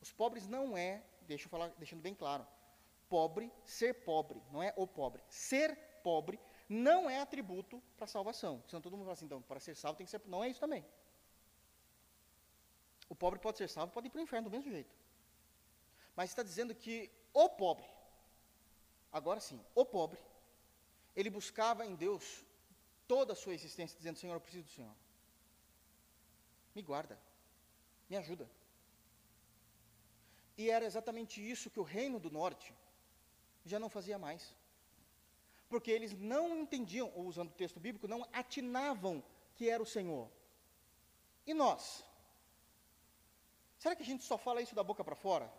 os 0.00 0.12
pobres 0.12 0.46
não 0.46 0.78
é, 0.78 1.02
deixa 1.22 1.46
eu 1.46 1.50
falar, 1.50 1.70
deixando 1.70 2.02
bem 2.02 2.14
claro, 2.14 2.46
pobre, 3.08 3.52
ser 3.64 3.94
pobre, 4.12 4.40
não 4.52 4.62
é 4.62 4.72
o 4.76 4.86
pobre. 4.86 5.24
Ser 5.28 5.76
pobre 6.04 6.38
não 6.68 7.08
é 7.08 7.20
atributo 7.20 7.82
para 7.96 8.06
salvação. 8.06 8.62
Senão 8.66 8.80
todo 8.80 8.96
mundo 8.96 9.04
fala 9.04 9.14
assim, 9.14 9.26
então, 9.26 9.40
para 9.42 9.60
ser 9.60 9.74
salvo 9.76 9.96
tem 9.96 10.04
que 10.04 10.10
ser. 10.10 10.20
Não 10.26 10.42
é 10.42 10.48
isso 10.48 10.60
também. 10.60 10.84
O 13.08 13.14
pobre 13.14 13.38
pode 13.38 13.58
ser 13.58 13.68
salvo, 13.68 13.92
pode 13.92 14.08
ir 14.08 14.10
para 14.10 14.18
o 14.18 14.22
inferno 14.22 14.48
do 14.48 14.56
mesmo 14.56 14.70
jeito. 14.70 14.94
Mas 16.16 16.30
está 16.30 16.42
dizendo 16.42 16.74
que 16.74 17.10
o 17.32 17.48
pobre, 17.48 17.86
agora 19.12 19.38
sim, 19.38 19.60
o 19.74 19.84
pobre, 19.84 20.18
ele 21.14 21.30
buscava 21.30 21.86
em 21.86 21.94
Deus 21.94 22.44
toda 23.06 23.32
a 23.32 23.36
sua 23.36 23.54
existência, 23.54 23.96
dizendo: 23.96 24.18
Senhor, 24.18 24.34
eu 24.34 24.40
preciso 24.40 24.64
do 24.64 24.70
Senhor. 24.70 24.94
Me 26.74 26.82
guarda, 26.82 27.18
me 28.08 28.16
ajuda. 28.16 28.50
E 30.58 30.70
era 30.70 30.84
exatamente 30.84 31.38
isso 31.38 31.70
que 31.70 31.78
o 31.78 31.82
reino 31.82 32.18
do 32.18 32.30
norte 32.30 32.74
já 33.64 33.78
não 33.78 33.90
fazia 33.90 34.18
mais. 34.18 34.54
Porque 35.68 35.90
eles 35.90 36.12
não 36.12 36.58
entendiam, 36.58 37.10
ou 37.14 37.26
usando 37.26 37.50
o 37.50 37.54
texto 37.54 37.80
bíblico, 37.80 38.06
não 38.06 38.26
atinavam 38.32 39.22
que 39.54 39.68
era 39.68 39.82
o 39.82 39.86
Senhor. 39.86 40.30
E 41.46 41.54
nós? 41.54 42.04
Será 43.78 43.94
que 43.96 44.02
a 44.02 44.06
gente 44.06 44.24
só 44.24 44.38
fala 44.38 44.62
isso 44.62 44.74
da 44.74 44.82
boca 44.82 45.02
para 45.04 45.14
fora? 45.14 45.52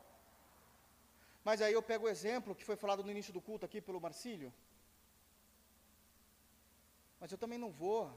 Mas 1.43 1.61
aí 1.61 1.73
eu 1.73 1.81
pego 1.81 2.05
o 2.05 2.09
exemplo 2.09 2.55
que 2.55 2.63
foi 2.63 2.75
falado 2.75 3.03
no 3.03 3.11
início 3.11 3.33
do 3.33 3.41
culto 3.41 3.65
aqui 3.65 3.79
pelo 3.81 4.01
Marcílio. 4.01 4.53
Mas 7.19 7.31
eu 7.31 7.37
também 7.37 7.57
não 7.57 7.71
vou 7.71 8.11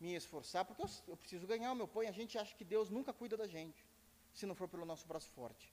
me 0.00 0.14
esforçar, 0.14 0.64
porque 0.64 0.82
eu, 0.82 0.88
eu 1.08 1.16
preciso 1.16 1.46
ganhar 1.46 1.72
o 1.72 1.76
meu 1.76 1.86
pão 1.86 2.02
e 2.02 2.06
a 2.06 2.12
gente 2.12 2.38
acha 2.38 2.54
que 2.56 2.64
Deus 2.64 2.88
nunca 2.88 3.12
cuida 3.12 3.36
da 3.36 3.46
gente, 3.46 3.84
se 4.32 4.46
não 4.46 4.54
for 4.54 4.68
pelo 4.68 4.86
nosso 4.86 5.06
braço 5.06 5.28
forte. 5.30 5.72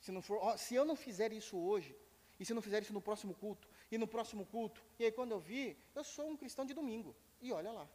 Se, 0.00 0.10
não 0.12 0.20
for, 0.20 0.58
se 0.58 0.74
eu 0.74 0.84
não 0.84 0.96
fizer 0.96 1.32
isso 1.32 1.56
hoje, 1.56 1.96
e 2.38 2.44
se 2.44 2.54
não 2.54 2.62
fizer 2.62 2.82
isso 2.82 2.92
no 2.92 3.00
próximo 3.00 3.34
culto, 3.34 3.68
e 3.90 3.98
no 3.98 4.06
próximo 4.06 4.44
culto, 4.46 4.84
e 4.98 5.04
aí 5.04 5.12
quando 5.12 5.32
eu 5.32 5.40
vi, 5.40 5.76
eu 5.94 6.04
sou 6.04 6.28
um 6.30 6.36
cristão 6.36 6.64
de 6.64 6.74
domingo, 6.74 7.14
e 7.40 7.52
olha 7.52 7.72
lá. 7.72 7.88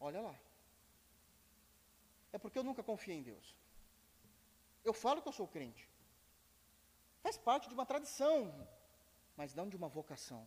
Olha 0.00 0.20
lá 0.20 0.38
é 2.34 2.38
porque 2.38 2.58
eu 2.58 2.64
nunca 2.68 2.82
confiei 2.82 3.16
em 3.16 3.22
Deus. 3.22 3.46
Eu 4.88 4.92
falo 4.92 5.22
que 5.22 5.28
eu 5.28 5.36
sou 5.40 5.46
crente. 5.46 5.88
Faz 7.22 7.36
parte 7.38 7.68
de 7.68 7.74
uma 7.74 7.86
tradição, 7.86 8.38
mas 9.36 9.54
não 9.54 9.68
de 9.68 9.76
uma 9.76 9.88
vocação. 9.88 10.44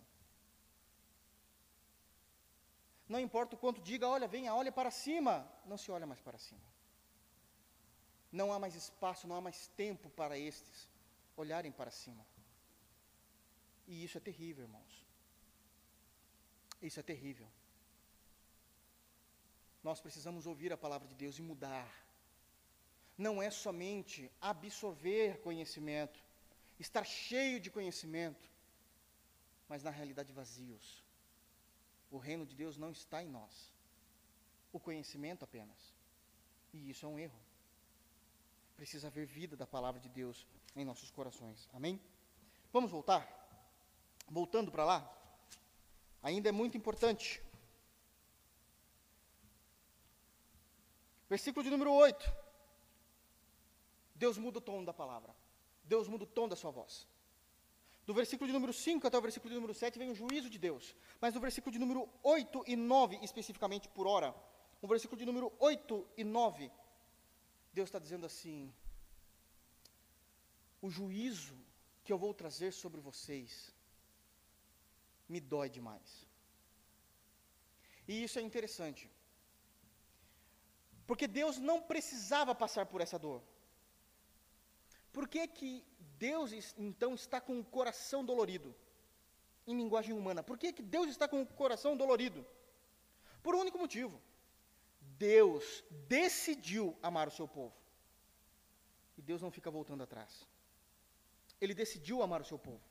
Não 3.07 3.21
importa 3.21 3.55
o 3.55 3.57
quanto 3.57 3.79
diga, 3.79 4.05
olha, 4.05 4.27
venha, 4.27 4.53
olha 4.53 4.69
para 4.69 4.91
cima. 4.91 5.49
Não 5.65 5.77
se 5.77 5.89
olha 5.89 6.05
mais 6.05 6.19
para 6.19 6.37
cima. 6.37 6.67
Não 8.33 8.51
há 8.51 8.59
mais 8.59 8.75
espaço, 8.75 9.25
não 9.25 9.37
há 9.37 9.39
mais 9.39 9.67
tempo 9.67 10.09
para 10.09 10.37
estes 10.37 10.89
olharem 11.37 11.71
para 11.71 11.91
cima. 11.91 12.25
E 13.87 14.03
isso 14.03 14.17
é 14.17 14.21
terrível, 14.21 14.65
irmãos. 14.65 15.05
Isso 16.81 16.99
é 16.99 17.03
terrível. 17.03 17.47
Nós 19.81 20.01
precisamos 20.01 20.45
ouvir 20.45 20.73
a 20.73 20.77
palavra 20.77 21.07
de 21.07 21.15
Deus 21.15 21.37
e 21.37 21.41
mudar. 21.41 21.89
Não 23.17 23.41
é 23.41 23.49
somente 23.49 24.29
absorver 24.41 25.39
conhecimento, 25.41 26.19
estar 26.79 27.05
cheio 27.05 27.59
de 27.59 27.71
conhecimento, 27.71 28.49
mas 29.69 29.83
na 29.83 29.89
realidade 29.89 30.33
vazios. 30.33 31.03
O 32.11 32.17
reino 32.17 32.45
de 32.45 32.55
Deus 32.55 32.77
não 32.77 32.91
está 32.91 33.23
em 33.23 33.29
nós. 33.29 33.73
O 34.71 34.79
conhecimento 34.79 35.43
apenas. 35.43 35.93
E 36.73 36.89
isso 36.89 37.05
é 37.05 37.09
um 37.09 37.17
erro. 37.17 37.39
Precisa 38.75 39.07
haver 39.07 39.25
vida 39.25 39.55
da 39.55 39.65
palavra 39.65 39.99
de 39.99 40.09
Deus 40.09 40.45
em 40.81 40.85
nossos 40.85 41.11
corações. 41.11 41.69
Amém? 41.73 41.99
Vamos 42.71 42.91
voltar? 42.91 43.27
Voltando 44.29 44.71
para 44.71 44.85
lá. 44.85 45.13
Ainda 46.21 46.49
é 46.49 46.51
muito 46.51 46.77
importante 46.77 47.41
Versículo 51.29 51.63
de 51.63 51.69
número 51.69 51.91
8. 51.91 52.33
Deus 54.15 54.37
muda 54.37 54.59
o 54.59 54.61
tom 54.61 54.83
da 54.83 54.93
palavra. 54.93 55.35
Deus 55.83 56.07
muda 56.07 56.23
o 56.23 56.27
tom 56.27 56.47
da 56.47 56.55
sua 56.55 56.71
voz. 56.71 57.07
Do 58.05 58.13
versículo 58.13 58.47
de 58.47 58.53
número 58.53 58.71
5 58.71 59.05
até 59.05 59.17
o 59.17 59.21
versículo 59.21 59.49
de 59.49 59.55
número 59.55 59.73
7 59.73 59.99
vem 59.99 60.09
o 60.09 60.15
juízo 60.15 60.49
de 60.49 60.57
Deus. 60.57 60.95
Mas 61.19 61.33
no 61.33 61.41
versículo 61.41 61.73
de 61.73 61.79
número 61.79 62.09
8 62.23 62.63
e 62.65 62.75
9, 62.75 63.19
especificamente 63.21 63.89
por 63.89 64.07
hora, 64.07 64.33
no 64.81 64.87
versículo 64.87 65.19
de 65.19 65.25
número 65.25 65.51
8 65.59 66.07
e 66.15 66.23
9, 66.23 66.71
Deus 67.73 67.89
está 67.89 67.99
dizendo 67.99 68.25
assim: 68.25 68.73
O 70.87 70.89
juízo 70.89 71.57
que 72.03 72.13
eu 72.13 72.19
vou 72.23 72.33
trazer 72.41 72.71
sobre 72.71 73.01
vocês 73.07 73.75
me 75.27 75.39
dói 75.53 75.69
demais. 75.77 76.09
E 78.07 78.23
isso 78.23 78.39
é 78.39 78.41
interessante. 78.41 79.03
Porque 81.05 81.27
Deus 81.27 81.57
não 81.57 81.77
precisava 81.91 82.55
passar 82.63 82.85
por 82.85 83.01
essa 83.01 83.19
dor. 83.19 83.41
Por 85.11 85.27
que, 85.27 85.45
que 85.59 85.71
Deus 86.27 86.51
então 86.77 87.13
está 87.15 87.41
com 87.41 87.59
o 87.59 87.65
coração 87.77 88.23
dolorido? 88.23 88.73
Em 89.65 89.75
linguagem 89.75 90.13
humana. 90.13 90.41
Por 90.41 90.57
que, 90.57 90.71
que 90.71 90.81
Deus 90.97 91.09
está 91.09 91.27
com 91.27 91.41
o 91.41 91.47
coração 91.63 91.97
dolorido? 91.97 92.45
Por 93.43 93.55
um 93.55 93.59
único 93.59 93.77
motivo. 93.77 94.21
Deus 95.29 95.83
decidiu 96.07 96.97
amar 97.01 97.27
o 97.27 97.35
seu 97.39 97.47
povo. 97.47 97.75
E 99.17 99.21
Deus 99.21 99.41
não 99.41 99.51
fica 99.51 99.69
voltando 99.69 100.03
atrás. 100.03 100.47
Ele 101.59 101.73
decidiu 101.73 102.21
amar 102.21 102.41
o 102.41 102.45
seu 102.45 102.59
povo. 102.59 102.83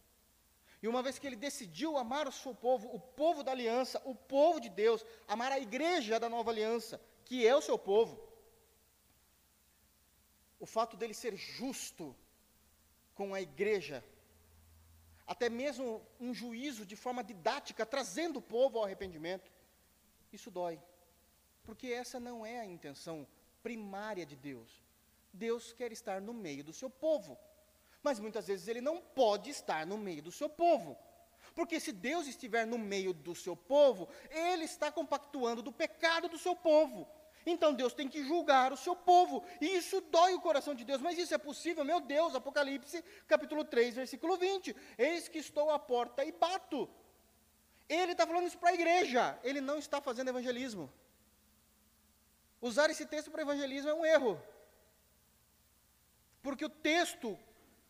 E 0.83 0.89
uma 0.89 1.03
vez 1.03 1.19
que 1.19 1.27
ele 1.27 1.37
decidiu 1.37 1.97
amar 1.97 2.29
o 2.29 2.33
seu 2.33 2.55
povo, 2.55 2.89
o 2.95 3.01
povo 3.01 3.43
da 3.43 3.53
aliança, 3.53 4.01
o 4.05 4.15
povo 4.15 4.61
de 4.61 4.69
Deus, 4.69 5.05
amar 5.27 5.51
a 5.51 5.59
igreja 5.59 6.21
da 6.21 6.29
nova 6.29 6.51
aliança, 6.51 7.01
que 7.25 7.47
é 7.47 7.57
o 7.57 7.63
seu 7.63 7.79
povo. 7.79 8.23
O 10.61 10.67
fato 10.67 10.97
dele 10.97 11.15
ser 11.15 11.35
justo 11.37 12.15
com 13.15 13.35
a 13.35 13.41
igreja, 13.41 14.05
até 15.27 15.49
mesmo 15.49 16.07
um 16.21 16.33
juízo 16.35 16.85
de 16.85 16.95
forma 16.95 17.25
didática, 17.25 17.87
trazendo 17.87 18.39
o 18.39 18.43
povo 18.43 18.79
ao 18.79 18.85
arrependimento, 18.85 19.51
isso 20.33 20.51
dói. 20.51 20.81
Porque 21.65 21.89
essa 21.89 22.21
não 22.21 22.45
é 22.45 22.61
a 22.61 22.67
intenção 22.67 23.27
primária 23.63 24.25
de 24.25 24.37
Deus. 24.37 24.85
Deus 25.33 25.73
quer 25.73 25.91
estar 25.91 26.21
no 26.21 26.33
meio 26.33 26.63
do 26.63 26.73
seu 26.73 26.89
povo. 26.89 27.37
Mas 28.07 28.21
muitas 28.21 28.47
vezes 28.47 28.69
ele 28.69 28.81
não 28.81 28.99
pode 29.01 29.51
estar 29.51 29.85
no 29.85 29.99
meio 29.99 30.23
do 30.23 30.31
seu 30.31 30.49
povo. 30.49 30.97
Porque 31.57 31.81
se 31.81 31.91
Deus 31.91 32.29
estiver 32.29 32.65
no 32.65 32.79
meio 32.79 33.13
do 33.13 33.35
seu 33.35 33.57
povo, 33.57 34.09
ele 34.31 34.65
está 34.65 34.93
compactuando 34.93 35.61
do 35.61 35.73
pecado 35.73 36.29
do 36.29 36.39
seu 36.39 36.55
povo. 36.55 37.09
Então 37.45 37.75
Deus 37.75 37.93
tem 37.93 38.09
que 38.09 38.23
julgar 38.23 38.73
o 38.73 38.77
seu 38.77 38.95
povo. 38.95 39.43
E 39.61 39.67
isso 39.81 40.01
dói 40.01 40.35
o 40.35 40.41
coração 40.41 40.73
de 40.73 40.85
Deus. 40.85 41.01
Mas 41.01 41.19
isso 41.19 41.35
é 41.35 41.39
possível? 41.39 41.85
Meu 41.85 42.01
Deus, 42.01 42.37
Apocalipse, 42.37 43.03
capítulo 43.27 43.65
3, 43.65 43.97
versículo 43.97 44.37
20. 44.37 44.77
Eis 44.97 45.27
que 45.27 45.39
estou 45.39 45.69
à 45.71 45.79
porta 45.79 46.25
e 46.25 46.31
bato. 46.31 46.89
Ele 47.89 48.13
está 48.13 48.25
falando 48.25 48.47
isso 48.47 48.59
para 48.59 48.71
a 48.71 48.75
igreja. 48.75 49.37
Ele 49.43 49.61
não 49.61 49.79
está 49.79 50.01
fazendo 50.01 50.29
evangelismo. 50.29 50.93
Usar 52.61 52.89
esse 52.89 53.05
texto 53.05 53.33
para 53.33 53.43
evangelismo 53.43 53.91
é 53.91 53.95
um 53.95 54.07
erro. 54.07 54.41
Porque 56.41 56.65
o 56.65 56.69
texto, 56.69 57.37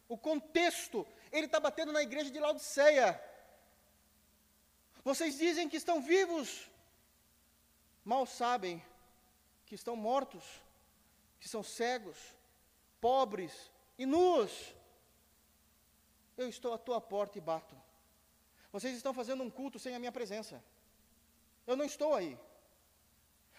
o 0.08 0.16
contexto, 0.16 1.06
ele 1.32 1.46
está 1.46 1.58
batendo 1.58 1.92
na 1.92 2.02
igreja 2.02 2.30
de 2.30 2.38
Laodiceia. 2.38 3.20
Vocês 5.04 5.38
dizem 5.38 5.68
que 5.68 5.76
estão 5.76 6.00
vivos, 6.00 6.68
mal 8.04 8.26
sabem 8.26 8.82
que 9.66 9.74
estão 9.74 9.96
mortos, 9.96 10.44
que 11.40 11.48
são 11.48 11.62
cegos, 11.62 12.16
pobres 13.00 13.70
e 13.98 14.06
nus. 14.06 14.74
Eu 16.36 16.48
estou 16.48 16.72
à 16.72 16.78
tua 16.78 17.00
porta 17.00 17.38
e 17.38 17.40
bato. 17.40 17.74
Vocês 18.70 18.96
estão 18.96 19.14
fazendo 19.14 19.42
um 19.42 19.50
culto 19.50 19.78
sem 19.78 19.94
a 19.94 19.98
minha 19.98 20.12
presença. 20.12 20.62
Eu 21.66 21.76
não 21.76 21.84
estou 21.84 22.14
aí. 22.14 22.38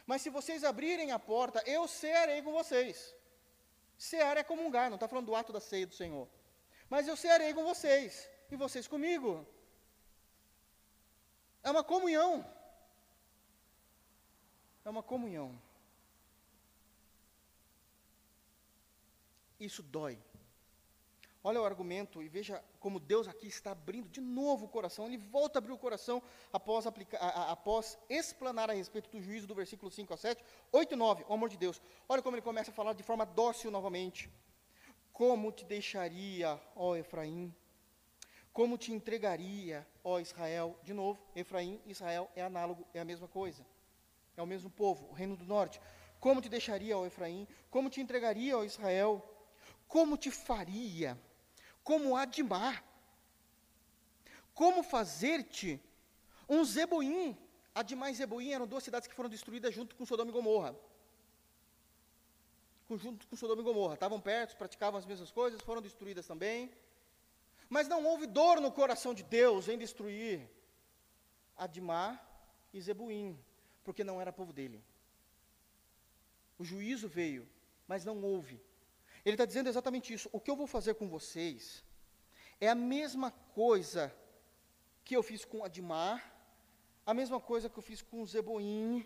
Mas 0.05 0.21
se 0.21 0.29
vocês 0.29 0.63
abrirem 0.63 1.11
a 1.11 1.19
porta, 1.19 1.61
eu 1.65 1.87
cearei 1.87 2.41
com 2.41 2.51
vocês. 2.51 3.13
Cear 3.97 4.37
é 4.37 4.43
comungar, 4.43 4.89
não 4.89 4.95
está 4.95 5.07
falando 5.07 5.25
do 5.25 5.35
ato 5.35 5.51
da 5.51 5.59
ceia 5.59 5.87
do 5.87 5.93
Senhor. 5.93 6.27
Mas 6.89 7.07
eu 7.07 7.17
cearei 7.17 7.53
com 7.53 7.63
vocês, 7.63 8.29
e 8.51 8.55
vocês 8.55 8.87
comigo. 8.87 9.45
É 11.63 11.69
uma 11.69 11.83
comunhão. 11.83 12.45
É 14.85 14.89
uma 14.89 15.03
comunhão. 15.03 15.59
Isso 19.59 19.83
dói. 19.83 20.17
Olha 21.43 21.61
o 21.61 21.65
argumento 21.65 22.21
e 22.21 22.27
veja 22.27 22.63
como 22.79 22.99
Deus 22.99 23.27
aqui 23.27 23.47
está 23.47 23.71
abrindo 23.71 24.09
de 24.09 24.19
novo 24.19 24.65
o 24.65 24.69
coração. 24.69 25.05
Ele 25.05 25.17
volta 25.17 25.57
a 25.57 25.59
abrir 25.59 25.71
o 25.71 25.77
coração 25.77 26.21
após, 26.51 26.85
aplicar, 26.85 27.17
a, 27.17 27.27
a, 27.27 27.51
após 27.51 27.97
explanar 28.09 28.69
a 28.69 28.73
respeito 28.73 29.09
do 29.09 29.21
juízo 29.21 29.47
do 29.47 29.55
versículo 29.55 29.91
5 29.91 30.13
a 30.13 30.17
7, 30.17 30.43
8 30.71 30.93
e 30.93 30.95
9, 30.95 31.25
o 31.27 31.33
amor 31.33 31.49
de 31.49 31.57
Deus. 31.57 31.81
Olha 32.07 32.21
como 32.21 32.35
ele 32.35 32.41
começa 32.41 32.71
a 32.71 32.73
falar 32.73 32.93
de 32.93 33.03
forma 33.03 33.25
dócil 33.25 33.71
novamente. 33.71 34.29
Como 35.17 35.51
te 35.51 35.65
deixaria, 35.65 36.61
ó 36.75 36.95
Efraim? 36.95 37.51
Como 38.53 38.77
te 38.77 38.93
entregaria, 38.93 39.83
ó 40.03 40.19
Israel? 40.19 40.77
De 40.83 40.93
novo, 40.93 41.19
Efraim 41.35 41.81
e 41.87 41.89
Israel 41.89 42.29
é 42.35 42.43
análogo, 42.43 42.85
é 42.93 42.99
a 42.99 43.03
mesma 43.03 43.27
coisa. 43.27 43.65
É 44.35 44.43
o 44.43 44.45
mesmo 44.45 44.69
povo, 44.69 45.07
o 45.09 45.13
reino 45.13 45.35
do 45.35 45.43
norte. 45.43 45.81
Como 46.19 46.39
te 46.39 46.49
deixaria, 46.49 46.95
ó 46.95 47.03
Efraim? 47.03 47.47
Como 47.71 47.89
te 47.89 47.99
entregaria, 47.99 48.55
ó 48.55 48.63
Israel? 48.63 49.27
Como 49.87 50.17
te 50.17 50.29
faria? 50.29 51.19
Como 51.83 52.15
Adimar? 52.15 52.83
Como 54.53 54.83
fazer-te 54.83 55.81
um 56.47 56.63
Zeboim? 56.63 57.35
Adimar 57.73 58.11
e 58.11 58.13
Zeboim 58.13 58.51
eram 58.51 58.67
duas 58.67 58.83
cidades 58.83 59.07
que 59.07 59.15
foram 59.15 59.31
destruídas 59.31 59.73
junto 59.73 59.95
com 59.95 60.05
Sodoma 60.05 60.29
e 60.29 60.33
Gomorra. 60.33 60.75
Junto 62.95 63.27
com 63.27 63.35
Sodoma 63.35 63.61
e 63.61 63.65
Gomorra. 63.65 63.95
Estavam 63.95 64.19
perto, 64.19 64.55
praticavam 64.55 64.97
as 64.97 65.05
mesmas 65.05 65.31
coisas, 65.31 65.61
foram 65.61 65.81
destruídas 65.81 66.25
também. 66.25 66.71
Mas 67.69 67.87
não 67.87 68.05
houve 68.05 68.25
dor 68.25 68.61
no 68.61 68.71
coração 68.71 69.13
de 69.13 69.23
Deus 69.23 69.67
em 69.67 69.77
destruir 69.77 70.49
Adimar 71.55 72.25
e 72.73 72.79
Zebuim, 72.79 73.37
porque 73.83 74.03
não 74.03 74.21
era 74.21 74.31
povo 74.31 74.53
dele. 74.53 74.81
O 76.57 76.63
juízo 76.63 77.07
veio, 77.07 77.47
mas 77.87 78.05
não 78.05 78.23
houve 78.23 78.61
ele 79.27 79.35
está 79.35 79.43
dizendo 79.43 79.67
exatamente 79.67 80.13
isso. 80.13 80.29
O 80.31 80.39
que 80.39 80.49
eu 80.49 80.55
vou 80.55 80.65
fazer 80.67 80.93
com 80.95 81.09
vocês 81.09 81.83
é 82.61 82.69
a 82.69 82.75
mesma 82.75 83.29
coisa 83.29 84.15
que 85.03 85.17
eu 85.17 85.21
fiz 85.21 85.43
com 85.43 85.65
Admar, 85.65 86.33
a 87.05 87.13
mesma 87.13 87.37
coisa 87.37 87.69
que 87.69 87.77
eu 87.77 87.83
fiz 87.83 88.01
com 88.01 88.25
Zeboim. 88.25 89.05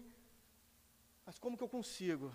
Mas 1.25 1.39
como 1.39 1.57
que 1.57 1.63
eu 1.63 1.67
consigo? 1.67 2.31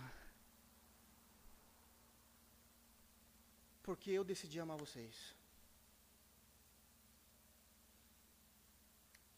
Porque 3.87 4.11
eu 4.11 4.24
decidi 4.24 4.59
amar 4.61 4.76
vocês. 4.76 5.34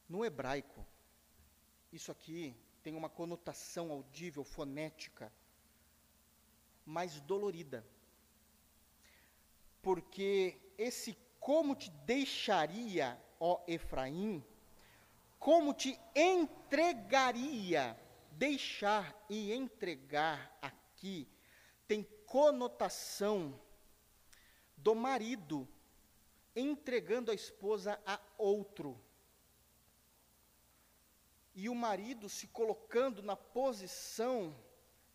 No 0.09 0.25
hebraico, 0.25 0.85
isso 1.93 2.11
aqui 2.11 2.57
tem 2.83 2.95
uma 2.97 3.11
conotação 3.11 3.93
audível, 3.93 4.43
fonética, 4.43 5.33
mais 6.85 7.21
dolorida 7.21 7.87
porque 9.89 10.61
esse 10.77 11.17
como 11.41 11.75
te 11.75 11.91
deixaria, 12.05 13.19
ó 13.41 13.63
Efraim, 13.67 14.45
como 15.39 15.73
te 15.73 15.99
entregaria, 16.15 17.99
deixar 18.33 19.17
e 19.31 19.53
entregar 19.53 20.59
aqui, 20.61 21.27
tem 21.87 22.03
conotação 22.27 23.59
do 24.89 24.95
marido 24.95 25.69
entregando 26.57 27.31
a 27.31 27.35
esposa 27.35 28.01
a 28.07 28.19
outro. 28.39 28.99
E 31.55 31.69
o 31.69 31.75
marido 31.75 32.27
se 32.27 32.47
colocando 32.47 33.23
na 33.23 33.37
posição 33.37 34.39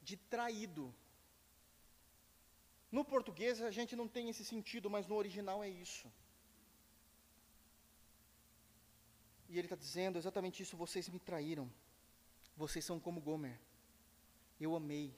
de 0.04 0.16
traído. 0.16 0.94
No 2.92 3.04
português 3.04 3.64
a 3.64 3.72
gente 3.72 3.96
não 3.96 4.08
tem 4.08 4.30
esse 4.30 4.46
sentido, 4.46 4.92
mas 4.92 5.08
no 5.08 5.16
original 5.16 5.64
é 5.64 5.70
isso. 5.70 6.08
E 9.50 9.58
ele 9.58 9.66
está 9.66 9.76
dizendo 9.76 10.20
exatamente 10.20 10.62
isso: 10.62 10.78
vocês 10.78 11.10
me 11.10 11.18
traíram. 11.18 11.68
Vocês 12.56 12.86
são 12.86 13.00
como 13.00 13.20
Gomer. 13.20 13.60
Eu 14.60 14.76
amei, 14.76 15.12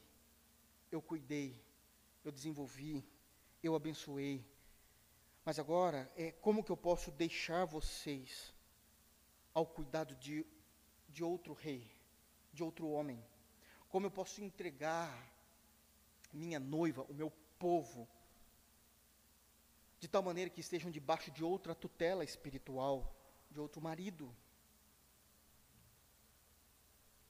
eu 0.89 1.01
cuidei, 1.01 1.61
eu 2.23 2.31
desenvolvi, 2.31 3.03
eu 3.68 3.76
abençoei. 3.76 4.45
Mas 5.43 5.59
agora, 5.59 6.11
é 6.16 6.32
como 6.32 6.63
que 6.63 6.72
eu 6.72 6.78
posso 6.78 7.11
deixar 7.11 7.66
vocês 7.66 8.53
ao 9.53 9.66
cuidado 9.66 10.16
de, 10.16 10.45
de 11.07 11.24
outro 11.24 11.53
rei, 11.53 11.89
de 12.51 12.63
outro 12.63 12.89
homem? 12.89 13.24
Como 13.89 14.05
eu 14.05 14.11
posso 14.11 14.43
entregar 14.43 15.32
minha 16.34 16.59
noiva, 16.59 17.03
o 17.03 17.13
meu 17.13 17.32
povo, 17.57 18.07
de 19.99 20.07
tal 20.07 20.22
maneira 20.22 20.49
que 20.49 20.61
estejam 20.61 20.91
debaixo 20.91 21.32
de 21.32 21.43
outra 21.43 21.74
tutela 21.74 22.24
espiritual, 22.24 23.16
de 23.49 23.59
outro 23.59 23.82
marido. 23.82 24.36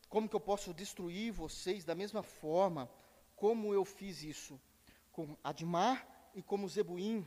Como 0.10 0.28
que 0.28 0.36
eu 0.36 0.40
posso 0.40 0.74
destruir 0.74 1.32
vocês 1.32 1.84
da 1.84 1.94
mesma 1.94 2.24
forma 2.24 2.90
como 3.36 3.74
eu 3.74 3.84
fiz 3.84 4.24
isso 4.24 4.60
com 5.12 5.38
Admar 5.44 6.15
e 6.36 6.44
como 6.44 6.68
Zebuim? 6.68 7.26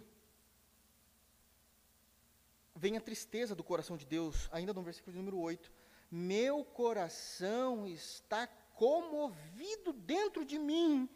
Vem 2.77 2.97
a 2.97 3.01
tristeza 3.01 3.55
do 3.57 3.65
coração 3.65 3.97
de 3.97 4.07
Deus, 4.07 4.49
ainda 4.53 4.73
no 4.73 4.83
versículo 4.83 5.17
número 5.17 5.39
8. 5.39 5.73
Meu 6.11 6.65
coração 6.65 7.89
está 7.89 8.47
comovido 8.75 9.93
dentro 9.93 10.45
de 10.45 10.59
mim, 10.59 11.09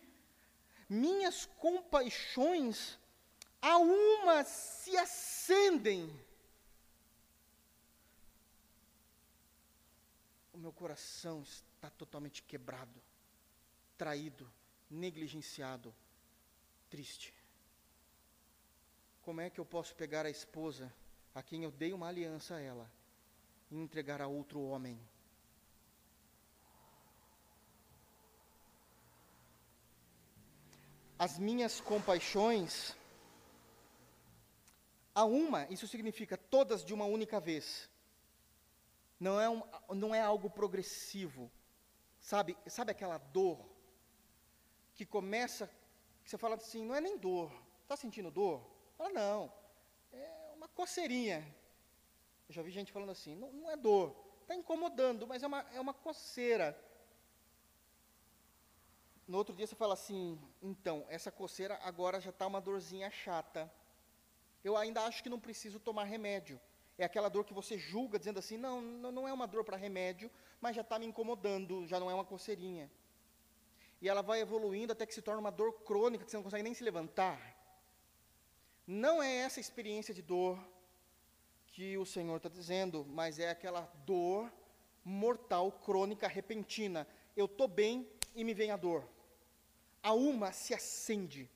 minhas 0.88 1.47
compaixões 1.47 2.99
a 3.61 3.78
uma 3.78 4.43
se 4.43 4.97
acendem. 4.97 6.11
O 10.53 10.59
meu 10.59 10.72
coração 10.72 11.43
está 11.43 11.88
totalmente 11.90 12.43
quebrado, 12.43 13.01
traído, 13.97 14.53
negligenciado, 14.90 15.95
triste. 16.90 17.32
Como 19.32 19.40
é 19.40 19.48
que 19.48 19.58
eu 19.58 19.64
posso 19.64 19.96
pegar 19.96 20.26
a 20.26 20.28
esposa 20.28 20.92
a 21.34 21.42
quem 21.42 21.64
eu 21.64 21.70
dei 21.70 21.94
uma 21.94 22.06
aliança 22.06 22.56
a 22.56 22.60
ela 22.60 22.86
e 23.70 23.78
entregar 23.78 24.20
a 24.20 24.26
outro 24.26 24.60
homem? 24.60 25.00
as 31.18 31.38
minhas 31.38 31.80
compaixões 31.80 32.94
a 35.14 35.24
uma, 35.24 35.66
isso 35.70 35.88
significa 35.88 36.36
todas 36.36 36.84
de 36.84 36.92
uma 36.92 37.06
única 37.06 37.40
vez. 37.40 37.88
Não 39.18 39.40
é, 39.40 39.48
um, 39.48 39.62
não 39.94 40.14
é 40.14 40.20
algo 40.20 40.50
progressivo. 40.50 41.50
Sabe, 42.20 42.54
sabe 42.66 42.90
aquela 42.90 43.16
dor 43.16 43.58
que 44.94 45.06
começa, 45.06 45.70
que 46.22 46.28
você 46.28 46.36
fala 46.36 46.56
assim, 46.56 46.84
não 46.84 46.94
é 46.94 47.00
nem 47.00 47.16
dor. 47.16 47.50
Está 47.80 47.96
sentindo 47.96 48.30
dor? 48.30 48.70
Fala, 48.97 49.11
não. 49.11 49.53
É 50.12 50.53
uma 50.55 50.68
coceirinha. 50.68 51.45
Eu 52.49 52.55
já 52.55 52.62
vi 52.62 52.70
gente 52.70 52.93
falando 52.93 53.11
assim, 53.11 53.34
não, 53.34 53.53
não 53.53 53.70
é 53.70 53.76
dor. 53.76 54.14
Está 54.43 54.55
incomodando, 54.55 55.26
mas 55.26 55.43
é 55.43 55.47
uma, 55.47 55.61
é 55.72 55.80
uma 55.80 55.95
coceira. 55.95 56.78
No 59.26 59.38
outro 59.38 59.55
dia 59.55 59.66
você 59.66 59.74
fala 59.74 59.95
assim, 59.95 60.38
então, 60.61 61.07
essa 61.09 61.30
coceira 61.30 61.78
agora 61.82 62.20
já 62.20 62.30
está 62.30 62.47
uma 62.47 62.61
dorzinha 62.61 63.11
chata. 63.11 63.72
Eu 64.62 64.76
ainda 64.76 65.03
acho 65.03 65.22
que 65.22 65.30
não 65.30 65.40
preciso 65.40 65.80
tomar 65.80 66.05
remédio. 66.05 66.61
É 66.99 67.05
aquela 67.05 67.28
dor 67.28 67.45
que 67.45 67.55
você 67.55 67.78
julga, 67.78 68.18
dizendo 68.18 68.38
assim, 68.38 68.57
não, 68.57 68.80
não 68.80 69.26
é 69.26 69.32
uma 69.32 69.47
dor 69.47 69.64
para 69.64 69.76
remédio, 69.76 70.30
mas 70.61 70.76
já 70.76 70.82
está 70.82 70.99
me 70.99 71.07
incomodando, 71.07 71.86
já 71.86 71.99
não 71.99 72.11
é 72.11 72.14
uma 72.14 72.24
coceirinha. 72.24 72.90
E 74.01 74.09
ela 74.09 74.22
vai 74.22 74.40
evoluindo 74.40 74.93
até 74.93 75.07
que 75.07 75.14
se 75.14 75.22
torna 75.22 75.40
uma 75.40 75.51
dor 75.51 75.72
crônica, 75.84 76.24
que 76.24 76.30
você 76.30 76.36
não 76.36 76.45
consegue 76.45 76.62
nem 76.62 76.74
se 76.74 76.84
levantar. 76.84 77.51
Não 78.86 79.22
é 79.22 79.36
essa 79.36 79.60
experiência 79.60 80.12
de 80.12 80.22
dor 80.22 80.58
que 81.68 81.96
o 81.96 82.04
Senhor 82.04 82.36
está 82.36 82.48
dizendo, 82.48 83.04
mas 83.06 83.38
é 83.38 83.50
aquela 83.50 83.82
dor 84.04 84.52
mortal, 85.04 85.72
crônica, 85.72 86.28
repentina. 86.28 87.06
Eu 87.36 87.46
estou 87.46 87.66
bem, 87.66 88.08
e 88.34 88.44
me 88.44 88.54
vem 88.54 88.70
a 88.70 88.76
dor. 88.76 89.08
A 90.02 90.12
uma 90.12 90.52
se 90.52 90.74
acende. 90.74 91.48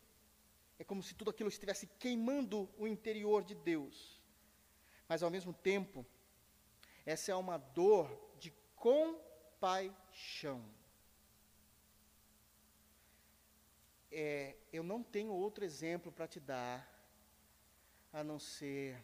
É 0.79 0.85
como 0.85 1.03
se 1.03 1.15
tudo 1.15 1.31
aquilo 1.31 1.49
estivesse 1.49 1.87
queimando 1.99 2.69
o 2.79 2.87
interior 2.87 3.43
de 3.43 3.55
Deus. 3.55 4.21
Mas 5.09 5.23
ao 5.23 5.31
mesmo 5.31 5.53
tempo, 5.53 6.05
Essa 7.07 7.31
é 7.31 7.35
uma 7.37 7.57
dor 7.57 8.11
de 8.41 8.53
compaixão. 8.75 10.61
É, 14.11 14.57
eu 14.73 14.83
não 14.83 15.05
tenho 15.05 15.33
outro 15.33 15.65
exemplo 15.65 16.11
para 16.11 16.27
te 16.27 16.41
dar 16.41 16.96
a 18.17 18.25
não 18.25 18.39
ser 18.39 18.99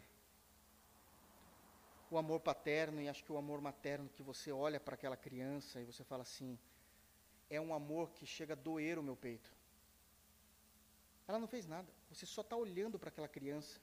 o 2.09 2.17
amor 2.17 2.39
paterno 2.39 2.99
e 2.99 3.07
acho 3.07 3.23
que 3.23 3.31
o 3.31 3.37
amor 3.37 3.61
materno 3.61 4.09
que 4.09 4.23
você 4.23 4.51
olha 4.51 4.79
para 4.79 4.95
aquela 4.95 5.15
criança 5.15 5.79
e 5.79 5.85
você 5.85 6.03
fala 6.03 6.23
assim, 6.23 6.57
é 7.47 7.61
um 7.61 7.75
amor 7.75 8.09
que 8.09 8.25
chega 8.25 8.53
a 8.53 8.55
doer 8.55 8.97
o 8.97 9.03
meu 9.03 9.15
peito. 9.15 9.55
Ela 11.27 11.37
não 11.37 11.47
fez 11.47 11.67
nada, 11.67 11.87
você 12.09 12.25
só 12.25 12.41
está 12.41 12.55
olhando 12.55 12.97
para 12.97 13.09
aquela 13.09 13.27
criança 13.27 13.79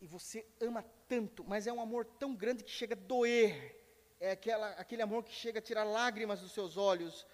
e 0.00 0.06
você 0.06 0.46
ama 0.58 0.82
tanto, 1.06 1.44
mas 1.44 1.66
é 1.66 1.72
um 1.72 1.82
amor 1.82 2.06
tão 2.06 2.34
grande 2.34 2.64
que 2.64 2.70
chega 2.70 2.94
a 2.94 2.98
doer. 2.98 3.78
É 4.18 4.30
aquela, 4.30 4.70
aquele 4.70 5.02
amor 5.02 5.22
que 5.22 5.34
chega 5.34 5.58
a 5.58 5.62
tirar 5.62 5.84
lágrimas 5.84 6.40
dos 6.40 6.52
seus 6.52 6.78
olhos. 6.78 7.26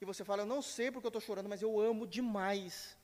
E 0.00 0.04
você 0.06 0.24
fala, 0.24 0.42
eu 0.42 0.46
não 0.46 0.62
sei 0.62 0.90
porque 0.90 1.06
eu 1.06 1.10
estou 1.10 1.20
chorando, 1.20 1.48
mas 1.48 1.60
eu 1.60 1.78
amo 1.78 2.06
demais. 2.06 2.97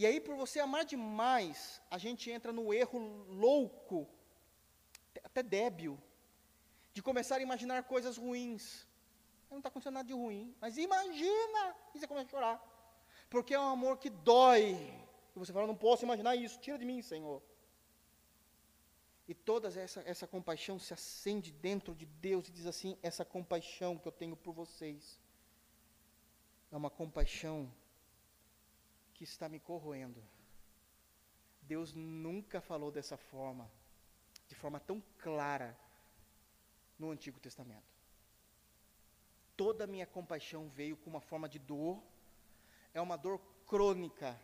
E 0.00 0.06
aí, 0.06 0.18
por 0.18 0.34
você 0.34 0.58
amar 0.60 0.82
demais, 0.86 1.78
a 1.90 1.98
gente 1.98 2.30
entra 2.30 2.50
no 2.50 2.72
erro 2.72 2.98
louco 3.28 4.08
até 5.22 5.42
débil, 5.42 6.00
de 6.94 7.02
começar 7.02 7.36
a 7.36 7.42
imaginar 7.42 7.82
coisas 7.82 8.16
ruins. 8.16 8.86
Não 9.50 9.58
está 9.58 9.68
acontecendo 9.68 9.98
nada 9.98 10.08
de 10.08 10.14
ruim, 10.14 10.56
mas 10.58 10.78
imagina! 10.78 11.76
E 11.94 11.98
você 11.98 12.06
começa 12.06 12.28
a 12.28 12.30
chorar. 12.30 12.56
Porque 13.28 13.52
é 13.52 13.60
um 13.60 13.68
amor 13.68 13.98
que 13.98 14.08
dói. 14.08 14.70
E 15.36 15.38
você 15.38 15.52
fala, 15.52 15.66
não 15.66 15.76
posso 15.76 16.06
imaginar 16.06 16.34
isso, 16.34 16.58
tira 16.60 16.78
de 16.78 16.86
mim, 16.86 17.02
Senhor. 17.02 17.42
E 19.28 19.34
toda 19.34 19.68
essa, 19.68 20.00
essa 20.06 20.26
compaixão 20.26 20.78
se 20.78 20.94
acende 20.94 21.52
dentro 21.52 21.94
de 21.94 22.06
Deus 22.06 22.48
e 22.48 22.52
diz 22.52 22.64
assim: 22.64 22.96
essa 23.02 23.22
compaixão 23.22 23.98
que 23.98 24.08
eu 24.08 24.12
tenho 24.12 24.34
por 24.34 24.54
vocês 24.54 25.20
é 26.72 26.76
uma 26.78 26.88
compaixão 26.88 27.70
que 29.20 29.24
está 29.24 29.50
me 29.50 29.60
corroendo. 29.60 30.24
Deus 31.60 31.92
nunca 31.92 32.58
falou 32.58 32.90
dessa 32.90 33.18
forma 33.18 33.70
de 34.48 34.54
forma 34.54 34.80
tão 34.80 34.98
clara 35.18 35.78
no 36.98 37.10
Antigo 37.10 37.38
Testamento. 37.38 37.92
Toda 39.58 39.84
a 39.84 39.86
minha 39.86 40.06
compaixão 40.06 40.70
veio 40.70 40.96
com 40.96 41.10
uma 41.10 41.20
forma 41.20 41.50
de 41.50 41.58
dor, 41.58 42.02
é 42.94 43.00
uma 43.00 43.18
dor 43.18 43.38
crônica, 43.66 44.40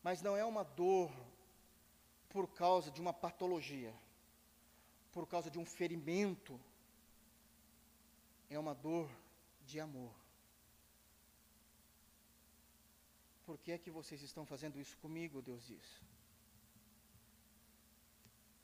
mas 0.00 0.22
não 0.22 0.36
é 0.36 0.44
uma 0.44 0.62
dor 0.62 1.10
por 2.28 2.46
causa 2.54 2.88
de 2.88 3.00
uma 3.00 3.12
patologia, 3.12 3.92
por 5.10 5.26
causa 5.26 5.50
de 5.50 5.58
um 5.58 5.66
ferimento, 5.66 6.58
é 8.48 8.56
uma 8.56 8.76
dor 8.76 9.10
de 9.66 9.80
amor. 9.80 10.21
Por 13.52 13.58
que 13.58 13.72
é 13.72 13.76
que 13.76 13.90
vocês 13.90 14.22
estão 14.22 14.44
fazendo 14.46 14.80
isso 14.80 14.96
comigo? 14.96 15.42
Deus 15.42 15.66
diz. 15.66 15.86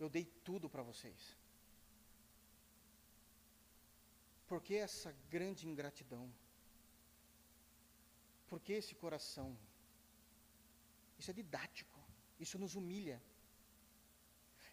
Eu 0.02 0.08
dei 0.08 0.24
tudo 0.24 0.66
para 0.74 0.82
vocês. 0.82 1.36
Por 4.46 4.62
que 4.62 4.76
essa 4.76 5.14
grande 5.28 5.68
ingratidão? 5.68 6.32
Por 8.48 8.58
que 8.60 8.72
esse 8.72 8.94
coração? 8.94 9.48
Isso 11.18 11.30
é 11.32 11.34
didático, 11.34 12.00
isso 12.40 12.58
nos 12.58 12.74
humilha. 12.74 13.22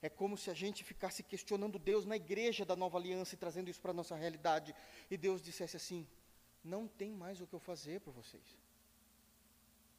É 0.02 0.08
como 0.08 0.38
se 0.38 0.50
a 0.50 0.54
gente 0.54 0.82
ficasse 0.86 1.24
questionando 1.24 1.78
Deus 1.78 2.06
na 2.06 2.16
igreja 2.16 2.64
da 2.64 2.78
nova 2.78 2.98
aliança 2.98 3.36
e 3.36 3.38
trazendo 3.38 3.70
isso 3.70 3.82
para 3.82 3.92
a 3.92 4.00
nossa 4.02 4.16
realidade. 4.16 4.74
E 5.12 5.18
Deus 5.18 5.42
dissesse 5.42 5.76
assim: 5.76 6.08
Não 6.64 6.88
tem 6.88 7.12
mais 7.12 7.42
o 7.42 7.48
que 7.48 7.54
eu 7.54 7.60
fazer 7.60 8.00
por 8.00 8.14
vocês. 8.14 8.65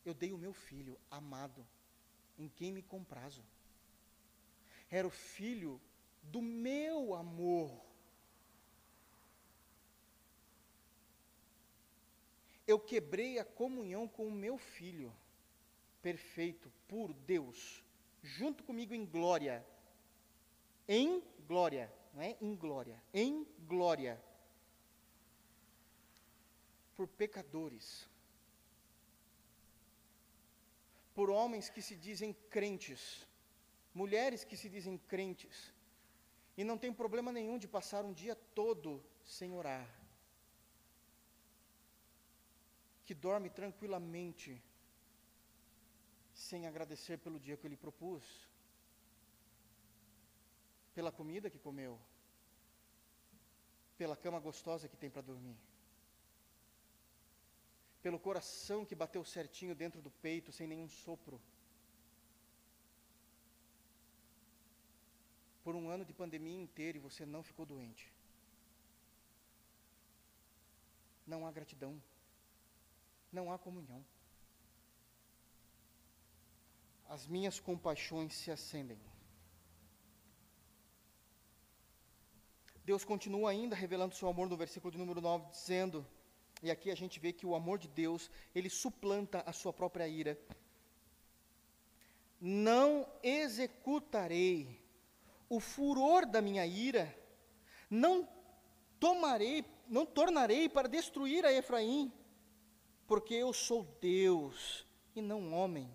Eu 0.06 0.14
dei 0.14 0.32
o 0.32 0.38
meu 0.38 0.54
filho 0.54 0.98
amado, 1.10 1.66
em 2.38 2.48
quem 2.48 2.72
me 2.72 2.82
comprazo 2.82 3.44
era 4.90 5.06
o 5.06 5.10
filho 5.10 5.80
do 6.22 6.40
meu 6.40 7.14
amor. 7.14 7.84
Eu 12.66 12.80
quebrei 12.80 13.38
a 13.38 13.44
comunhão 13.44 14.08
com 14.08 14.26
o 14.26 14.32
meu 14.32 14.58
filho, 14.58 15.12
perfeito, 16.02 16.72
puro 16.88 17.14
Deus, 17.14 17.82
junto 18.22 18.64
comigo 18.64 18.92
em 18.92 19.04
glória. 19.04 19.64
Em 20.88 21.22
glória, 21.46 21.92
não 22.12 22.22
é 22.22 22.36
em 22.40 22.54
glória, 22.54 23.00
em 23.12 23.44
glória. 23.66 24.20
Por 26.96 27.06
pecadores. 27.06 28.08
Por 31.16 31.28
homens 31.30 31.68
que 31.74 31.82
se 31.88 31.96
dizem 31.96 32.32
crentes 32.56 33.26
mulheres 33.96 34.44
que 34.44 34.56
se 34.62 34.68
dizem 34.68 34.98
crentes 35.12 35.72
e 36.56 36.62
não 36.62 36.76
tem 36.76 36.92
problema 36.92 37.32
nenhum 37.32 37.58
de 37.58 37.66
passar 37.66 38.04
um 38.04 38.12
dia 38.12 38.34
todo 38.54 39.02
sem 39.24 39.54
orar, 39.54 39.88
que 43.06 43.14
dorme 43.14 43.48
tranquilamente, 43.48 44.62
sem 46.34 46.66
agradecer 46.66 47.18
pelo 47.18 47.40
dia 47.40 47.56
que 47.56 47.66
eu 47.66 47.70
lhe 47.70 47.76
propus, 47.76 48.24
pela 50.94 51.10
comida 51.10 51.50
que 51.50 51.58
comeu, 51.58 51.98
pela 53.96 54.16
cama 54.16 54.38
gostosa 54.38 54.88
que 54.88 54.96
tem 54.96 55.10
para 55.10 55.22
dormir, 55.22 55.56
pelo 58.06 58.20
coração 58.26 58.84
que 58.88 58.94
bateu 58.94 59.22
certinho 59.24 59.74
dentro 59.74 60.00
do 60.00 60.12
peito 60.24 60.52
sem 60.52 60.66
nenhum 60.72 60.88
sopro. 60.88 61.40
por 65.64 65.74
um 65.74 65.88
ano 65.94 66.04
de 66.04 66.12
pandemia 66.12 66.60
inteiro 66.66 66.96
e 66.96 67.00
você 67.00 67.26
não 67.26 67.42
ficou 67.42 67.66
doente. 67.66 68.04
Não 71.26 71.44
há 71.44 71.50
gratidão. 71.50 72.00
Não 73.32 73.52
há 73.52 73.58
comunhão. 73.58 74.00
As 77.08 77.26
minhas 77.26 77.58
compaixões 77.58 78.32
se 78.34 78.52
acendem. 78.52 79.00
Deus 82.84 83.04
continua 83.04 83.50
ainda 83.50 83.74
revelando 83.74 84.14
seu 84.14 84.28
amor 84.28 84.48
no 84.48 84.56
versículo 84.56 84.92
de 84.92 84.98
número 84.98 85.20
9, 85.20 85.50
dizendo, 85.50 86.06
e 86.62 86.70
aqui 86.70 86.90
a 86.90 86.94
gente 86.94 87.20
vê 87.20 87.32
que 87.32 87.46
o 87.46 87.54
amor 87.54 87.78
de 87.78 87.88
Deus, 87.88 88.30
ele 88.54 88.70
suplanta 88.70 89.42
a 89.46 89.52
sua 89.52 89.72
própria 89.72 90.08
ira. 90.08 90.38
Não 92.40 93.06
executarei 93.22 94.80
o 95.48 95.60
furor 95.60 96.26
da 96.26 96.40
minha 96.40 96.66
ira, 96.66 97.14
não 97.88 98.28
tomarei, 98.98 99.64
não 99.88 100.04
tornarei 100.04 100.68
para 100.68 100.88
destruir 100.88 101.44
a 101.44 101.52
Efraim, 101.52 102.12
porque 103.06 103.34
eu 103.34 103.52
sou 103.52 103.84
Deus 104.00 104.86
e 105.14 105.22
não 105.22 105.52
homem, 105.52 105.90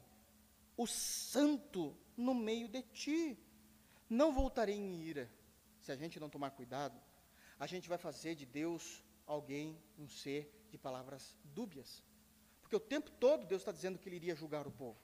o 0.78 0.88
santo 0.88 1.96
no 2.16 2.34
meio 2.34 2.68
de 2.68 2.82
ti. 2.82 3.38
Não 4.10 4.34
voltarei 4.34 4.76
em 4.76 5.02
ira. 5.02 5.32
Se 5.80 5.92
a 5.92 5.96
gente 5.96 6.20
não 6.20 6.30
tomar 6.30 6.52
cuidado, 6.52 7.00
a 7.60 7.66
gente 7.66 7.88
vai 7.88 7.98
fazer 7.98 8.36
de 8.36 8.46
Deus 8.46 9.04
alguém, 9.34 9.82
um 9.98 10.08
ser 10.08 10.52
de 10.70 10.78
palavras 10.78 11.38
dúbias. 11.44 12.04
Porque 12.62 12.76
o 12.76 12.80
tempo 12.80 13.10
todo 13.12 13.46
Deus 13.46 13.62
está 13.62 13.72
dizendo 13.72 14.00
que 14.00 14.08
ele 14.08 14.18
iria 14.18 14.36
julgar 14.36 14.68
o 14.68 14.72
povo. 14.72 14.98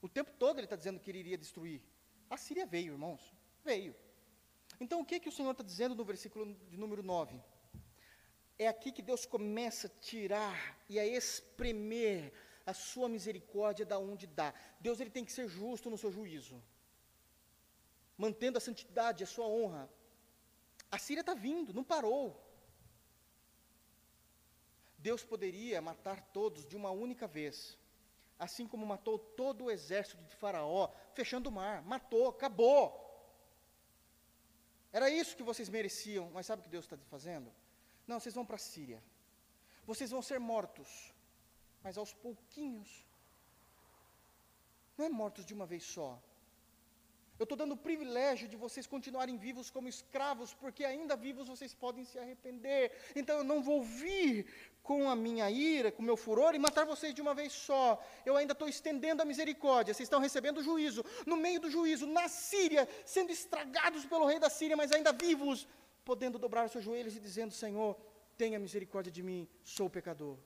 O 0.00 0.08
tempo 0.08 0.32
todo 0.32 0.58
ele 0.58 0.66
está 0.66 0.76
dizendo 0.76 1.00
que 1.00 1.10
ele 1.10 1.18
iria 1.18 1.38
destruir. 1.38 1.82
A 2.28 2.36
Síria 2.36 2.66
veio, 2.66 2.92
irmãos. 2.94 3.34
Veio. 3.64 3.94
Então, 4.78 5.00
o 5.00 5.04
que, 5.04 5.20
que 5.20 5.28
o 5.28 5.32
Senhor 5.32 5.50
está 5.50 5.62
dizendo 5.62 5.94
no 5.94 6.04
versículo 6.04 6.54
de 6.70 6.76
número 6.76 7.02
9? 7.02 7.38
É 8.58 8.66
aqui 8.66 8.92
que 8.92 9.02
Deus 9.02 9.26
começa 9.26 9.86
a 9.86 9.90
tirar 10.00 10.78
e 10.88 10.98
a 10.98 11.06
espremer 11.06 12.32
a 12.64 12.72
sua 12.72 13.08
misericórdia 13.08 13.84
da 13.84 13.98
onde 13.98 14.26
dá. 14.26 14.54
Deus 14.80 15.00
ele 15.00 15.10
tem 15.10 15.24
que 15.24 15.32
ser 15.32 15.48
justo 15.48 15.90
no 15.90 15.98
seu 15.98 16.10
juízo, 16.10 16.62
mantendo 18.16 18.58
a 18.58 18.60
santidade, 18.60 19.24
a 19.24 19.26
sua 19.26 19.46
honra. 19.46 19.90
A 20.90 20.98
Síria 20.98 21.20
está 21.20 21.34
vindo, 21.34 21.74
não 21.74 21.84
parou. 21.84 22.49
Deus 25.00 25.24
poderia 25.24 25.80
matar 25.80 26.20
todos 26.38 26.66
de 26.66 26.76
uma 26.76 26.90
única 26.90 27.26
vez, 27.26 27.78
assim 28.38 28.66
como 28.66 28.84
matou 28.86 29.18
todo 29.18 29.64
o 29.64 29.70
exército 29.70 30.22
de 30.24 30.34
Faraó, 30.36 30.90
fechando 31.14 31.48
o 31.48 31.52
mar, 31.52 31.82
matou, 31.82 32.28
acabou. 32.28 32.82
Era 34.92 35.08
isso 35.08 35.36
que 35.36 35.42
vocês 35.42 35.68
mereciam, 35.68 36.30
mas 36.34 36.46
sabe 36.46 36.60
o 36.60 36.64
que 36.64 36.70
Deus 36.76 36.84
está 36.84 36.96
fazendo? 37.08 37.50
Não, 38.06 38.18
vocês 38.20 38.34
vão 38.34 38.44
para 38.44 38.56
a 38.56 38.58
Síria. 38.58 39.02
Vocês 39.86 40.10
vão 40.10 40.22
ser 40.22 40.38
mortos, 40.38 41.14
mas 41.82 41.96
aos 41.96 42.12
pouquinhos. 42.12 43.04
Não 44.98 45.06
é 45.06 45.08
mortos 45.08 45.46
de 45.46 45.54
uma 45.54 45.64
vez 45.64 45.84
só. 45.84 46.20
Eu 47.40 47.44
estou 47.44 47.56
dando 47.56 47.72
o 47.72 47.84
privilégio 47.88 48.46
de 48.46 48.56
vocês 48.64 48.86
continuarem 48.86 49.38
vivos 49.38 49.70
como 49.70 49.88
escravos, 49.88 50.52
porque 50.52 50.84
ainda 50.84 51.16
vivos 51.16 51.48
vocês 51.48 51.72
podem 51.72 52.04
se 52.04 52.18
arrepender. 52.18 52.92
Então 53.16 53.38
eu 53.38 53.44
não 53.44 53.62
vou 53.62 53.82
vir 53.82 54.46
com 54.82 55.08
a 55.08 55.16
minha 55.16 55.50
ira, 55.50 55.92
com 55.92 56.02
o 56.02 56.04
meu 56.04 56.16
furor 56.16 56.54
e 56.54 56.58
matar 56.58 56.84
vocês 56.84 57.14
de 57.14 57.22
uma 57.22 57.34
vez 57.34 57.52
só. 57.52 58.02
Eu 58.24 58.36
ainda 58.36 58.52
estou 58.52 58.68
estendendo 58.68 59.22
a 59.22 59.24
misericórdia. 59.24 59.94
Vocês 59.94 60.06
estão 60.06 60.20
recebendo 60.20 60.58
o 60.58 60.62
juízo. 60.62 61.04
No 61.26 61.36
meio 61.36 61.60
do 61.60 61.70
juízo, 61.70 62.06
na 62.06 62.28
Síria, 62.28 62.88
sendo 63.04 63.30
estragados 63.30 64.04
pelo 64.04 64.26
rei 64.26 64.38
da 64.38 64.50
Síria, 64.50 64.76
mas 64.76 64.92
ainda 64.92 65.12
vivos, 65.12 65.66
podendo 66.04 66.38
dobrar 66.38 66.68
seus 66.68 66.84
joelhos 66.84 67.16
e 67.16 67.20
dizendo: 67.20 67.52
Senhor, 67.52 67.96
tenha 68.36 68.58
misericórdia 68.58 69.12
de 69.12 69.22
mim, 69.22 69.48
sou 69.62 69.88
pecador. 69.88 70.36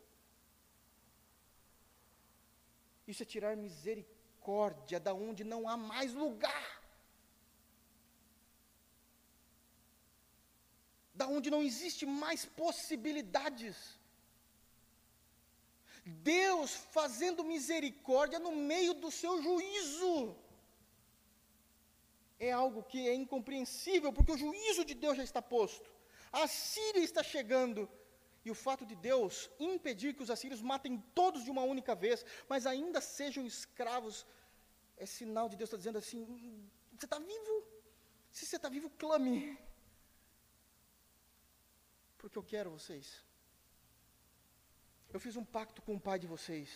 Isso 3.06 3.22
é 3.22 3.26
tirar 3.26 3.56
misericórdia 3.56 4.98
da 4.98 5.14
onde 5.14 5.44
não 5.44 5.68
há 5.68 5.76
mais 5.76 6.12
lugar. 6.12 6.84
da 11.14 11.28
onde 11.28 11.50
não 11.50 11.62
existe 11.62 12.04
mais 12.04 12.44
possibilidades. 12.44 13.76
Deus 16.04 16.74
fazendo 16.96 17.44
misericórdia 17.44 18.38
no 18.38 18.52
meio 18.52 18.94
do 18.94 19.10
seu 19.10 19.42
juízo. 19.42 20.36
É 22.38 22.52
algo 22.52 22.82
que 22.82 23.08
é 23.08 23.14
incompreensível, 23.14 24.12
porque 24.12 24.32
o 24.32 24.38
juízo 24.38 24.84
de 24.84 24.94
Deus 24.94 25.16
já 25.16 25.24
está 25.24 25.40
posto. 25.40 25.90
A 26.32 26.46
Síria 26.46 27.02
está 27.02 27.22
chegando. 27.22 27.88
E 28.44 28.50
o 28.50 28.54
fato 28.54 28.84
de 28.84 28.94
Deus 28.94 29.50
impedir 29.58 30.14
que 30.14 30.22
os 30.22 30.30
assírios 30.30 30.60
matem 30.60 31.02
todos 31.14 31.44
de 31.44 31.50
uma 31.50 31.62
única 31.62 31.94
vez, 31.94 32.26
mas 32.46 32.66
ainda 32.66 33.00
sejam 33.00 33.46
escravos, 33.46 34.26
é 34.98 35.06
sinal 35.06 35.48
de 35.48 35.56
Deus 35.56 35.68
está 35.68 35.78
dizendo 35.78 35.96
assim: 35.96 36.20
você 36.94 37.06
está 37.06 37.18
vivo? 37.18 37.54
Se 38.30 38.44
você 38.44 38.56
está 38.56 38.68
vivo, 38.68 38.90
clame 38.98 39.56
porque 42.24 42.38
eu 42.38 42.42
quero 42.42 42.70
vocês. 42.70 43.22
Eu 45.14 45.20
fiz 45.20 45.36
um 45.36 45.44
pacto 45.44 45.80
com 45.80 45.94
o 45.94 46.00
pai 46.00 46.18
de 46.18 46.26
vocês. 46.26 46.68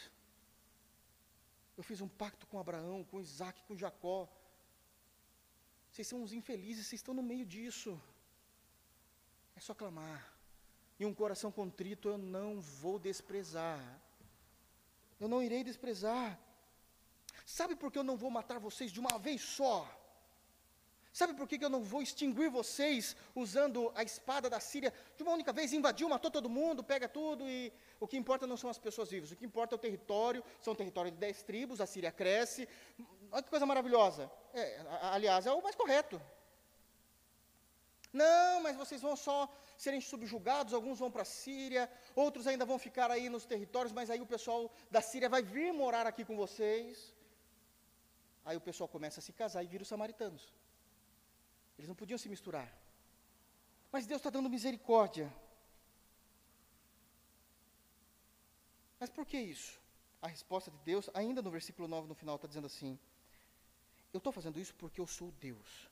Eu 1.76 1.82
fiz 1.82 2.00
um 2.00 2.06
pacto 2.06 2.46
com 2.46 2.60
Abraão, 2.60 3.02
com 3.10 3.20
Isaac, 3.20 3.64
com 3.64 3.76
Jacó. 3.76 4.28
Vocês 5.90 6.06
são 6.06 6.22
uns 6.22 6.32
infelizes, 6.32 6.86
vocês 6.86 7.00
estão 7.00 7.12
no 7.12 7.22
meio 7.30 7.44
disso. 7.44 8.00
É 9.56 9.60
só 9.60 9.74
clamar. 9.74 10.20
E 11.00 11.04
um 11.04 11.12
coração 11.12 11.50
contrito 11.50 12.08
eu 12.08 12.16
não 12.16 12.60
vou 12.60 12.96
desprezar. 12.96 13.82
Eu 15.18 15.26
não 15.26 15.42
irei 15.42 15.64
desprezar. 15.64 16.38
Sabe 17.44 17.74
por 17.74 17.90
que 17.90 17.98
eu 17.98 18.04
não 18.04 18.16
vou 18.16 18.30
matar 18.30 18.60
vocês 18.60 18.92
de 18.92 19.00
uma 19.00 19.18
vez 19.18 19.40
só? 19.42 19.76
Sabe 21.18 21.34
por 21.34 21.48
que 21.48 21.64
eu 21.64 21.74
não 21.74 21.82
vou 21.82 22.00
extinguir 22.00 22.48
vocês 22.48 23.16
usando 23.34 23.90
a 23.96 24.04
espada 24.04 24.48
da 24.48 24.60
Síria 24.60 24.90
de 25.16 25.22
uma 25.24 25.32
única 25.32 25.52
vez? 25.52 25.72
Invadiu, 25.72 26.08
matou 26.08 26.30
todo 26.30 26.48
mundo, 26.48 26.84
pega 26.92 27.08
tudo 27.08 27.42
e 27.50 27.72
o 27.98 28.06
que 28.06 28.16
importa 28.16 28.46
não 28.46 28.56
são 28.56 28.70
as 28.70 28.78
pessoas 28.78 29.10
vivas, 29.10 29.32
o 29.32 29.36
que 29.38 29.44
importa 29.44 29.74
é 29.74 29.76
o 29.76 29.84
território. 29.86 30.44
São 30.64 30.76
território 30.76 31.10
de 31.10 31.16
dez 31.16 31.42
tribos, 31.42 31.80
a 31.80 31.86
Síria 31.86 32.12
cresce. 32.12 32.68
Olha 33.32 33.42
que 33.42 33.50
coisa 33.50 33.66
maravilhosa. 33.66 34.30
É, 34.54 34.80
aliás, 35.16 35.44
é 35.44 35.50
o 35.50 35.60
mais 35.60 35.74
correto. 35.74 36.22
Não, 38.12 38.62
mas 38.62 38.76
vocês 38.76 39.02
vão 39.02 39.16
só 39.16 39.52
serem 39.76 40.00
subjugados, 40.00 40.72
alguns 40.72 41.00
vão 41.00 41.10
para 41.10 41.22
a 41.22 41.32
Síria, 41.40 41.90
outros 42.14 42.46
ainda 42.46 42.64
vão 42.64 42.78
ficar 42.78 43.10
aí 43.10 43.28
nos 43.28 43.44
territórios, 43.44 43.92
mas 43.92 44.08
aí 44.08 44.20
o 44.20 44.32
pessoal 44.34 44.70
da 44.88 45.02
Síria 45.02 45.28
vai 45.28 45.42
vir 45.42 45.72
morar 45.72 46.06
aqui 46.06 46.24
com 46.24 46.36
vocês. 46.36 47.12
Aí 48.44 48.56
o 48.56 48.60
pessoal 48.60 48.88
começa 48.96 49.18
a 49.18 49.22
se 49.28 49.32
casar 49.32 49.64
e 49.64 49.66
vira 49.66 49.82
os 49.82 49.88
samaritanos. 49.88 50.46
Eles 51.78 51.88
não 51.88 51.94
podiam 51.94 52.18
se 52.18 52.28
misturar. 52.28 52.68
Mas 53.92 54.06
Deus 54.06 54.18
está 54.18 54.30
dando 54.30 54.50
misericórdia. 54.50 55.32
Mas 58.98 59.08
por 59.08 59.24
que 59.24 59.38
isso? 59.38 59.80
A 60.20 60.26
resposta 60.26 60.70
de 60.70 60.78
Deus, 60.78 61.08
ainda 61.14 61.40
no 61.40 61.50
versículo 61.50 61.86
9, 61.86 62.08
no 62.08 62.14
final, 62.14 62.34
está 62.34 62.48
dizendo 62.48 62.66
assim: 62.66 62.98
Eu 64.12 64.18
estou 64.18 64.32
fazendo 64.32 64.58
isso 64.58 64.74
porque 64.74 65.00
eu 65.00 65.06
sou 65.06 65.30
Deus. 65.32 65.88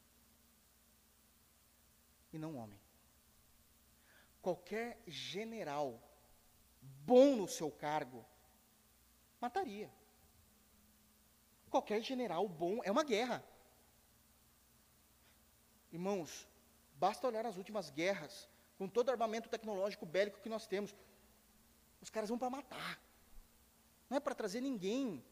E 2.32 2.39
não 2.39 2.57
homem. 2.57 2.78
Qualquer 4.43 5.01
general 5.07 6.03
bom 6.82 7.37
no 7.37 7.49
seu 7.49 7.70
cargo 7.70 8.24
mataria. 9.41 9.91
Qualquer 11.70 12.03
general 12.03 12.49
bom 12.49 12.80
é 12.84 12.91
uma 12.91 13.05
guerra. 13.05 13.45
Irmãos, 15.97 16.47
basta 16.97 17.26
olhar 17.26 17.47
as 17.47 17.57
últimas 17.57 17.88
guerras, 17.88 18.51
com 18.76 18.86
todo 18.86 19.09
o 19.09 19.11
armamento 19.11 19.49
tecnológico 19.49 20.05
bélico 20.05 20.42
que 20.42 20.49
nós 20.55 20.66
temos. 20.66 20.94
Os 22.03 22.11
caras 22.11 22.28
vão 22.28 22.38
para 22.38 22.51
matar. 22.51 23.01
Não 24.11 24.18
é 24.18 24.20
para 24.20 24.34
trazer 24.34 24.61
ninguém 24.61 25.24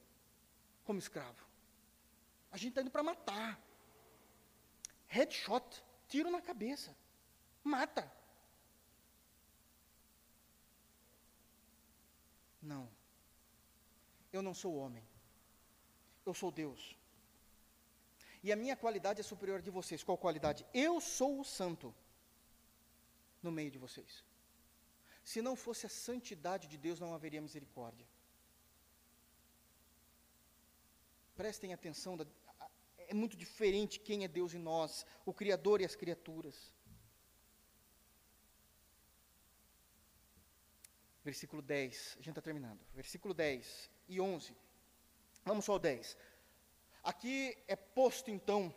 como 0.82 0.98
escravo. 0.98 1.44
A 2.50 2.56
gente 2.56 2.70
está 2.70 2.80
indo 2.80 2.90
para 2.90 3.02
matar. 3.02 3.60
Headshot, 5.06 5.84
tiro 6.08 6.30
na 6.30 6.40
cabeça. 6.40 6.96
Mata. 7.62 8.10
Não. 12.62 12.88
Eu 14.32 14.40
não 14.40 14.54
sou 14.54 14.74
homem. 14.76 15.06
Eu 16.24 16.32
sou 16.32 16.50
Deus 16.50 16.96
e 18.44 18.52
a 18.52 18.56
minha 18.62 18.76
qualidade 18.76 19.20
é 19.22 19.24
superior 19.32 19.60
de 19.66 19.70
vocês. 19.70 20.04
Qual 20.06 20.18
qualidade? 20.24 20.66
Eu 20.86 21.00
sou 21.00 21.40
o 21.40 21.44
santo 21.58 21.88
no 23.42 23.50
meio 23.58 23.70
de 23.70 23.78
vocês. 23.84 24.22
Se 25.30 25.40
não 25.46 25.54
fosse 25.56 25.86
a 25.86 25.88
santidade 25.88 26.68
de 26.72 26.76
Deus, 26.76 27.00
não 27.00 27.14
haveria 27.14 27.40
misericórdia. 27.40 28.06
Prestem 31.34 31.72
atenção, 31.72 32.18
é 32.98 33.14
muito 33.14 33.34
diferente 33.44 33.98
quem 33.98 34.24
é 34.24 34.28
Deus 34.28 34.52
em 34.52 34.58
nós, 34.58 35.06
o 35.24 35.32
Criador 35.32 35.80
e 35.80 35.86
as 35.86 35.96
criaturas. 35.96 36.70
Versículo 41.24 41.62
10, 41.62 42.12
a 42.12 42.16
gente 42.16 42.28
está 42.28 42.42
terminando. 42.42 42.84
Versículo 42.92 43.32
10 43.32 43.90
e 44.06 44.20
11. 44.20 44.54
Vamos 45.46 45.64
só 45.64 45.72
ao 45.72 45.78
10. 45.78 46.14
Aqui 47.04 47.54
é 47.68 47.76
posto 47.76 48.30
então 48.30 48.74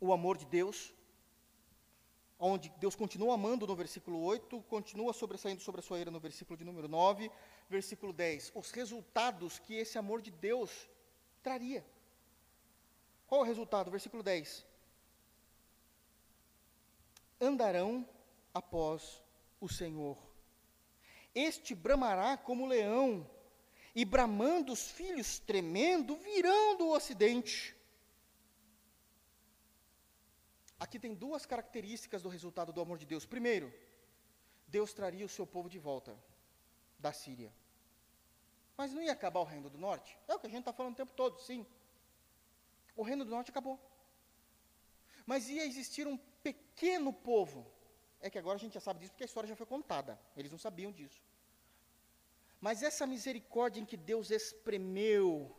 o 0.00 0.12
amor 0.12 0.36
de 0.36 0.44
Deus, 0.46 0.92
onde 2.40 2.68
Deus 2.70 2.96
continua 2.96 3.34
amando 3.34 3.68
no 3.68 3.76
versículo 3.76 4.20
8, 4.20 4.60
continua 4.62 5.12
sobressaindo 5.12 5.62
sobre 5.62 5.78
a 5.78 5.82
sua 5.82 6.00
ira 6.00 6.10
no 6.10 6.18
versículo 6.18 6.56
de 6.56 6.64
número 6.64 6.88
9, 6.88 7.30
versículo 7.68 8.12
10, 8.12 8.50
os 8.52 8.72
resultados 8.72 9.60
que 9.60 9.74
esse 9.74 9.96
amor 9.96 10.20
de 10.20 10.32
Deus 10.32 10.88
traria. 11.40 11.86
Qual 13.28 13.42
o 13.42 13.44
resultado? 13.44 13.92
Versículo 13.92 14.24
10. 14.24 14.66
Andarão 17.40 18.04
após 18.52 19.22
o 19.60 19.68
Senhor. 19.68 20.18
Este 21.32 21.76
bramará 21.76 22.36
como 22.36 22.66
leão, 22.66 23.24
e 23.94 24.04
bramando 24.04 24.72
os 24.72 24.90
filhos, 24.90 25.38
tremendo, 25.38 26.16
virão 26.16 26.76
do 26.76 26.90
ocidente. 26.90 27.76
Aqui 30.78 30.98
tem 30.98 31.14
duas 31.14 31.44
características 31.44 32.22
do 32.22 32.28
resultado 32.28 32.72
do 32.72 32.80
amor 32.80 32.98
de 32.98 33.04
Deus. 33.04 33.26
Primeiro, 33.26 33.72
Deus 34.66 34.92
traria 34.92 35.26
o 35.26 35.28
seu 35.28 35.46
povo 35.46 35.68
de 35.68 35.78
volta 35.78 36.16
da 36.98 37.12
Síria. 37.12 37.52
Mas 38.76 38.92
não 38.92 39.02
ia 39.02 39.12
acabar 39.12 39.40
o 39.40 39.44
reino 39.44 39.68
do 39.68 39.76
norte? 39.76 40.16
É 40.26 40.34
o 40.34 40.38
que 40.38 40.46
a 40.46 40.50
gente 40.50 40.60
está 40.60 40.72
falando 40.72 40.94
o 40.94 40.96
tempo 40.96 41.12
todo, 41.12 41.38
sim. 41.40 41.66
O 42.96 43.02
reino 43.02 43.24
do 43.24 43.30
norte 43.30 43.50
acabou. 43.50 43.78
Mas 45.26 45.48
ia 45.48 45.66
existir 45.66 46.06
um 46.06 46.16
pequeno 46.16 47.12
povo. 47.12 47.70
É 48.20 48.30
que 48.30 48.38
agora 48.38 48.56
a 48.56 48.60
gente 48.60 48.74
já 48.74 48.80
sabe 48.80 49.00
disso 49.00 49.12
porque 49.12 49.24
a 49.24 49.26
história 49.26 49.48
já 49.48 49.56
foi 49.56 49.66
contada. 49.66 50.18
Eles 50.36 50.50
não 50.50 50.58
sabiam 50.58 50.92
disso. 50.92 51.20
Mas 52.60 52.82
essa 52.82 53.06
misericórdia 53.06 53.80
em 53.80 53.86
que 53.86 53.96
Deus 53.96 54.30
espremeu, 54.30 55.56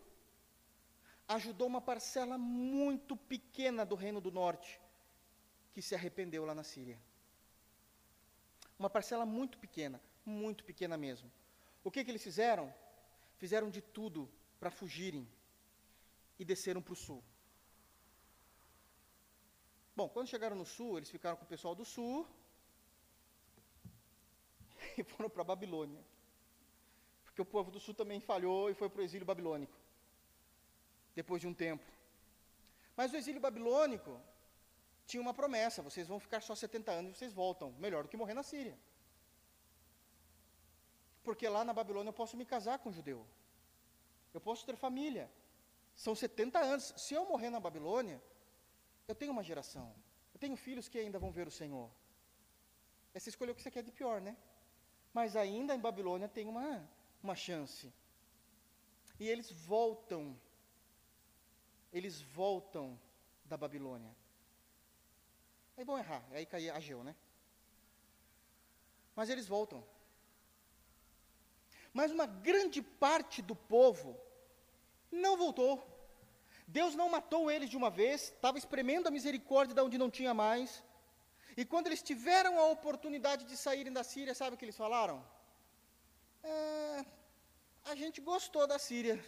ajudou 1.27 1.67
uma 1.67 1.81
parcela 1.81 2.37
muito 2.37 3.17
pequena 3.17 3.83
do 3.83 3.95
Reino 3.95 4.21
do 4.21 4.31
Norte, 4.31 4.79
que 5.73 5.81
se 5.81 5.95
arrependeu 5.95 6.45
lá 6.45 6.53
na 6.53 6.63
Síria. 6.63 6.99
Uma 8.77 8.89
parcela 8.89 9.25
muito 9.25 9.57
pequena, 9.57 9.99
muito 10.23 10.63
pequena 10.63 10.95
mesmo. 10.95 11.31
O 11.83 11.89
que, 11.89 12.03
que 12.03 12.11
eles 12.11 12.23
fizeram? 12.23 12.71
Fizeram 13.37 13.71
de 13.71 13.81
tudo 13.81 14.29
para 14.59 14.69
fugirem 14.69 15.27
e 16.37 16.45
desceram 16.45 16.83
para 16.83 16.93
o 16.93 16.95
sul. 16.95 17.23
Bom, 19.95 20.07
quando 20.07 20.27
chegaram 20.27 20.55
no 20.55 20.65
sul, 20.65 20.97
eles 20.97 21.09
ficaram 21.09 21.35
com 21.35 21.45
o 21.45 21.47
pessoal 21.47 21.73
do 21.73 21.83
sul 21.83 22.27
e 24.97 25.03
foram 25.03 25.29
para 25.29 25.41
a 25.41 25.45
Babilônia 25.45 26.03
porque 27.31 27.41
o 27.41 27.45
povo 27.45 27.71
do 27.71 27.79
sul 27.79 27.93
também 27.93 28.19
falhou 28.19 28.69
e 28.69 28.73
foi 28.73 28.89
para 28.89 28.99
o 28.99 29.03
exílio 29.03 29.25
babilônico. 29.25 29.73
Depois 31.15 31.39
de 31.39 31.47
um 31.47 31.53
tempo. 31.53 31.85
Mas 32.95 33.13
o 33.13 33.15
exílio 33.15 33.39
babilônico 33.39 34.19
tinha 35.05 35.21
uma 35.21 35.33
promessa: 35.33 35.81
vocês 35.81 36.07
vão 36.07 36.19
ficar 36.19 36.41
só 36.41 36.53
70 36.53 36.91
anos 36.91 37.11
e 37.11 37.17
vocês 37.17 37.33
voltam. 37.33 37.71
Melhor 37.79 38.03
do 38.03 38.09
que 38.09 38.17
morrer 38.17 38.33
na 38.33 38.43
Síria. 38.43 38.77
Porque 41.23 41.47
lá 41.47 41.63
na 41.63 41.73
Babilônia 41.73 42.09
eu 42.09 42.13
posso 42.13 42.35
me 42.35 42.45
casar 42.45 42.79
com 42.79 42.89
um 42.89 42.93
judeu. 42.93 43.25
Eu 44.33 44.41
posso 44.41 44.65
ter 44.65 44.75
família. 44.75 45.31
São 45.95 46.13
70 46.13 46.59
anos. 46.59 46.93
Se 46.97 47.13
eu 47.13 47.25
morrer 47.25 47.49
na 47.49 47.61
Babilônia, 47.61 48.21
eu 49.07 49.15
tenho 49.15 49.31
uma 49.31 49.43
geração. 49.43 49.95
Eu 50.33 50.39
tenho 50.39 50.57
filhos 50.57 50.89
que 50.89 50.99
ainda 50.99 51.17
vão 51.17 51.31
ver 51.31 51.47
o 51.47 51.51
Senhor. 51.51 51.89
Essa 53.13 53.29
escolheu 53.29 53.53
o 53.53 53.55
que 53.55 53.61
você 53.61 53.71
quer 53.71 53.83
de 53.83 53.91
pior, 53.91 54.19
né? 54.19 54.35
Mas 55.13 55.35
ainda 55.35 55.75
em 55.75 55.79
Babilônia 55.79 56.27
tem 56.27 56.47
uma, 56.47 56.89
uma 57.23 57.35
chance. 57.35 57.91
E 59.19 59.27
eles 59.27 59.52
voltam. 59.52 60.39
Eles 61.91 62.22
voltam 62.22 62.99
da 63.45 63.57
Babilônia. 63.57 64.15
Aí 65.77 65.84
vão 65.84 65.98
errar, 65.98 66.23
aí 66.31 66.45
cai 66.45 66.69
Ageu, 66.69 67.03
né? 67.03 67.15
Mas 69.15 69.30
eles 69.30 69.48
voltam. 69.48 69.84
Mas 71.93 72.11
uma 72.11 72.26
grande 72.26 72.81
parte 72.81 73.41
do 73.41 73.56
povo 73.56 74.18
não 75.11 75.35
voltou. 75.35 75.73
Deus 76.68 76.95
não 76.95 77.10
matou 77.10 77.52
eles 77.52 77.69
de 77.69 77.76
uma 77.76 77.89
vez, 77.89 78.31
estava 78.31 78.57
espremendo 78.57 79.07
a 79.07 79.11
misericórdia 79.11 79.76
de 79.76 79.81
onde 79.81 79.98
não 79.98 80.10
tinha 80.10 80.34
mais. 80.34 80.81
E 81.57 81.65
quando 81.65 81.88
eles 81.88 82.02
tiveram 82.02 82.57
a 82.57 82.68
oportunidade 82.68 83.43
de 83.43 83.57
saírem 83.57 83.91
da 83.91 84.03
Síria, 84.03 84.34
sabe 84.34 84.56
o 84.56 84.57
que 84.57 84.64
eles 84.64 84.77
falaram? 84.77 85.22
É, 86.43 87.05
a 87.85 87.95
gente 87.95 88.19
gostou 88.22 88.65
da 88.68 88.80
Síria. 88.80 89.23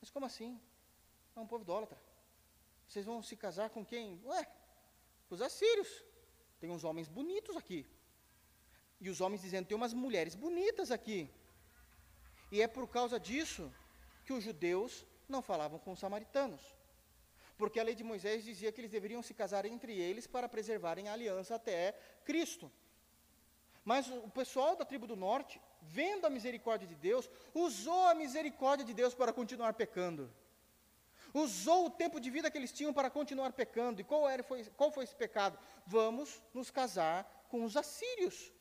Mas 0.00 0.10
como 0.10 0.26
assim? 0.26 0.60
É 1.36 1.40
um 1.40 1.46
povo 1.46 1.64
idólatra. 1.64 1.98
Vocês 2.88 3.06
vão 3.06 3.22
se 3.22 3.36
casar 3.36 3.70
com 3.70 3.84
quem? 3.84 4.20
Ué, 4.24 4.46
os 5.30 5.40
assírios. 5.40 6.04
Tem 6.60 6.70
uns 6.70 6.84
homens 6.84 7.08
bonitos 7.08 7.56
aqui. 7.56 7.86
E 9.00 9.10
os 9.10 9.20
homens 9.20 9.42
dizendo, 9.42 9.66
tem 9.66 9.76
umas 9.76 9.92
mulheres 9.92 10.34
bonitas 10.34 10.90
aqui. 10.90 11.28
E 12.50 12.60
é 12.60 12.68
por 12.68 12.86
causa 12.86 13.18
disso 13.18 13.72
que 14.24 14.32
os 14.32 14.44
judeus 14.44 15.04
não 15.28 15.42
falavam 15.42 15.78
com 15.78 15.92
os 15.92 15.98
samaritanos. 15.98 16.62
Porque 17.56 17.80
a 17.80 17.82
lei 17.82 17.94
de 17.94 18.04
Moisés 18.04 18.44
dizia 18.44 18.70
que 18.70 18.80
eles 18.80 18.90
deveriam 18.90 19.22
se 19.22 19.34
casar 19.34 19.64
entre 19.64 19.92
eles 19.98 20.26
para 20.26 20.48
preservarem 20.48 21.08
a 21.08 21.14
aliança 21.14 21.54
até 21.54 21.92
Cristo. 22.24 22.70
Mas 23.84 24.08
o 24.08 24.30
pessoal 24.30 24.76
da 24.76 24.84
tribo 24.84 25.06
do 25.06 25.16
norte, 25.16 25.60
vendo 25.82 26.26
a 26.26 26.30
misericórdia 26.30 26.86
de 26.86 26.94
Deus, 26.94 27.28
usou 27.52 28.06
a 28.06 28.14
misericórdia 28.14 28.86
de 28.86 28.94
Deus 28.94 29.14
para 29.14 29.32
continuar 29.32 29.74
pecando. 29.74 30.32
Usou 31.34 31.86
o 31.86 31.90
tempo 31.90 32.20
de 32.20 32.30
vida 32.30 32.50
que 32.50 32.58
eles 32.58 32.72
tinham 32.72 32.92
para 32.92 33.10
continuar 33.10 33.52
pecando. 33.52 34.00
E 34.00 34.04
qual, 34.04 34.28
era, 34.28 34.42
foi, 34.42 34.64
qual 34.76 34.90
foi 34.90 35.04
esse 35.04 35.14
pecado? 35.14 35.58
Vamos 35.86 36.42
nos 36.52 36.70
casar 36.70 37.46
com 37.48 37.64
os 37.64 37.76
assírios. 37.76 38.52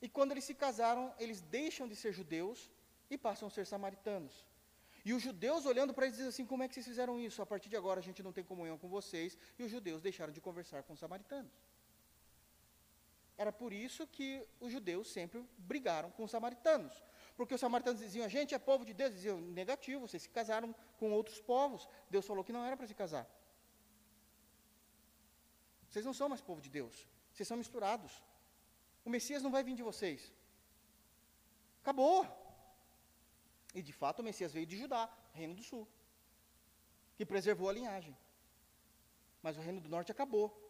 E 0.00 0.08
quando 0.08 0.32
eles 0.32 0.44
se 0.44 0.54
casaram, 0.54 1.14
eles 1.18 1.40
deixam 1.40 1.86
de 1.86 1.94
ser 1.94 2.12
judeus 2.12 2.70
e 3.10 3.18
passam 3.18 3.48
a 3.48 3.50
ser 3.50 3.66
samaritanos. 3.66 4.46
E 5.04 5.12
os 5.12 5.22
judeus 5.22 5.66
olhando 5.66 5.92
para 5.92 6.06
eles 6.06 6.16
dizem 6.16 6.28
assim: 6.28 6.46
como 6.46 6.62
é 6.62 6.68
que 6.68 6.74
vocês 6.74 6.86
fizeram 6.86 7.20
isso? 7.20 7.42
A 7.42 7.46
partir 7.46 7.68
de 7.68 7.76
agora 7.76 8.00
a 8.00 8.02
gente 8.02 8.22
não 8.22 8.32
tem 8.32 8.42
comunhão 8.42 8.78
com 8.78 8.88
vocês. 8.88 9.36
E 9.58 9.62
os 9.62 9.70
judeus 9.70 10.00
deixaram 10.00 10.32
de 10.32 10.40
conversar 10.40 10.82
com 10.84 10.94
os 10.94 11.00
samaritanos. 11.00 11.52
Era 13.36 13.50
por 13.50 13.72
isso 13.72 14.06
que 14.06 14.46
os 14.60 14.70
judeus 14.70 15.10
sempre 15.10 15.44
brigaram 15.58 16.10
com 16.10 16.24
os 16.24 16.30
samaritanos. 16.30 17.02
Porque 17.36 17.54
os 17.54 17.60
samaritanos 17.60 18.00
diziam: 18.00 18.26
a 18.26 18.28
gente 18.28 18.54
é 18.54 18.58
povo 18.58 18.84
de 18.84 18.92
Deus. 18.92 19.12
Diziam: 19.12 19.40
negativo, 19.40 20.06
vocês 20.06 20.22
se 20.22 20.28
casaram 20.28 20.74
com 20.98 21.12
outros 21.12 21.40
povos. 21.40 21.88
Deus 22.10 22.26
falou 22.26 22.44
que 22.44 22.52
não 22.52 22.64
era 22.64 22.76
para 22.76 22.86
se 22.86 22.94
casar. 22.94 23.26
Vocês 25.88 26.04
não 26.04 26.14
são 26.14 26.28
mais 26.28 26.40
povo 26.40 26.60
de 26.60 26.70
Deus. 26.70 27.08
Vocês 27.32 27.46
são 27.46 27.56
misturados. 27.56 28.22
O 29.04 29.10
Messias 29.10 29.42
não 29.42 29.50
vai 29.50 29.62
vir 29.62 29.74
de 29.74 29.82
vocês. 29.82 30.32
Acabou. 31.82 32.26
E 33.74 33.82
de 33.82 33.92
fato 33.92 34.20
o 34.20 34.22
Messias 34.22 34.52
veio 34.52 34.66
de 34.66 34.76
Judá, 34.76 35.10
reino 35.32 35.54
do 35.54 35.62
sul, 35.62 35.88
que 37.16 37.24
preservou 37.24 37.68
a 37.68 37.72
linhagem. 37.72 38.16
Mas 39.42 39.56
o 39.56 39.60
reino 39.60 39.80
do 39.80 39.88
norte 39.88 40.12
acabou. 40.12 40.61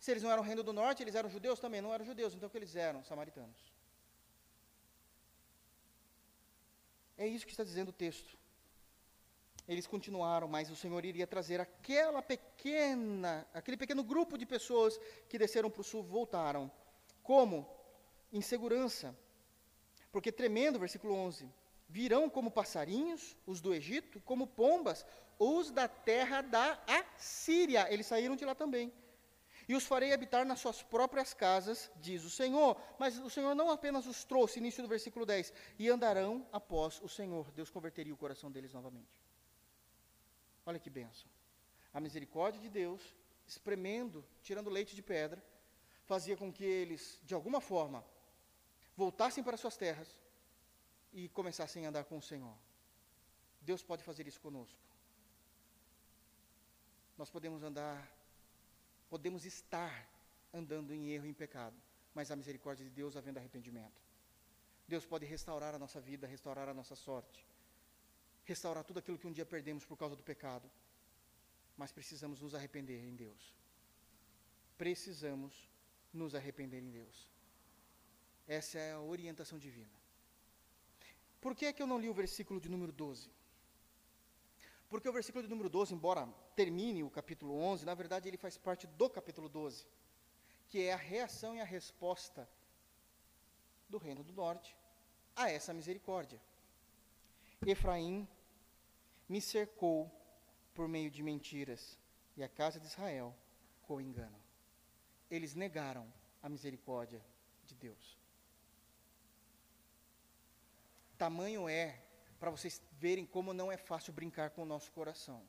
Se 0.00 0.10
eles 0.10 0.22
não 0.22 0.32
eram 0.32 0.42
reino 0.42 0.62
do 0.62 0.72
norte, 0.72 1.02
eles 1.02 1.14
eram 1.14 1.28
judeus 1.28 1.60
também, 1.60 1.82
não 1.82 1.92
eram 1.92 2.04
judeus, 2.04 2.34
então 2.34 2.48
o 2.48 2.50
que 2.50 2.56
eles 2.56 2.74
eram? 2.74 3.04
Samaritanos. 3.04 3.60
É 7.18 7.26
isso 7.26 7.44
que 7.44 7.52
está 7.52 7.62
dizendo 7.62 7.90
o 7.90 7.92
texto. 7.92 8.38
Eles 9.68 9.86
continuaram, 9.86 10.48
mas 10.48 10.70
o 10.70 10.74
Senhor 10.74 11.04
iria 11.04 11.26
trazer 11.26 11.60
aquela 11.60 12.22
pequena, 12.22 13.46
aquele 13.52 13.76
pequeno 13.76 14.02
grupo 14.02 14.38
de 14.38 14.46
pessoas 14.46 14.98
que 15.28 15.38
desceram 15.38 15.70
para 15.70 15.82
o 15.82 15.84
sul, 15.84 16.02
voltaram 16.02 16.72
como? 17.22 17.68
Insegurança. 18.32 19.14
Porque 20.10 20.32
tremendo, 20.32 20.78
versículo 20.78 21.14
11: 21.14 21.46
virão 21.88 22.30
como 22.30 22.50
passarinhos, 22.50 23.36
os 23.46 23.60
do 23.60 23.74
Egito, 23.74 24.18
como 24.22 24.46
pombas, 24.46 25.04
os 25.38 25.70
da 25.70 25.86
terra 25.86 26.40
da 26.40 26.82
Assíria. 26.86 27.86
Eles 27.92 28.06
saíram 28.06 28.34
de 28.34 28.44
lá 28.46 28.54
também. 28.54 28.92
E 29.70 29.74
os 29.76 29.86
farei 29.86 30.12
habitar 30.12 30.44
nas 30.44 30.58
suas 30.58 30.82
próprias 30.82 31.32
casas, 31.32 31.92
diz 31.94 32.24
o 32.24 32.28
Senhor. 32.28 32.76
Mas 32.98 33.16
o 33.18 33.30
Senhor 33.30 33.54
não 33.54 33.70
apenas 33.70 34.04
os 34.04 34.24
trouxe, 34.24 34.58
início 34.58 34.82
do 34.82 34.88
versículo 34.88 35.24
10, 35.24 35.52
e 35.78 35.88
andarão 35.88 36.44
após 36.50 37.00
o 37.00 37.08
Senhor. 37.08 37.48
Deus 37.52 37.70
converteria 37.70 38.12
o 38.12 38.16
coração 38.16 38.50
deles 38.50 38.72
novamente. 38.72 39.22
Olha 40.66 40.80
que 40.80 40.90
benção. 40.90 41.30
A 41.94 42.00
misericórdia 42.00 42.60
de 42.60 42.68
Deus, 42.68 43.14
espremendo, 43.46 44.26
tirando 44.42 44.68
leite 44.68 44.96
de 44.96 45.02
pedra, 45.02 45.40
fazia 46.04 46.36
com 46.36 46.52
que 46.52 46.64
eles, 46.64 47.20
de 47.22 47.32
alguma 47.32 47.60
forma, 47.60 48.04
voltassem 48.96 49.44
para 49.44 49.56
suas 49.56 49.76
terras 49.76 50.20
e 51.12 51.28
começassem 51.28 51.86
a 51.86 51.90
andar 51.90 52.02
com 52.06 52.18
o 52.18 52.22
Senhor. 52.22 52.56
Deus 53.60 53.84
pode 53.84 54.02
fazer 54.02 54.26
isso 54.26 54.40
conosco. 54.40 54.80
Nós 57.16 57.30
podemos 57.30 57.62
andar, 57.62 58.10
podemos 59.10 59.44
estar 59.44 60.08
andando 60.54 60.94
em 60.94 61.10
erro 61.10 61.26
e 61.26 61.30
em 61.30 61.34
pecado, 61.34 61.76
mas 62.14 62.30
a 62.30 62.36
misericórdia 62.36 62.84
de 62.84 62.90
Deus 62.90 63.16
havendo 63.16 63.38
arrependimento. 63.38 64.00
Deus 64.86 65.04
pode 65.04 65.26
restaurar 65.26 65.74
a 65.74 65.78
nossa 65.78 66.00
vida, 66.00 66.26
restaurar 66.26 66.68
a 66.68 66.74
nossa 66.74 66.94
sorte, 66.94 67.46
restaurar 68.44 68.84
tudo 68.84 69.00
aquilo 69.00 69.18
que 69.18 69.26
um 69.26 69.32
dia 69.32 69.44
perdemos 69.44 69.84
por 69.84 69.96
causa 69.96 70.16
do 70.16 70.22
pecado. 70.22 70.70
Mas 71.76 71.92
precisamos 71.92 72.40
nos 72.40 72.54
arrepender 72.54 73.02
em 73.04 73.14
Deus. 73.14 73.54
Precisamos 74.76 75.68
nos 76.12 76.34
arrepender 76.34 76.80
em 76.80 76.90
Deus. 76.90 77.30
Essa 78.46 78.78
é 78.78 78.92
a 78.92 79.00
orientação 79.00 79.58
divina. 79.58 80.00
Por 81.40 81.54
que 81.54 81.66
é 81.66 81.72
que 81.72 81.82
eu 81.82 81.86
não 81.86 81.98
li 81.98 82.08
o 82.08 82.14
versículo 82.14 82.60
de 82.60 82.68
número 82.68 82.92
12? 82.92 83.30
Porque 84.90 85.08
o 85.08 85.12
versículo 85.12 85.42
de 85.42 85.48
número 85.48 85.70
12, 85.70 85.94
embora 85.94 86.28
termine 86.54 87.02
o 87.02 87.08
capítulo 87.08 87.54
11, 87.54 87.86
na 87.86 87.94
verdade 87.94 88.28
ele 88.28 88.36
faz 88.36 88.58
parte 88.58 88.86
do 88.86 89.08
capítulo 89.08 89.48
12, 89.48 89.86
que 90.68 90.82
é 90.82 90.92
a 90.92 90.96
reação 90.96 91.54
e 91.54 91.60
a 91.60 91.64
resposta 91.64 92.46
do 93.88 93.96
reino 93.96 94.22
do 94.22 94.32
norte 94.32 94.76
a 95.34 95.50
essa 95.50 95.72
misericórdia. 95.72 96.40
Efraim 97.64 98.28
me 99.28 99.40
cercou 99.40 100.10
por 100.74 100.88
meio 100.88 101.10
de 101.10 101.22
mentiras, 101.22 101.98
e 102.36 102.42
a 102.42 102.48
casa 102.48 102.80
de 102.80 102.86
Israel 102.86 103.34
com 103.82 104.00
engano 104.00 104.40
eles 105.30 105.54
negaram 105.54 106.12
a 106.42 106.48
misericórdia 106.48 107.24
de 107.64 107.74
Deus. 107.74 108.18
Tamanho 111.16 111.68
é 111.68 112.02
para 112.40 112.50
vocês 112.50 112.82
verem 112.92 113.26
como 113.26 113.52
não 113.52 113.70
é 113.70 113.76
fácil 113.76 114.14
brincar 114.14 114.50
com 114.50 114.62
o 114.62 114.66
nosso 114.66 114.90
coração. 114.90 115.42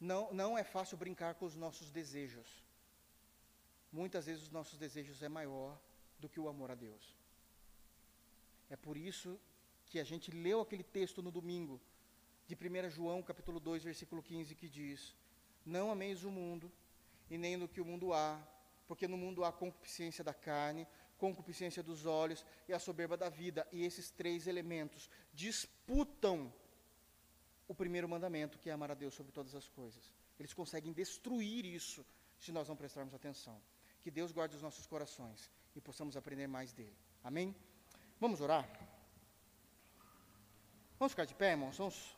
Não, 0.00 0.32
não 0.32 0.56
é 0.56 0.62
fácil 0.62 0.96
brincar 0.96 1.34
com 1.34 1.44
os 1.44 1.56
nossos 1.56 1.90
desejos. 1.90 2.64
Muitas 3.92 4.26
vezes 4.26 4.44
os 4.44 4.50
nossos 4.50 4.78
desejos 4.78 5.20
é 5.20 5.28
maior 5.28 5.76
do 6.20 6.28
que 6.28 6.38
o 6.38 6.48
amor 6.48 6.70
a 6.70 6.76
Deus. 6.76 7.18
É 8.70 8.76
por 8.76 8.96
isso 8.96 9.38
que 9.84 9.98
a 9.98 10.04
gente 10.04 10.30
leu 10.30 10.60
aquele 10.60 10.84
texto 10.84 11.20
no 11.20 11.32
domingo, 11.32 11.80
de 12.46 12.54
1 12.54 12.90
João 12.90 13.20
capítulo 13.20 13.58
2, 13.58 13.82
versículo 13.82 14.22
15, 14.22 14.54
que 14.54 14.68
diz: 14.68 15.16
Não 15.66 15.90
ameis 15.90 16.22
o 16.22 16.30
mundo, 16.30 16.70
e 17.28 17.36
nem 17.36 17.56
no 17.56 17.68
que 17.68 17.80
o 17.80 17.84
mundo 17.84 18.12
há, 18.12 18.40
porque 18.86 19.08
no 19.08 19.16
mundo 19.16 19.44
há 19.44 19.52
concupiscência 19.52 20.22
da 20.22 20.32
carne, 20.32 20.86
concupiscência 21.20 21.82
dos 21.82 22.06
olhos 22.06 22.44
e 22.68 22.72
a 22.72 22.78
soberba 22.78 23.16
da 23.16 23.28
vida, 23.28 23.66
e 23.70 23.84
esses 23.84 24.10
três 24.10 24.46
elementos 24.46 25.08
disputam 25.32 26.52
o 27.68 27.74
primeiro 27.74 28.08
mandamento, 28.08 28.58
que 28.58 28.68
é 28.70 28.72
amar 28.72 28.90
a 28.90 28.94
Deus 28.94 29.14
sobre 29.14 29.30
todas 29.30 29.54
as 29.54 29.68
coisas. 29.68 30.02
Eles 30.38 30.52
conseguem 30.52 30.92
destruir 30.92 31.64
isso 31.64 32.04
se 32.38 32.50
nós 32.50 32.68
não 32.68 32.74
prestarmos 32.74 33.14
atenção. 33.14 33.60
Que 34.02 34.10
Deus 34.10 34.32
guarde 34.32 34.56
os 34.56 34.62
nossos 34.62 34.86
corações 34.86 35.50
e 35.76 35.80
possamos 35.80 36.16
aprender 36.16 36.48
mais 36.48 36.72
dele. 36.72 36.96
Amém? 37.22 37.54
Vamos 38.18 38.40
orar? 38.40 38.66
Vamos 40.98 41.12
ficar 41.12 41.26
de 41.26 41.34
pé, 41.34 41.50
irmãos? 41.52 41.76
Vamos 41.76 42.16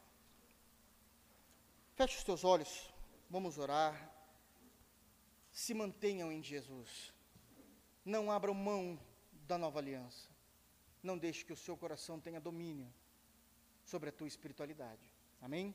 Feche 1.95 2.17
os 2.17 2.25
teus 2.25 2.43
olhos, 2.43 2.91
vamos 3.29 3.59
orar. 3.59 3.95
Se 5.51 5.75
mantenham 5.75 6.33
em 6.33 6.43
Jesus. 6.43 7.13
Não 8.05 8.31
abram 8.31 8.55
mão 8.55 8.99
da 9.47 9.57
nova 9.57 9.79
aliança. 9.79 10.29
Não 11.03 11.19
deixe 11.19 11.45
que 11.45 11.53
o 11.53 11.57
seu 11.57 11.77
coração 11.77 12.21
tenha 12.21 12.41
domínio 12.41 12.93
sobre 13.85 14.09
a 14.09 14.13
tua 14.13 14.29
espiritualidade. 14.29 15.01
Amém? 15.41 15.75